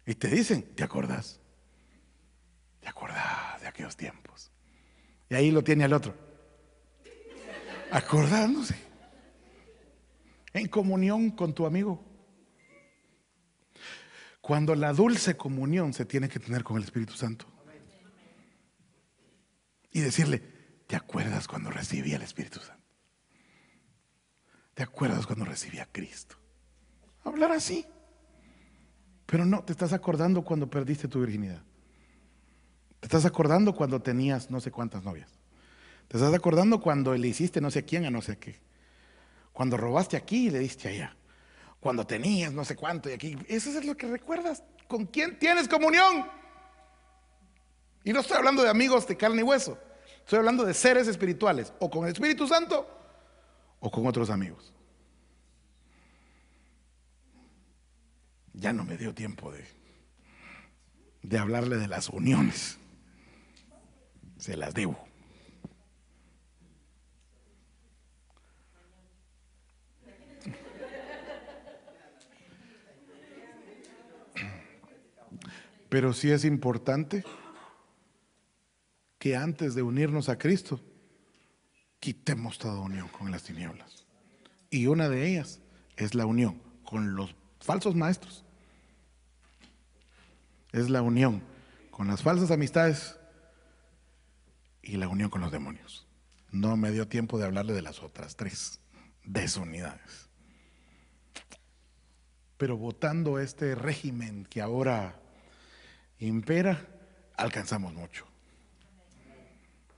Y 0.05 0.13
te 0.13 0.27
dicen, 0.27 0.61
¿te 0.75 0.83
acordás? 0.83 1.39
¿Te 2.79 2.87
acordás 2.87 3.59
de 3.59 3.67
aquellos 3.67 3.97
tiempos? 3.97 4.51
Y 5.31 5.33
ahí 5.33 5.49
lo 5.49 5.63
tiene 5.63 5.85
el 5.85 5.93
otro. 5.93 6.13
Acordándose. 7.89 8.75
En 10.53 10.67
comunión 10.67 11.31
con 11.31 11.55
tu 11.55 11.65
amigo. 11.65 12.05
Cuando 14.41 14.75
la 14.75 14.93
dulce 14.93 15.35
comunión 15.35 15.91
se 15.91 16.05
tiene 16.05 16.29
que 16.29 16.39
tener 16.39 16.63
con 16.63 16.77
el 16.77 16.83
Espíritu 16.83 17.13
Santo. 17.13 17.47
Y 19.91 20.01
decirle, 20.01 20.37
¿te 20.85 20.95
acuerdas 20.95 21.47
cuando 21.47 21.71
recibí 21.71 22.13
al 22.13 22.21
Espíritu 22.21 22.59
Santo? 22.59 22.84
¿Te 24.75 24.83
acuerdas 24.83 25.25
cuando 25.25 25.45
recibí 25.45 25.79
a 25.79 25.85
Cristo? 25.85 26.35
Hablar 27.23 27.53
así. 27.53 27.85
Pero 29.25 29.45
no, 29.45 29.63
te 29.63 29.71
estás 29.71 29.93
acordando 29.93 30.43
cuando 30.43 30.69
perdiste 30.69 31.07
tu 31.07 31.21
virginidad. 31.21 31.61
Te 32.99 33.07
estás 33.07 33.25
acordando 33.25 33.73
cuando 33.73 34.01
tenías 34.01 34.51
no 34.51 34.59
sé 34.59 34.71
cuántas 34.71 35.01
novias. 35.03 35.31
Te 36.09 36.17
estás 36.17 36.33
acordando 36.33 36.81
cuando 36.81 37.15
le 37.15 37.27
hiciste 37.27 37.61
no 37.61 37.71
sé 37.71 37.85
quién 37.85 38.05
a 38.05 38.11
no 38.11 38.21
sé 38.21 38.37
qué. 38.37 38.59
Cuando 39.53 39.77
robaste 39.77 40.17
aquí 40.17 40.47
y 40.47 40.49
le 40.49 40.59
diste 40.59 40.89
allá. 40.89 41.15
Cuando 41.79 42.05
tenías 42.05 42.51
no 42.51 42.65
sé 42.65 42.75
cuánto 42.75 43.09
y 43.09 43.13
aquí. 43.13 43.37
Eso 43.47 43.69
es 43.69 43.85
lo 43.85 43.95
que 43.95 44.07
recuerdas. 44.07 44.61
¿Con 44.89 45.05
quién 45.05 45.39
tienes 45.39 45.69
comunión? 45.69 46.27
Y 48.03 48.11
no 48.11 48.19
estoy 48.19 48.37
hablando 48.37 48.61
de 48.61 48.69
amigos 48.69 49.07
de 49.07 49.15
carne 49.15 49.39
y 49.39 49.43
hueso. 49.43 49.79
Estoy 50.19 50.39
hablando 50.39 50.65
de 50.65 50.73
seres 50.73 51.07
espirituales. 51.07 51.71
O 51.79 51.89
con 51.89 52.03
el 52.03 52.11
Espíritu 52.11 52.45
Santo 52.45 53.04
o 53.85 53.91
con 53.91 54.07
otros 54.07 54.31
amigos. 54.31 54.73
Ya 58.53 58.73
no 58.73 58.83
me 58.83 58.97
dio 58.97 59.13
tiempo 59.13 59.51
de, 59.51 59.63
de 61.21 61.37
hablarle 61.37 61.77
de 61.77 61.87
las 61.87 62.09
uniones. 62.09 62.79
Se 64.37 64.57
las 64.57 64.73
debo. 64.73 64.97
Pero 75.89 76.11
sí 76.11 76.31
es 76.31 76.43
importante 76.43 77.23
que 79.19 79.35
antes 79.35 79.75
de 79.75 79.83
unirnos 79.83 80.27
a 80.27 80.39
Cristo, 80.39 80.81
quitemos 82.05 82.59
toda 82.59 82.81
unión 82.81 83.07
con 83.07 83.31
las 83.31 83.41
tinieblas. 83.41 84.05
Y 84.69 84.85
una 84.85 85.09
de 85.09 85.27
ellas 85.27 85.59
es 85.97 86.13
la 86.13 86.27
unión 86.27 86.61
con 86.83 87.15
los 87.15 87.33
falsos 87.59 87.95
maestros. 87.95 88.45
Es 90.71 90.91
la 90.91 91.01
unión 91.01 91.41
con 91.89 92.07
las 92.07 92.21
falsas 92.21 92.51
amistades 92.51 93.17
y 94.83 94.97
la 94.97 95.07
unión 95.07 95.31
con 95.31 95.41
los 95.41 95.51
demonios. 95.51 96.05
No 96.51 96.77
me 96.77 96.91
dio 96.91 97.07
tiempo 97.07 97.39
de 97.39 97.45
hablarle 97.45 97.73
de 97.73 97.81
las 97.81 98.03
otras 98.03 98.35
tres 98.35 98.79
desunidades. 99.23 100.29
Pero 102.57 102.77
votando 102.77 103.39
este 103.39 103.73
régimen 103.73 104.45
que 104.45 104.61
ahora 104.61 105.19
impera, 106.19 106.85
alcanzamos 107.35 107.95
mucho. 107.95 108.27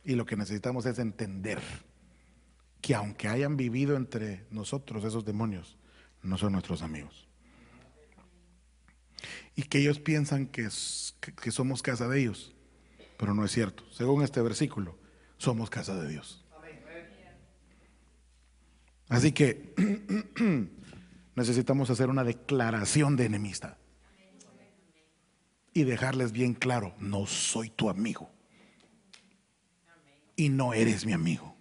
Y 0.06 0.16
lo 0.16 0.26
que 0.26 0.38
necesitamos 0.38 0.86
es 0.86 1.00
entender 1.00 1.60
que 2.82 2.96
aunque 2.96 3.28
hayan 3.28 3.58
vivido 3.58 3.96
entre 3.96 4.46
nosotros 4.52 5.04
esos 5.04 5.26
demonios, 5.26 5.78
no 6.24 6.38
son 6.38 6.54
nuestros 6.54 6.82
amigos. 6.82 7.28
Y 9.56 9.64
que 9.64 9.80
ellos 9.80 10.00
piensan 10.00 10.48
que, 10.48 10.70
que 11.42 11.52
somos 11.52 11.82
casa 11.82 12.08
de 12.08 12.22
ellos, 12.22 12.54
pero 13.18 13.34
no 13.34 13.44
es 13.44 13.52
cierto. 13.52 13.84
Según 13.92 14.24
este 14.24 14.42
versículo, 14.42 14.98
somos 15.38 15.70
casa 15.70 15.96
de 15.96 16.08
Dios. 16.08 16.44
Así 19.10 19.32
que 19.32 19.74
necesitamos 21.36 21.90
hacer 21.90 22.10
una 22.10 22.24
declaración 22.24 23.16
de 23.16 23.26
enemistad 23.26 23.78
y 25.74 25.84
dejarles 25.84 26.32
bien 26.32 26.54
claro, 26.54 26.94
no 27.00 27.26
soy 27.26 27.70
tu 27.70 27.90
amigo 27.90 28.32
y 30.36 30.50
no 30.50 30.74
eres 30.74 31.06
mi 31.06 31.14
amigo. 31.14 31.57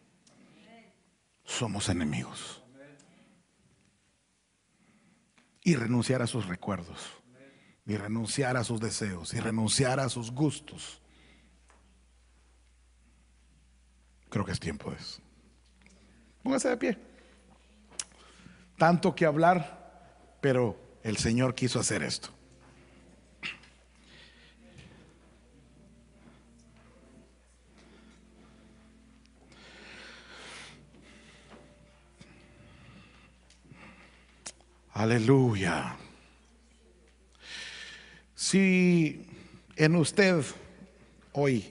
Somos 1.47 1.89
enemigos. 1.89 2.63
Y 5.63 5.75
renunciar 5.75 6.21
a 6.21 6.27
sus 6.27 6.47
recuerdos, 6.47 7.01
y 7.87 7.97
renunciar 7.97 8.57
a 8.57 8.65
sus 8.65 8.81
deseos, 8.81 9.33
y 9.33 9.41
renunciar 9.41 9.99
a 9.99 10.09
sus 10.09 10.31
gustos. 10.31 11.01
Creo 14.29 14.45
que 14.45 14.53
es 14.53 14.61
tiempo 14.61 14.91
de 14.91 14.97
eso. 14.97 15.23
Póngase 16.43 16.69
de 16.69 16.77
pie. 16.77 16.99
Tanto 18.77 19.15
que 19.15 19.25
hablar, 19.25 20.39
pero 20.41 20.79
el 21.03 21.17
Señor 21.17 21.55
quiso 21.55 21.81
hacer 21.81 22.03
esto. 22.03 22.36
Aleluya. 34.97 35.95
Si 38.35 39.27
en 39.77 39.95
usted 39.95 40.43
hoy 41.33 41.67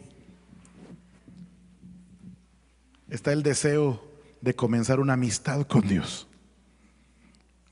está 3.10 3.34
el 3.34 3.42
deseo 3.42 4.00
de 4.42 4.54
comenzar 4.54 5.00
una 5.00 5.14
amistad 5.14 5.66
con 5.66 5.88
Dios, 5.88 6.28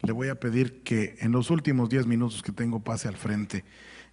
le 0.02 0.12
voy 0.12 0.30
a 0.30 0.40
pedir 0.40 0.82
que 0.82 1.18
en 1.20 1.32
los 1.32 1.52
últimos 1.52 1.88
10 1.88 2.08
minutos 2.08 2.42
que 2.42 2.52
tengo 2.52 2.80
pase 2.80 3.08
al 3.08 3.16
frente 3.16 3.64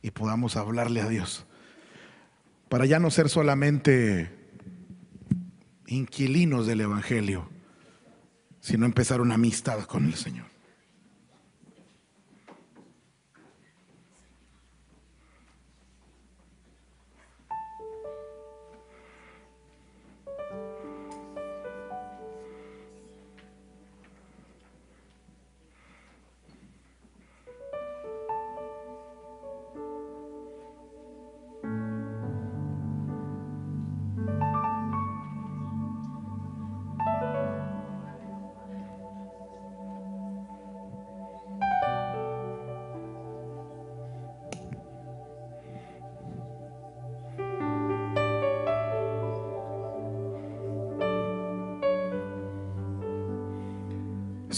y 0.02 0.10
podamos 0.10 0.56
hablarle 0.56 1.00
a 1.00 1.08
Dios. 1.08 1.46
Para 2.68 2.84
ya 2.84 2.98
no 2.98 3.10
ser 3.10 3.30
solamente 3.30 4.30
inquilinos 5.86 6.66
del 6.66 6.82
Evangelio, 6.82 7.48
sino 8.60 8.84
empezar 8.84 9.22
una 9.22 9.36
amistad 9.36 9.84
con 9.84 10.04
el 10.04 10.16
Señor. 10.16 10.59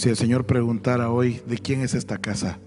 Si 0.03 0.09
el 0.09 0.17
Señor 0.17 0.45
preguntara 0.45 1.09
hoy, 1.11 1.41
¿de 1.47 1.57
quién 1.57 1.79
es 1.79 1.93
esta 1.93 2.17
casa? 2.17 2.59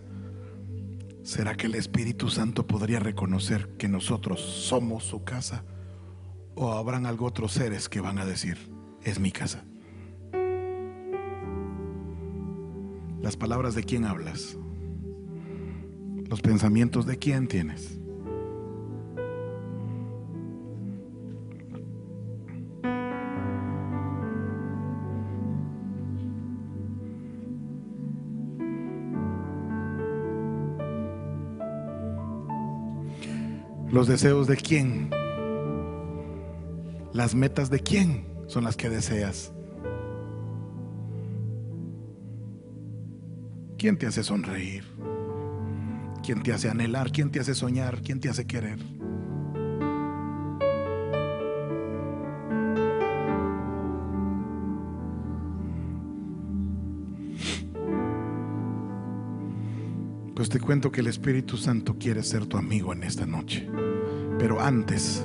¿Será 1.23 1.55
que 1.55 1.67
el 1.67 1.75
Espíritu 1.75 2.31
Santo 2.31 2.67
podría 2.67 2.99
reconocer 2.99 3.77
que 3.77 3.89
nosotros 3.89 4.41
somos 4.41 5.05
su 5.05 5.23
casa? 5.23 5.63
¿O 6.55 6.73
habrán 6.73 7.05
algo 7.05 7.27
otros 7.27 7.53
seres 7.53 7.91
que 7.91 8.01
van 8.01 8.19
a 8.19 8.25
decir, 8.25 8.57
es 9.03 9.21
mi 9.21 9.33
casa? 9.33 9.65
Las 13.21 13.37
palabras 13.37 13.75
de 13.75 13.85
quién 13.85 14.07
hablas. 14.07 14.57
Los 16.31 16.41
pensamientos 16.41 17.05
de 17.05 17.19
quién 17.19 17.49
tienes. 17.49 17.99
Los 33.97 34.09
deseos 34.09 34.47
de 34.47 34.59
quién. 34.59 35.09
Las 37.15 37.35
metas 37.35 37.71
de 37.71 37.81
quién 37.81 38.27
son 38.47 38.65
las 38.65 38.77
que 38.77 38.91
deseas. 38.91 39.55
¿Quién 43.79 43.97
te 43.97 44.07
hace 44.07 44.23
sonreír? 44.23 44.85
¿Quién 46.23 46.43
te 46.43 46.53
hace 46.53 46.69
anhelar? 46.69 47.11
¿Quién 47.11 47.31
te 47.31 47.41
hace 47.41 47.55
soñar? 47.55 48.03
¿Quién 48.03 48.21
te 48.21 48.29
hace 48.29 48.47
querer? 48.47 48.81
Cuento 60.67 60.91
que 60.91 61.01
el 61.01 61.07
Espíritu 61.07 61.57
Santo 61.57 61.97
quiere 61.97 62.25
ser 62.25 62.45
tu 62.47 62.57
amigo 62.57 62.93
en 62.93 63.05
esta 63.05 63.25
noche. 63.25 63.69
Pero 64.37 64.61
antes, 64.61 65.25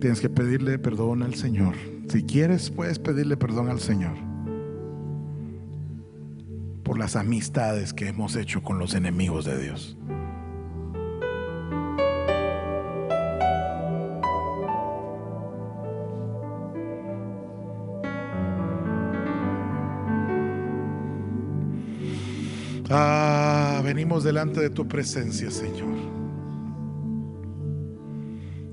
tienes 0.00 0.20
que 0.20 0.30
pedirle 0.30 0.78
perdón 0.78 1.22
al 1.22 1.34
Señor. 1.34 1.74
Si 2.08 2.22
quieres, 2.22 2.70
puedes 2.70 2.98
pedirle 2.98 3.36
perdón 3.36 3.68
al 3.68 3.78
Señor 3.78 4.16
por 6.82 6.98
las 6.98 7.14
amistades 7.14 7.92
que 7.92 8.08
hemos 8.08 8.36
hecho 8.36 8.62
con 8.62 8.78
los 8.78 8.94
enemigos 8.94 9.44
de 9.44 9.60
Dios. 9.62 9.98
Ah, 22.88 23.80
venimos 23.82 24.22
delante 24.22 24.60
de 24.60 24.70
tu 24.70 24.86
presencia, 24.86 25.50
Señor. 25.50 25.96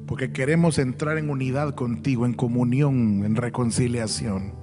Porque 0.06 0.32
queremos 0.32 0.78
entrar 0.78 1.18
en 1.18 1.30
unidad 1.30 1.74
contigo, 1.74 2.26
en 2.26 2.34
comunión, 2.34 3.24
en 3.26 3.36
reconciliación. 3.36 4.54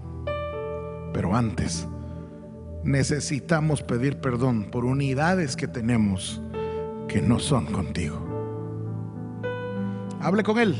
Pero 1.12 1.34
antes 1.34 1.88
necesitamos 2.84 3.82
pedir 3.82 4.20
perdón 4.20 4.70
por 4.70 4.84
unidades 4.84 5.56
que 5.56 5.66
tenemos 5.66 6.40
que 7.08 7.20
no 7.20 7.40
son 7.40 7.66
contigo. 7.66 8.24
Hable 10.20 10.44
con 10.44 10.58
Él. 10.58 10.76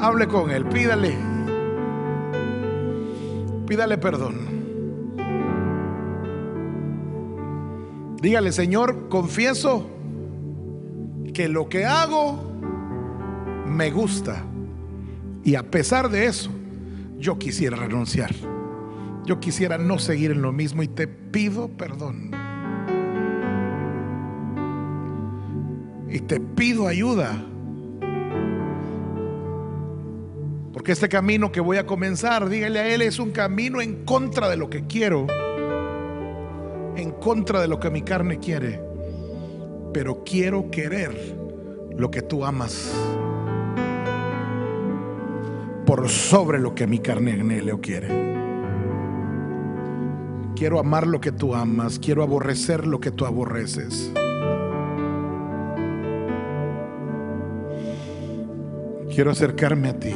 Hable 0.00 0.26
con 0.26 0.50
Él. 0.50 0.64
Pídale. 0.66 1.14
Pídale 3.66 3.98
perdón. 3.98 4.63
Dígale, 8.24 8.52
Señor, 8.52 9.10
confieso 9.10 9.86
que 11.34 11.46
lo 11.46 11.68
que 11.68 11.84
hago 11.84 12.42
me 13.66 13.90
gusta. 13.90 14.42
Y 15.44 15.56
a 15.56 15.70
pesar 15.70 16.08
de 16.08 16.24
eso, 16.24 16.50
yo 17.18 17.38
quisiera 17.38 17.76
renunciar. 17.76 18.34
Yo 19.26 19.40
quisiera 19.40 19.76
no 19.76 19.98
seguir 19.98 20.30
en 20.30 20.40
lo 20.40 20.52
mismo 20.52 20.82
y 20.82 20.88
te 20.88 21.06
pido 21.06 21.68
perdón. 21.68 22.30
Y 26.08 26.20
te 26.20 26.40
pido 26.40 26.86
ayuda. 26.86 27.44
Porque 30.72 30.92
este 30.92 31.10
camino 31.10 31.52
que 31.52 31.60
voy 31.60 31.76
a 31.76 31.84
comenzar, 31.84 32.48
dígale 32.48 32.80
a 32.80 32.88
Él, 32.88 33.02
es 33.02 33.18
un 33.18 33.32
camino 33.32 33.82
en 33.82 34.06
contra 34.06 34.48
de 34.48 34.56
lo 34.56 34.70
que 34.70 34.86
quiero 34.86 35.26
en 36.96 37.12
contra 37.12 37.60
de 37.60 37.68
lo 37.68 37.78
que 37.80 37.90
mi 37.90 38.02
carne 38.02 38.38
quiere, 38.38 38.80
pero 39.92 40.22
quiero 40.24 40.70
querer 40.70 41.36
lo 41.96 42.10
que 42.10 42.22
tú 42.22 42.44
amas 42.44 42.92
por 45.86 46.08
sobre 46.08 46.58
lo 46.58 46.74
que 46.74 46.86
mi 46.86 46.98
carne 46.98 47.32
anhele 47.32 47.72
o 47.72 47.80
quiere. 47.80 48.08
Quiero 50.56 50.78
amar 50.78 51.06
lo 51.06 51.20
que 51.20 51.32
tú 51.32 51.54
amas, 51.54 51.98
quiero 51.98 52.22
aborrecer 52.22 52.86
lo 52.86 53.00
que 53.00 53.10
tú 53.10 53.26
aborreces. 53.26 54.12
Quiero 59.14 59.30
acercarme 59.30 59.88
a 59.88 59.98
ti. 59.98 60.14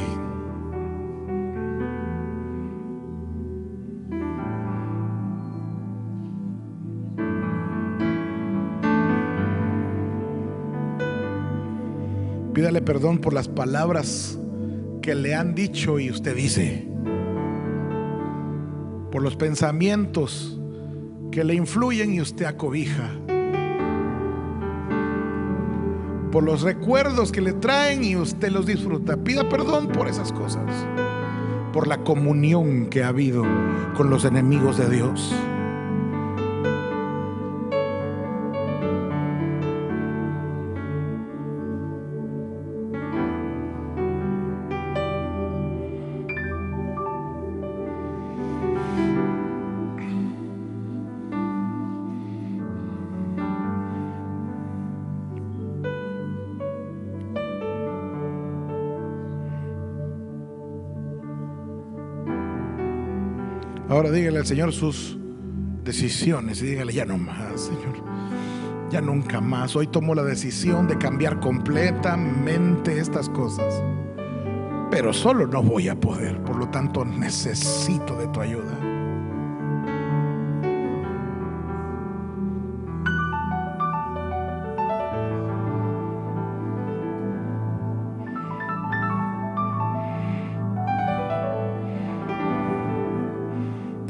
Pídale 12.59 12.81
perdón 12.81 13.19
por 13.19 13.31
las 13.31 13.47
palabras 13.47 14.37
que 15.01 15.15
le 15.15 15.33
han 15.33 15.55
dicho 15.55 15.97
y 15.97 16.11
usted 16.11 16.35
dice. 16.35 16.85
Por 19.13 19.23
los 19.23 19.37
pensamientos 19.37 20.59
que 21.31 21.45
le 21.45 21.53
influyen 21.53 22.13
y 22.13 22.19
usted 22.19 22.43
acobija. 22.43 23.11
Por 26.33 26.43
los 26.43 26.63
recuerdos 26.63 27.31
que 27.31 27.39
le 27.39 27.53
traen 27.53 28.03
y 28.03 28.17
usted 28.17 28.51
los 28.51 28.65
disfruta. 28.65 29.15
Pida 29.23 29.47
perdón 29.47 29.87
por 29.87 30.09
esas 30.09 30.33
cosas. 30.33 30.85
Por 31.71 31.87
la 31.87 32.03
comunión 32.03 32.87
que 32.87 33.05
ha 33.05 33.07
habido 33.07 33.45
con 33.95 34.09
los 34.09 34.25
enemigos 34.25 34.77
de 34.77 34.89
Dios. 34.89 35.33
Al 64.39 64.45
Señor 64.45 64.71
sus 64.73 65.17
decisiones 65.83 66.61
y 66.61 66.67
dígale, 66.67 66.93
ya 66.93 67.05
no 67.05 67.17
más, 67.17 67.61
Señor. 67.61 68.03
Ya 68.89 69.01
nunca 69.01 69.39
más. 69.41 69.75
Hoy 69.75 69.87
tomo 69.87 70.15
la 70.15 70.23
decisión 70.23 70.87
de 70.87 70.97
cambiar 70.97 71.39
completamente 71.39 72.99
estas 72.99 73.29
cosas. 73.29 73.83
Pero 74.89 75.13
solo 75.13 75.45
no 75.45 75.61
voy 75.61 75.89
a 75.89 75.99
poder. 75.99 76.41
Por 76.43 76.55
lo 76.55 76.69
tanto, 76.69 77.05
necesito 77.05 78.15
de 78.17 78.27
tu 78.27 78.41
ayuda. 78.41 78.88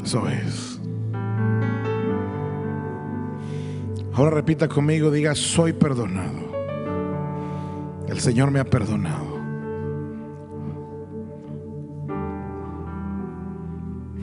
Eso 0.04 0.28
es. 0.28 0.80
Ahora 4.14 4.32
repita 4.32 4.68
conmigo, 4.68 5.12
diga, 5.12 5.34
soy 5.36 5.74
perdonado. 5.74 6.50
El 8.08 8.20
Señor 8.20 8.52
me 8.52 8.60
ha 8.60 8.66
perdonado. 8.66 9.40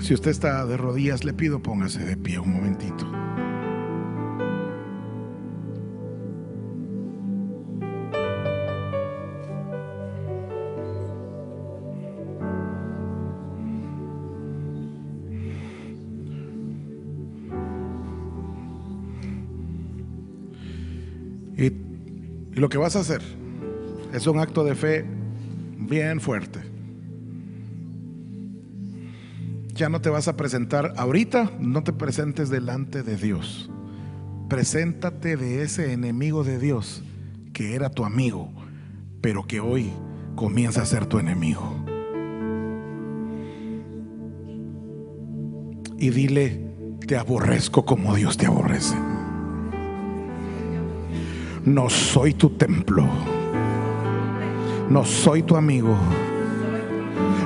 Si 0.01 0.13
usted 0.15 0.31
está 0.31 0.67
de 0.67 0.77
rodillas, 0.77 1.25
le 1.25 1.33
pido 1.33 1.61
póngase 1.61 2.05
de 2.05 2.17
pie 2.17 2.39
un 2.39 2.53
momentito. 2.53 3.07
Y 22.57 22.61
lo 22.61 22.71
que 22.71 22.79
vas 22.79 22.97
a 22.97 23.01
hacer 23.01 23.21
es 24.15 24.27
un 24.27 24.39
acto 24.39 24.65
de 24.65 24.75
fe 24.75 25.05
bien 25.79 26.21
fuerte. 26.23 26.61
Ya 29.75 29.91
no 29.91 30.01
te 30.01 30.09
vas 30.09 30.27
a 30.27 30.39
presentar 30.39 30.95
ahorita, 30.97 31.53
no 31.61 31.85
te 31.85 31.93
presentes 31.93 32.49
delante 32.49 33.03
de 33.03 33.19
Dios. 33.19 33.71
Preséntate 34.49 35.37
de 35.37 35.63
ese 35.63 35.93
enemigo 35.93 36.45
de 36.45 36.59
Dios 36.59 37.03
que 37.53 37.75
era 37.75 37.91
tu 37.91 38.07
amigo, 38.07 38.51
pero 39.21 39.47
que 39.47 39.61
hoy 39.61 39.93
comienza 40.35 40.81
a 40.81 40.87
ser 40.87 41.05
tu 41.05 41.19
enemigo. 41.19 41.77
Y 45.99 46.09
dile, 46.09 46.71
te 47.07 47.19
aborrezco 47.19 47.85
como 47.85 48.15
Dios 48.15 48.39
te 48.39 48.47
aborrece. 48.47 48.97
No 51.67 51.91
soy 51.91 52.35
tu 52.35 52.51
templo. 52.51 53.05
No 54.89 55.05
soy 55.05 55.43
tu 55.43 55.57
amigo. 55.57 55.99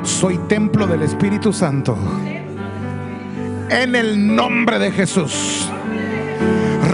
Soy 0.02 0.36
templo 0.46 0.86
del 0.86 1.00
Espíritu 1.00 1.54
Santo. 1.54 1.96
En 3.70 3.96
el 3.96 4.36
nombre 4.36 4.78
de 4.78 4.92
Jesús. 4.92 5.70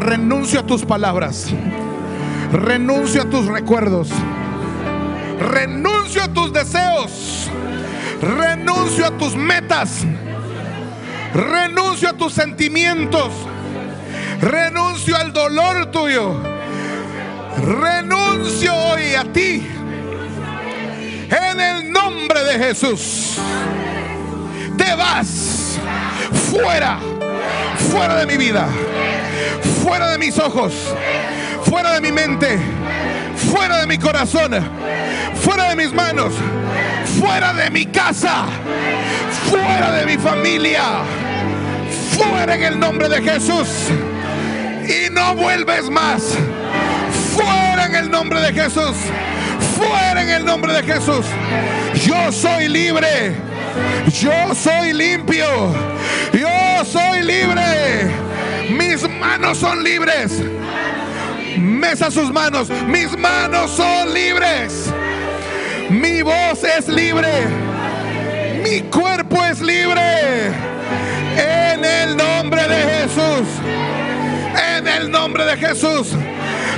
Renuncio 0.05 0.61
a 0.61 0.67
tus 0.67 0.85
palabras. 0.85 1.49
Renuncio 2.53 3.23
a 3.23 3.25
tus 3.25 3.47
recuerdos. 3.47 4.09
Renuncio 5.41 6.23
a 6.23 6.29
tus 6.29 6.53
deseos. 6.53 7.51
Renuncio 8.23 9.05
a 9.05 9.11
tus 9.19 9.35
metas. 9.35 10.07
Renuncio 11.35 12.09
a 12.09 12.13
tus 12.13 12.33
sentimientos. 12.33 13.33
Renuncio 14.41 15.17
al 15.17 15.33
dolor 15.33 15.91
tuyo. 15.91 16.46
Renuncio 17.63 18.75
hoy 18.75 19.15
a 19.15 19.25
ti. 19.33 19.67
En 21.31 21.61
el 21.61 21.91
nombre 21.91 22.45
de 22.45 22.59
Jesús. 22.59 23.39
Te 24.77 24.95
vas 24.95 25.79
fuera. 26.51 26.99
Fuera 27.91 28.17
de 28.17 28.27
mi 28.27 28.37
vida. 28.37 28.69
Fuera 29.83 30.11
de 30.11 30.19
mis 30.19 30.39
ojos. 30.39 30.73
Fuera 31.65 31.95
de 31.95 32.01
mi 32.01 32.13
mente. 32.13 32.59
Fuera 33.51 33.79
de 33.79 33.87
mi 33.87 33.99
corazón. 33.99 34.53
Fuera 35.43 35.71
de 35.71 35.77
mis 35.77 35.93
manos. 35.93 36.33
Fuera 37.19 37.53
de 37.53 37.71
mi 37.71 37.87
casa. 37.87 38.45
Fuera 39.51 39.93
de 39.93 40.07
mi 40.07 40.19
familia. 40.19 40.83
Fuera 42.17 42.55
en 42.55 42.63
el 42.63 42.79
nombre 42.79 43.09
de 43.09 43.23
Jesús. 43.23 43.69
Y 44.89 45.11
no 45.11 45.35
vuelves 45.35 45.91
más. 45.91 46.37
Fuera 47.37 47.87
en 47.87 47.95
el 47.95 48.11
nombre 48.11 48.41
de 48.41 48.53
Jesús. 48.53 48.97
Fuera 49.77 50.23
en 50.23 50.31
el 50.31 50.45
nombre 50.45 50.73
de 50.73 50.83
Jesús. 50.83 51.27
Yo 52.07 52.33
soy 52.33 52.69
libre. 52.69 53.35
Yo 54.09 54.55
soy 54.55 54.95
limpio. 54.95 55.47
Yo 56.33 56.85
soy 56.85 57.23
libre. 57.23 58.11
Mis 58.71 59.07
manos 59.21 59.59
son 59.59 59.85
libres. 59.85 60.43
Mesa 61.59 62.11
sus 62.11 62.33
manos. 62.33 62.71
Mis 62.87 63.17
manos 63.19 63.71
son 63.71 64.15
libres. 64.15 64.91
Mi 65.91 66.23
voz 66.23 66.65
es 66.65 66.89
libre. 66.89 67.29
Mi 68.65 68.81
cuerpo 68.83 69.45
es 69.45 69.61
libre. 69.61 70.47
En 71.37 71.85
el 71.85 72.17
nombre 72.17 72.67
de 72.67 72.77
Jesús. 72.77 73.47
En 74.77 74.89
el 74.89 75.11
nombre 75.11 75.45
de 75.45 75.57
Jesús. 75.59 76.09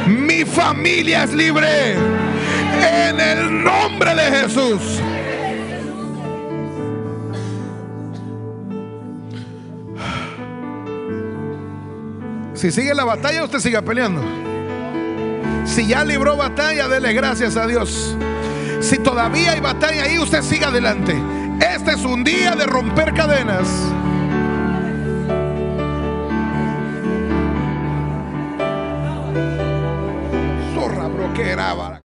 Mi 0.08 0.44
familia 0.44 1.24
es 1.24 1.34
libre. 1.34 1.92
En 1.92 3.20
el 3.20 3.62
nombre 3.62 4.14
de 4.14 4.22
Jesús. 4.22 5.00
Si 12.54 12.70
sigue 12.72 12.94
la 12.94 13.04
batalla, 13.04 13.44
usted 13.44 13.58
siga 13.58 13.82
peleando. 13.82 14.22
Si 15.66 15.86
ya 15.86 16.04
libró 16.04 16.36
batalla, 16.36 16.88
dele 16.88 17.12
gracias 17.12 17.56
a 17.56 17.66
Dios. 17.66 18.16
Si 18.80 18.96
todavía 18.98 19.52
hay 19.52 19.60
batalla 19.60 20.04
ahí, 20.04 20.18
usted 20.18 20.42
siga 20.42 20.68
adelante. 20.68 21.14
Este 21.60 21.92
es 21.92 22.04
un 22.04 22.24
día 22.24 22.56
de 22.56 22.64
romper 22.66 23.12
cadenas. 23.12 23.68
Zorra 31.38 31.74
broquera. 31.74 32.07